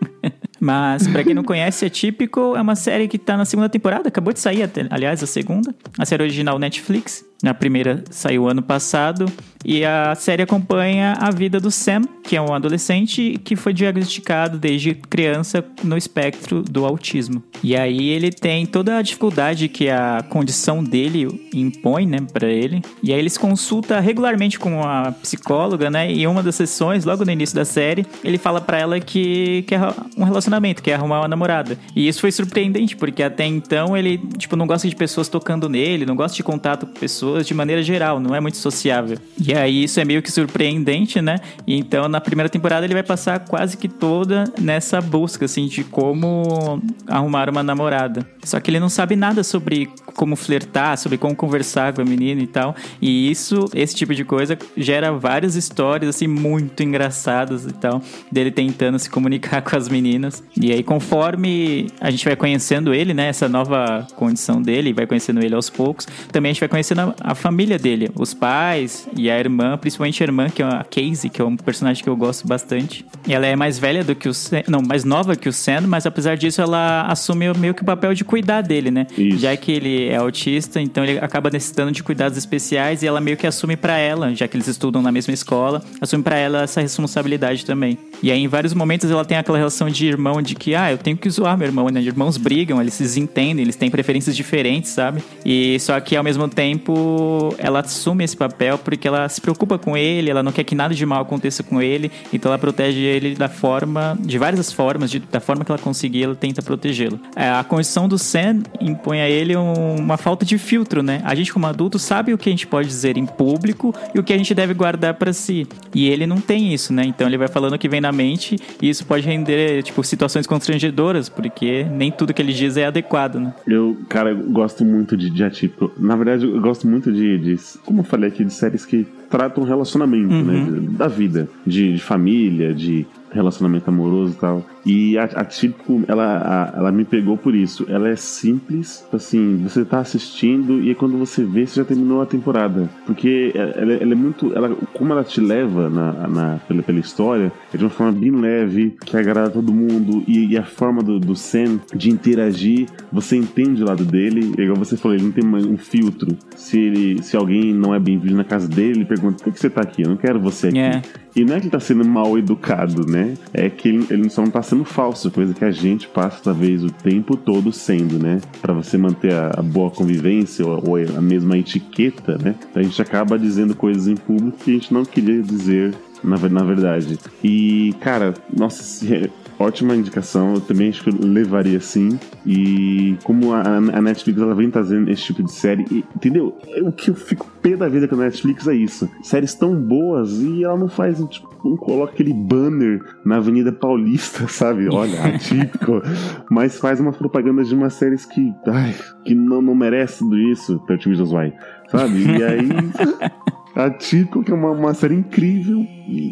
Mas, 0.59 1.07
pra 1.07 1.23
quem 1.23 1.33
não 1.33 1.43
conhece, 1.43 1.85
é 1.85 1.89
típico. 1.89 2.55
É 2.55 2.61
uma 2.61 2.75
série 2.75 3.07
que 3.07 3.17
tá 3.17 3.37
na 3.37 3.45
segunda 3.45 3.69
temporada, 3.69 4.09
acabou 4.09 4.33
de 4.33 4.39
sair, 4.39 4.69
aliás, 4.89 5.23
a 5.23 5.27
segunda. 5.27 5.73
A 5.97 6.05
série 6.05 6.23
original 6.23 6.59
Netflix. 6.59 7.28
A 7.43 7.53
primeira 7.53 8.03
saiu 8.09 8.47
ano 8.47 8.61
passado. 8.61 9.31
E 9.63 9.83
a 9.83 10.15
série 10.15 10.41
acompanha 10.41 11.15
a 11.19 11.31
vida 11.31 11.59
do 11.59 11.69
Sam, 11.69 12.03
que 12.23 12.37
é 12.37 12.41
um 12.41 12.53
adolescente 12.53 13.37
que 13.43 13.57
foi 13.57 13.73
diagnosticado 13.73 14.57
desde 14.57 14.95
criança 14.95 15.65
no 15.83 15.97
espectro 15.97 16.61
do 16.61 16.85
autismo. 16.85 17.43
E 17.61 17.75
aí 17.75 18.07
ele 18.07 18.31
tem 18.31 18.65
toda 18.65 18.97
a 18.97 19.01
dificuldade 19.01 19.67
que 19.67 19.89
a 19.89 20.23
condição 20.29 20.81
dele 20.81 21.49
impõe, 21.53 22.07
né, 22.07 22.19
para 22.31 22.47
ele. 22.47 22.81
E 23.03 23.11
aí 23.11 23.19
ele 23.19 23.29
se 23.29 23.37
consulta 23.37 23.99
regularmente 23.99 24.57
com 24.57 24.81
a 24.81 25.11
psicóloga, 25.11 25.89
né? 25.89 26.09
E 26.09 26.23
em 26.23 26.27
uma 26.27 26.41
das 26.41 26.55
sessões, 26.55 27.03
logo 27.03 27.25
no 27.25 27.31
início 27.31 27.53
da 27.53 27.65
série, 27.65 28.05
ele 28.23 28.37
fala 28.37 28.61
pra 28.61 28.77
ela 28.77 28.99
que 29.01 29.65
quer 29.67 29.81
um 30.15 30.23
relacionamento, 30.23 30.81
quer 30.81 30.93
arrumar 30.93 31.19
uma 31.19 31.27
namorada. 31.27 31.77
E 31.93 32.07
isso 32.07 32.21
foi 32.21 32.31
surpreendente, 32.31 32.95
porque 32.95 33.21
até 33.21 33.45
então 33.45 33.97
ele, 33.97 34.17
tipo, 34.37 34.55
não 34.55 34.65
gosta 34.65 34.87
de 34.87 34.95
pessoas 34.95 35.27
tocando 35.27 35.67
nele, 35.67 36.05
não 36.05 36.15
gosta 36.15 36.37
de 36.37 36.43
contato 36.43 36.85
com 36.85 36.93
pessoas 36.93 37.28
de 37.43 37.53
maneira 37.53 37.81
geral, 37.81 38.19
não 38.19 38.35
é 38.35 38.39
muito 38.39 38.57
sociável. 38.57 39.17
E 39.39 39.53
aí 39.53 39.83
isso 39.83 39.99
é 39.99 40.05
meio 40.05 40.21
que 40.21 40.31
surpreendente, 40.31 41.21
né? 41.21 41.39
E 41.65 41.75
então 41.75 42.07
na 42.07 42.21
primeira 42.21 42.49
temporada 42.49 42.85
ele 42.85 42.93
vai 42.93 43.03
passar 43.03 43.39
quase 43.39 43.77
que 43.77 43.87
toda 43.87 44.45
nessa 44.59 45.01
busca, 45.01 45.45
assim, 45.45 45.67
de 45.67 45.83
como 45.83 46.81
arrumar 47.07 47.49
uma 47.49 47.63
namorada. 47.63 48.25
Só 48.43 48.59
que 48.59 48.69
ele 48.71 48.79
não 48.79 48.89
sabe 48.89 49.15
nada 49.15 49.43
sobre 49.43 49.89
como 50.15 50.35
flertar, 50.35 50.97
sobre 50.97 51.17
como 51.17 51.35
conversar 51.35 51.93
com 51.93 52.01
a 52.01 52.05
menina 52.05 52.41
e 52.41 52.47
tal. 52.47 52.75
E 53.01 53.29
isso, 53.29 53.65
esse 53.73 53.95
tipo 53.95 54.13
de 54.13 54.23
coisa, 54.23 54.57
gera 54.75 55.11
várias 55.11 55.55
histórias, 55.55 56.15
assim, 56.15 56.27
muito 56.27 56.83
engraçadas 56.83 57.65
e 57.65 57.73
tal, 57.73 58.01
dele 58.31 58.51
tentando 58.51 58.97
se 58.99 59.09
comunicar 59.09 59.61
com 59.63 59.75
as 59.75 59.89
meninas. 59.89 60.43
E 60.59 60.71
aí, 60.71 60.83
conforme 60.83 61.87
a 61.99 62.09
gente 62.09 62.25
vai 62.25 62.35
conhecendo 62.35 62.93
ele, 62.93 63.13
né, 63.13 63.27
essa 63.27 63.47
nova 63.47 64.07
condição 64.15 64.61
dele, 64.61 64.93
vai 64.93 65.07
conhecendo 65.07 65.43
ele 65.43 65.55
aos 65.55 65.69
poucos, 65.69 66.07
também 66.31 66.49
a 66.49 66.53
gente 66.53 66.59
vai 66.59 66.69
conhecendo 66.69 67.01
a, 67.01 67.15
a 67.31 67.35
família 67.35 67.77
dele, 67.77 68.09
os 68.15 68.33
pais 68.33 69.07
e 69.15 69.29
a 69.29 69.39
irmã, 69.39 69.77
principalmente 69.77 70.21
a 70.23 70.25
irmã, 70.25 70.49
que 70.49 70.61
é 70.61 70.65
a 70.65 70.83
Casey, 70.83 71.29
que 71.29 71.41
é 71.41 71.45
um 71.45 71.55
personagem 71.55 72.03
que 72.03 72.09
eu 72.09 72.15
gosto 72.15 72.47
bastante. 72.47 73.05
E 73.27 73.33
ela 73.33 73.45
é 73.45 73.55
mais 73.55 73.77
velha 73.79 74.03
do 74.03 74.15
que 74.15 74.27
o 74.27 74.33
Sam, 74.33 74.63
não, 74.67 74.81
mais 74.81 75.03
nova 75.03 75.35
que 75.35 75.49
o 75.49 75.53
Sam, 75.53 75.81
mas 75.87 76.05
apesar 76.05 76.35
disso, 76.35 76.61
ela 76.61 77.03
assume 77.03 77.51
meio 77.57 77.73
que 77.73 77.81
o 77.81 77.85
papel 77.85 78.13
de 78.13 78.23
cuidar 78.23 78.61
dele, 78.61 78.91
né? 78.91 79.07
Isso. 79.17 79.37
Já 79.37 79.55
que 79.55 79.71
ele 79.71 79.98
é 80.07 80.15
autista, 80.15 80.79
então 80.79 81.03
ele 81.03 81.19
acaba 81.19 81.49
necessitando 81.49 81.91
de 81.91 82.01
cuidados 82.03 82.37
especiais 82.37 83.03
e 83.03 83.07
ela 83.07 83.19
meio 83.19 83.35
que 83.37 83.45
assume 83.45 83.75
pra 83.75 83.97
ela, 83.97 84.33
já 84.33 84.47
que 84.47 84.55
eles 84.55 84.67
estudam 84.67 85.01
na 85.01 85.11
mesma 85.11 85.33
escola, 85.33 85.81
assume 85.99 86.23
pra 86.23 86.37
ela 86.37 86.61
essa 86.63 86.79
responsabilidade 86.81 87.65
também. 87.65 87.97
E 88.21 88.31
aí 88.31 88.39
em 88.39 88.47
vários 88.47 88.73
momentos 88.73 89.09
ela 89.09 89.23
tem 89.25 89.37
aquela 89.37 89.57
relação 89.57 89.89
de 89.89 90.05
irmão 90.07 90.41
de 90.41 90.55
que, 90.55 90.75
ah, 90.75 90.91
eu 90.91 90.97
tenho 90.97 91.17
que 91.17 91.29
zoar 91.29 91.57
meu 91.57 91.67
irmão, 91.67 91.87
né? 91.89 92.01
Irmãos 92.01 92.37
brigam, 92.37 92.81
eles 92.81 92.93
se 92.93 93.03
desentendem, 93.03 93.63
eles 93.63 93.75
têm 93.75 93.89
preferências 93.89 94.35
diferentes, 94.35 94.91
sabe? 94.91 95.23
E 95.45 95.79
só 95.79 95.99
que 95.99 96.15
ao 96.15 96.23
mesmo 96.23 96.47
tempo 96.47 97.53
ela 97.57 97.79
assume 97.79 98.23
esse 98.23 98.35
papel 98.37 98.77
porque 98.77 99.07
ela 99.07 99.27
se 99.29 99.39
preocupa 99.41 99.77
com 99.77 99.95
ele, 99.97 100.29
ela 100.29 100.43
não 100.43 100.51
quer 100.51 100.63
que 100.63 100.75
nada 100.75 100.93
de 100.93 101.05
mal 101.05 101.21
aconteça 101.21 101.63
com 101.63 101.81
ele, 101.81 102.11
então 102.33 102.51
ela 102.51 102.59
protege 102.59 102.99
ele 102.99 103.35
da 103.35 103.49
forma, 103.49 104.17
de 104.19 104.37
várias 104.37 104.71
formas, 104.71 105.09
de- 105.11 105.19
da 105.19 105.39
forma 105.39 105.63
que 105.65 105.71
ela 105.71 105.79
conseguir, 105.79 106.23
ela 106.23 106.35
tenta 106.35 106.61
protegê-lo. 106.61 107.19
É, 107.35 107.49
A 107.49 107.63
condição 107.63 108.07
do 108.07 108.17
Sam 108.17 108.61
impõe 108.79 109.21
a 109.21 109.29
ele 109.29 109.55
um- 109.55 109.88
uma 109.95 110.17
falta 110.17 110.45
de 110.45 110.57
filtro, 110.57 111.01
né? 111.03 111.21
A 111.23 111.33
gente 111.35 111.53
como 111.53 111.65
adulto 111.67 111.97
sabe 111.99 112.33
o 112.33 112.37
que 112.37 112.49
a 112.49 112.51
gente 112.51 112.67
pode 112.67 112.87
dizer 112.87 113.17
em 113.17 113.25
público 113.25 113.93
e 114.13 114.19
o 114.19 114.23
que 114.23 114.33
a 114.33 114.37
gente 114.37 114.53
deve 114.53 114.73
guardar 114.73 115.13
pra 115.15 115.33
si. 115.33 115.67
E 115.93 116.07
ele 116.07 116.25
não 116.27 116.39
tem 116.39 116.73
isso, 116.73 116.93
né? 116.93 117.03
Então 117.05 117.27
ele 117.27 117.37
vai 117.37 117.47
falando 117.47 117.73
o 117.73 117.77
que 117.79 117.89
vem 117.89 118.01
na 118.01 118.11
mente 118.11 118.57
e 118.81 118.89
isso 118.89 119.05
pode 119.05 119.25
render, 119.25 119.83
tipo, 119.83 120.03
situações 120.03 120.45
constrangedoras, 120.47 121.29
porque 121.29 121.83
nem 121.91 122.11
tudo 122.11 122.33
que 122.33 122.41
ele 122.41 122.53
diz 122.53 122.77
é 122.77 122.85
adequado, 122.85 123.35
né? 123.39 123.53
Eu, 123.67 123.97
cara, 124.07 124.31
eu 124.31 124.49
gosto 124.51 124.83
muito 124.85 125.15
de, 125.17 125.29
de 125.29 125.43
atípico. 125.43 125.91
Na 125.97 126.15
verdade, 126.15 126.45
eu 126.45 126.59
gosto 126.61 126.87
muito 126.87 127.11
de, 127.11 127.37
de- 127.37 127.59
Como 127.85 128.01
eu 128.01 128.03
falei 128.05 128.29
aqui, 128.29 128.43
de 128.43 128.53
séries 128.53 128.85
que 128.85 129.05
tratam 129.29 129.63
relacionamento, 129.63 130.33
Uhum. 130.33 130.43
né? 130.43 130.87
Da 130.97 131.07
vida. 131.07 131.47
De, 131.65 131.93
de 131.93 132.01
família, 132.01 132.73
de 132.73 133.05
relacionamento 133.31 133.87
amoroso 133.89 134.33
e 134.33 134.35
tal. 134.39 134.65
E 134.85 135.17
a, 135.17 135.23
a 135.23 135.45
Típico, 135.45 136.03
ela, 136.07 136.71
a- 136.73 136.77
ela 136.77 136.91
me 136.91 137.05
pegou 137.05 137.37
por 137.37 137.53
isso. 137.55 137.85
Ela 137.89 138.09
é 138.09 138.15
simples, 138.15 139.05
assim, 139.13 139.57
você 139.63 139.83
tá 139.85 139.99
assistindo 139.99 140.81
e 140.81 140.89
aí 140.89 140.95
quando 140.95 141.17
você 141.17 141.43
vê, 141.43 141.65
você 141.65 141.75
já 141.81 141.85
terminou 141.85 142.21
a 142.21 142.25
temporada. 142.25 142.89
Porque 143.05 143.51
ela, 143.55 143.93
ela 143.93 144.11
é 144.11 144.15
muito. 144.15 144.53
Ela, 144.53 144.75
como 144.93 145.11
ela 145.13 145.23
te 145.23 145.39
leva 145.39 145.89
na, 145.89 146.27
na- 146.27 146.59
pela, 146.67 146.81
pela 146.83 146.99
história, 146.99 147.51
é 147.73 147.77
de 147.77 147.83
uma 147.83 147.89
forma 147.89 148.11
bem 148.13 148.31
leve, 148.31 148.95
que 149.05 149.15
agrada 149.17 149.49
todo 149.49 149.73
mundo. 149.73 150.23
E, 150.27 150.47
e 150.53 150.57
a 150.57 150.63
forma 150.63 151.01
do, 151.01 151.19
do 151.19 151.35
Sam 151.35 151.79
de 151.95 152.09
interagir, 152.09 152.87
você 153.11 153.35
entende 153.35 153.83
o 153.83 153.85
lado 153.85 154.03
dele. 154.05 154.53
É 154.57 154.63
igual 154.63 154.77
você 154.77 154.97
falou, 154.97 155.15
ele 155.15 155.25
não 155.25 155.31
tem 155.31 155.45
um 155.45 155.77
filtro. 155.77 156.35
Se, 156.55 156.79
ele, 156.79 157.21
se 157.23 157.35
alguém 157.37 157.73
não 157.73 157.93
é 157.93 157.99
bem-vindo 157.99 158.35
na 158.35 158.43
casa 158.43 158.67
dele, 158.67 158.99
ele 158.99 159.05
pergunta 159.05 159.19
pergunta: 159.19 159.37
por 159.37 159.43
que, 159.45 159.51
que 159.51 159.59
você 159.59 159.69
tá 159.69 159.81
aqui? 159.81 160.03
Eu 160.03 160.09
não 160.09 160.17
quero 160.17 160.39
você 160.39 160.67
aqui. 160.67 160.79
É. 160.79 161.01
E 161.35 161.45
não 161.45 161.53
é 161.55 161.59
que 161.59 161.65
ele 161.65 161.71
tá 161.71 161.79
sendo 161.79 162.03
mal 162.07 162.37
educado, 162.37 163.05
né? 163.05 163.35
É 163.53 163.69
que 163.69 163.87
ele, 163.89 164.05
ele 164.09 164.29
só 164.29 164.41
não 164.41 164.49
tá 164.49 164.61
sendo 164.61 164.78
falso, 164.85 165.31
coisa 165.31 165.53
que 165.53 165.65
a 165.65 165.71
gente 165.71 166.07
passa, 166.07 166.41
talvez, 166.43 166.83
o 166.83 166.89
tempo 166.89 167.35
todo 167.35 167.71
sendo, 167.71 168.19
né? 168.19 168.39
Pra 168.61 168.73
você 168.73 168.97
manter 168.97 169.33
a, 169.33 169.51
a 169.57 169.61
boa 169.61 169.89
convivência 169.89 170.65
ou, 170.65 170.89
ou 170.89 170.95
a 170.95 171.21
mesma 171.21 171.57
etiqueta, 171.57 172.37
né? 172.37 172.55
A 172.75 172.81
gente 172.81 173.01
acaba 173.01 173.37
dizendo 173.37 173.75
coisas 173.75 174.07
em 174.07 174.15
público 174.15 174.57
que 174.63 174.71
a 174.71 174.73
gente 174.73 174.93
não 174.93 175.05
queria 175.05 175.41
dizer 175.41 175.93
na, 176.23 176.37
na 176.49 176.63
verdade. 176.63 177.17
E, 177.43 177.93
cara, 177.99 178.33
nossa, 178.55 179.05
é 179.13 179.29
ótima 179.59 179.95
indicação. 179.95 180.55
Eu 180.55 180.61
também 180.61 180.89
acho 180.89 181.03
que 181.03 181.09
eu 181.09 181.15
levaria 181.19 181.79
sim. 181.79 182.17
E 182.45 183.17
como 183.23 183.53
a, 183.53 183.61
a 183.61 184.01
Netflix 184.01 184.41
ela 184.41 184.55
vem 184.55 184.71
trazendo 184.71 185.09
esse 185.11 185.23
tipo 185.23 185.43
de 185.43 185.51
série, 185.51 185.85
e, 185.91 185.97
entendeu? 186.15 186.57
O 186.81 186.91
que 186.91 187.09
eu 187.09 187.15
fico 187.15 187.45
pé 187.61 187.75
da 187.75 187.89
vida 187.89 188.07
com 188.07 188.15
a 188.15 188.19
Netflix 188.19 188.67
é 188.67 188.75
isso. 188.75 189.09
Séries 189.21 189.53
tão 189.53 189.75
boas 189.75 190.39
e 190.39 190.63
ela 190.63 190.77
não 190.77 190.87
faz, 190.87 191.19
tipo, 191.25 191.49
não 191.63 191.75
coloca 191.75 192.13
aquele 192.13 192.33
banner 192.33 193.03
na 193.25 193.37
Avenida 193.37 193.71
Paulista, 193.71 194.47
sabe? 194.49 194.87
Olha, 194.89 195.21
atípico. 195.35 196.01
Mas 196.49 196.79
faz 196.79 196.99
umas 196.99 197.17
propagandas 197.17 197.67
de 197.67 197.75
umas 197.75 197.93
séries 197.93 198.25
que, 198.25 198.53
ai, 198.67 198.95
que 199.25 199.35
não, 199.35 199.61
não 199.61 199.75
merece 199.75 200.19
tudo 200.19 200.37
isso. 200.37 200.79
13 200.87 201.05
Reasons 201.05 201.31
Why, 201.31 201.53
sabe? 201.89 202.23
E 202.23 202.43
aí. 202.43 202.69
Atípico, 203.75 204.43
que 204.43 204.51
é 204.51 204.53
uma, 204.53 204.71
uma 204.71 204.93
série 204.93 205.15
incrível 205.15 205.85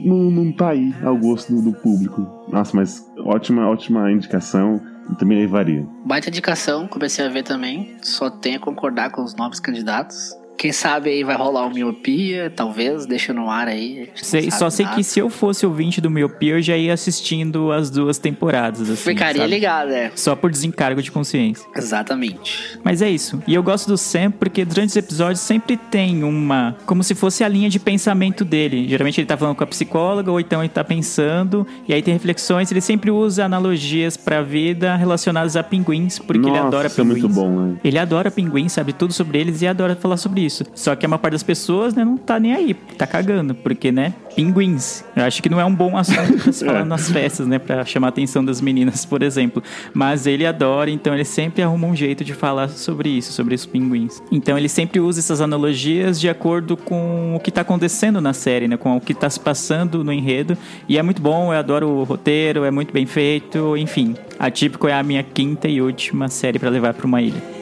não, 0.04 0.32
não 0.32 0.52
tá 0.52 0.70
aí 0.70 0.94
ao 1.04 1.18
gosto 1.18 1.54
do, 1.54 1.62
do 1.62 1.74
público. 1.74 2.28
Nossa, 2.52 2.76
mas 2.76 3.06
ótima, 3.20 3.68
ótima 3.68 4.12
indicação. 4.12 4.82
Eu 5.10 5.16
também 5.16 5.40
levaria. 5.40 5.88
Baita 6.06 6.30
indicação, 6.30 6.88
comecei 6.88 7.26
a 7.26 7.30
ver 7.30 7.44
também. 7.44 7.96
Só 8.02 8.30
tenho 8.30 8.58
a 8.58 8.60
concordar 8.60 9.12
com 9.12 9.24
os 9.24 9.36
novos 9.36 9.60
candidatos. 9.60 10.36
Quem 10.58 10.72
sabe 10.72 11.10
aí 11.12 11.24
vai 11.24 11.36
rolar 11.38 11.68
o 11.68 11.70
miopia, 11.74 12.52
talvez, 12.56 13.06
deixa 13.06 13.32
no 13.32 13.50
ar 13.50 13.68
aí. 13.68 14.10
Sei- 14.16 14.50
só 14.50 14.70
sei 14.72 14.86
nada. 14.86 14.98
que 14.98 15.04
se 15.04 15.20
eu 15.20 15.30
fosse 15.30 15.66
ouvinte 15.66 16.02
do 16.02 16.10
Miopia, 16.10 16.54
eu 16.56 16.62
já 16.62 16.76
ia 16.76 16.94
assistindo 16.94 17.72
as 17.72 17.90
duas 17.92 18.18
temporadas. 18.18 18.82
Assim, 18.90 18.96
Ficaria 19.12 19.42
sabe? 19.44 19.54
ligado, 19.54 19.92
é. 19.92 20.12
Só 20.16 20.36
por 20.36 20.50
desencargo 20.50 21.02
de 21.02 21.12
consciência. 21.12 21.64
Exatamente. 21.76 22.80
Mas 22.84 23.02
é 23.04 23.10
isso. 23.10 23.42
E 23.48 23.54
eu 23.54 23.62
gosto 23.62 23.88
do 23.88 23.98
Sam 23.98 24.32
porque 24.32 24.66
durante 24.66 24.90
os 24.90 24.96
episódios 24.96 25.42
sempre 25.42 25.78
tem 25.78 26.24
uma. 26.24 26.76
Como 26.88 27.04
se 27.04 27.14
fosse 27.14 27.44
a 27.44 27.48
linha 27.48 27.70
de 27.70 27.80
pensamento 27.80 28.44
dele. 28.44 28.88
Geralmente 28.90 29.20
ele 29.22 29.28
tá 29.28 29.38
falando 29.38 29.56
com 29.56 29.64
a 29.64 29.68
psicóloga, 29.68 30.32
ou 30.32 30.40
então 30.40 30.62
ele 30.62 30.70
tá 30.70 30.84
pensando, 30.84 31.68
e 31.88 31.94
aí 31.94 32.02
tem 32.02 32.14
reflexões. 32.14 32.72
Ele 32.72 32.82
sempre 32.82 33.12
usa 33.12 33.46
analogias 33.46 34.18
pra 34.18 34.42
vida 34.42 34.96
relacionadas 34.96 35.56
a 35.56 35.62
pinguins, 35.62 36.18
porque 36.18 36.40
ele 36.42 36.50
Nossa, 36.50 36.68
adora 36.68 36.88
isso 36.88 37.00
é 37.00 37.04
pinguins. 37.04 37.22
muito 37.22 37.36
bom, 37.36 37.50
né? 37.50 37.78
Ele 37.84 38.00
adora 38.00 38.32
pinguins, 38.32 38.72
sabe 38.72 38.92
tudo 38.94 39.14
sobre 39.14 39.38
eles 39.40 39.62
e 39.62 39.68
adora 39.68 39.96
falar 39.96 40.18
sobre 40.18 40.42
isso. 40.42 40.47
Só 40.74 40.96
que 40.96 41.06
a 41.06 41.10
maior 41.10 41.20
parte 41.20 41.34
das 41.34 41.44
pessoas, 41.44 41.94
né, 41.94 42.04
não 42.06 42.18
tá 42.18 42.40
nem 42.40 42.54
aí, 42.54 42.74
tá 42.74 43.06
cagando, 43.08 43.54
porque, 43.56 43.92
né, 43.92 44.14
pinguins. 44.36 45.04
Eu 45.16 45.24
acho 45.24 45.42
que 45.42 45.50
não 45.50 45.60
é 45.60 45.66
um 45.66 45.74
bom 45.74 45.98
assunto 45.98 46.44
pra 46.44 46.52
se 46.54 46.64
falar 46.66 46.80
É. 46.82 46.84
nas 46.84 47.10
festas, 47.10 47.48
né, 47.48 47.58
pra 47.60 47.84
chamar 47.86 48.08
a 48.08 48.10
atenção 48.10 48.44
das 48.44 48.62
meninas, 48.62 49.06
por 49.06 49.22
exemplo. 49.24 49.62
Mas 49.94 50.28
ele 50.28 50.46
adora, 50.46 50.90
então 50.92 51.14
ele 51.14 51.26
sempre 51.26 51.62
arruma 51.64 51.88
um 51.88 51.96
jeito 51.96 52.24
de 52.24 52.34
falar 52.34 52.70
sobre 52.70 53.10
isso, 53.10 53.32
sobre 53.34 53.56
os 53.56 53.66
pinguins. 53.66 54.22
Então 54.32 54.58
ele 54.58 54.70
sempre 54.70 55.00
usa 55.00 55.20
essas 55.20 55.42
analogias 55.42 56.20
de 56.20 56.30
acordo 56.30 56.78
com 56.78 57.36
o 57.36 57.40
que 57.40 57.52
tá 57.52 57.62
acontecendo 57.62 58.22
na 58.22 58.34
série, 58.34 58.68
né, 58.68 58.78
com 58.78 58.96
o 58.96 59.02
que 59.02 59.14
tá 59.14 59.30
se 59.30 59.40
passando 59.40 60.04
no 60.04 60.14
enredo. 60.14 60.58
E 60.88 60.98
é 60.98 61.04
muito 61.04 61.22
bom, 61.22 61.52
eu 61.54 61.58
adoro 61.60 61.88
o 61.90 62.04
roteiro, 62.04 62.64
é 62.64 62.72
muito 62.72 62.94
bem 62.94 63.06
feito, 63.06 63.76
enfim. 63.78 64.16
Atípico 64.40 64.88
é 64.88 64.94
a 64.94 65.02
minha 65.04 65.24
quinta 65.24 65.68
e 65.68 65.82
última 65.82 66.28
série 66.30 66.60
pra 66.60 66.70
levar 66.70 66.94
pra 66.94 67.08
uma 67.08 67.22
ilha. 67.22 67.57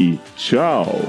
e 0.00 0.18
tchau! 0.36 1.02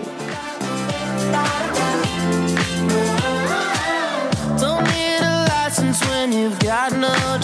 I 6.86 6.90
know 6.98 7.35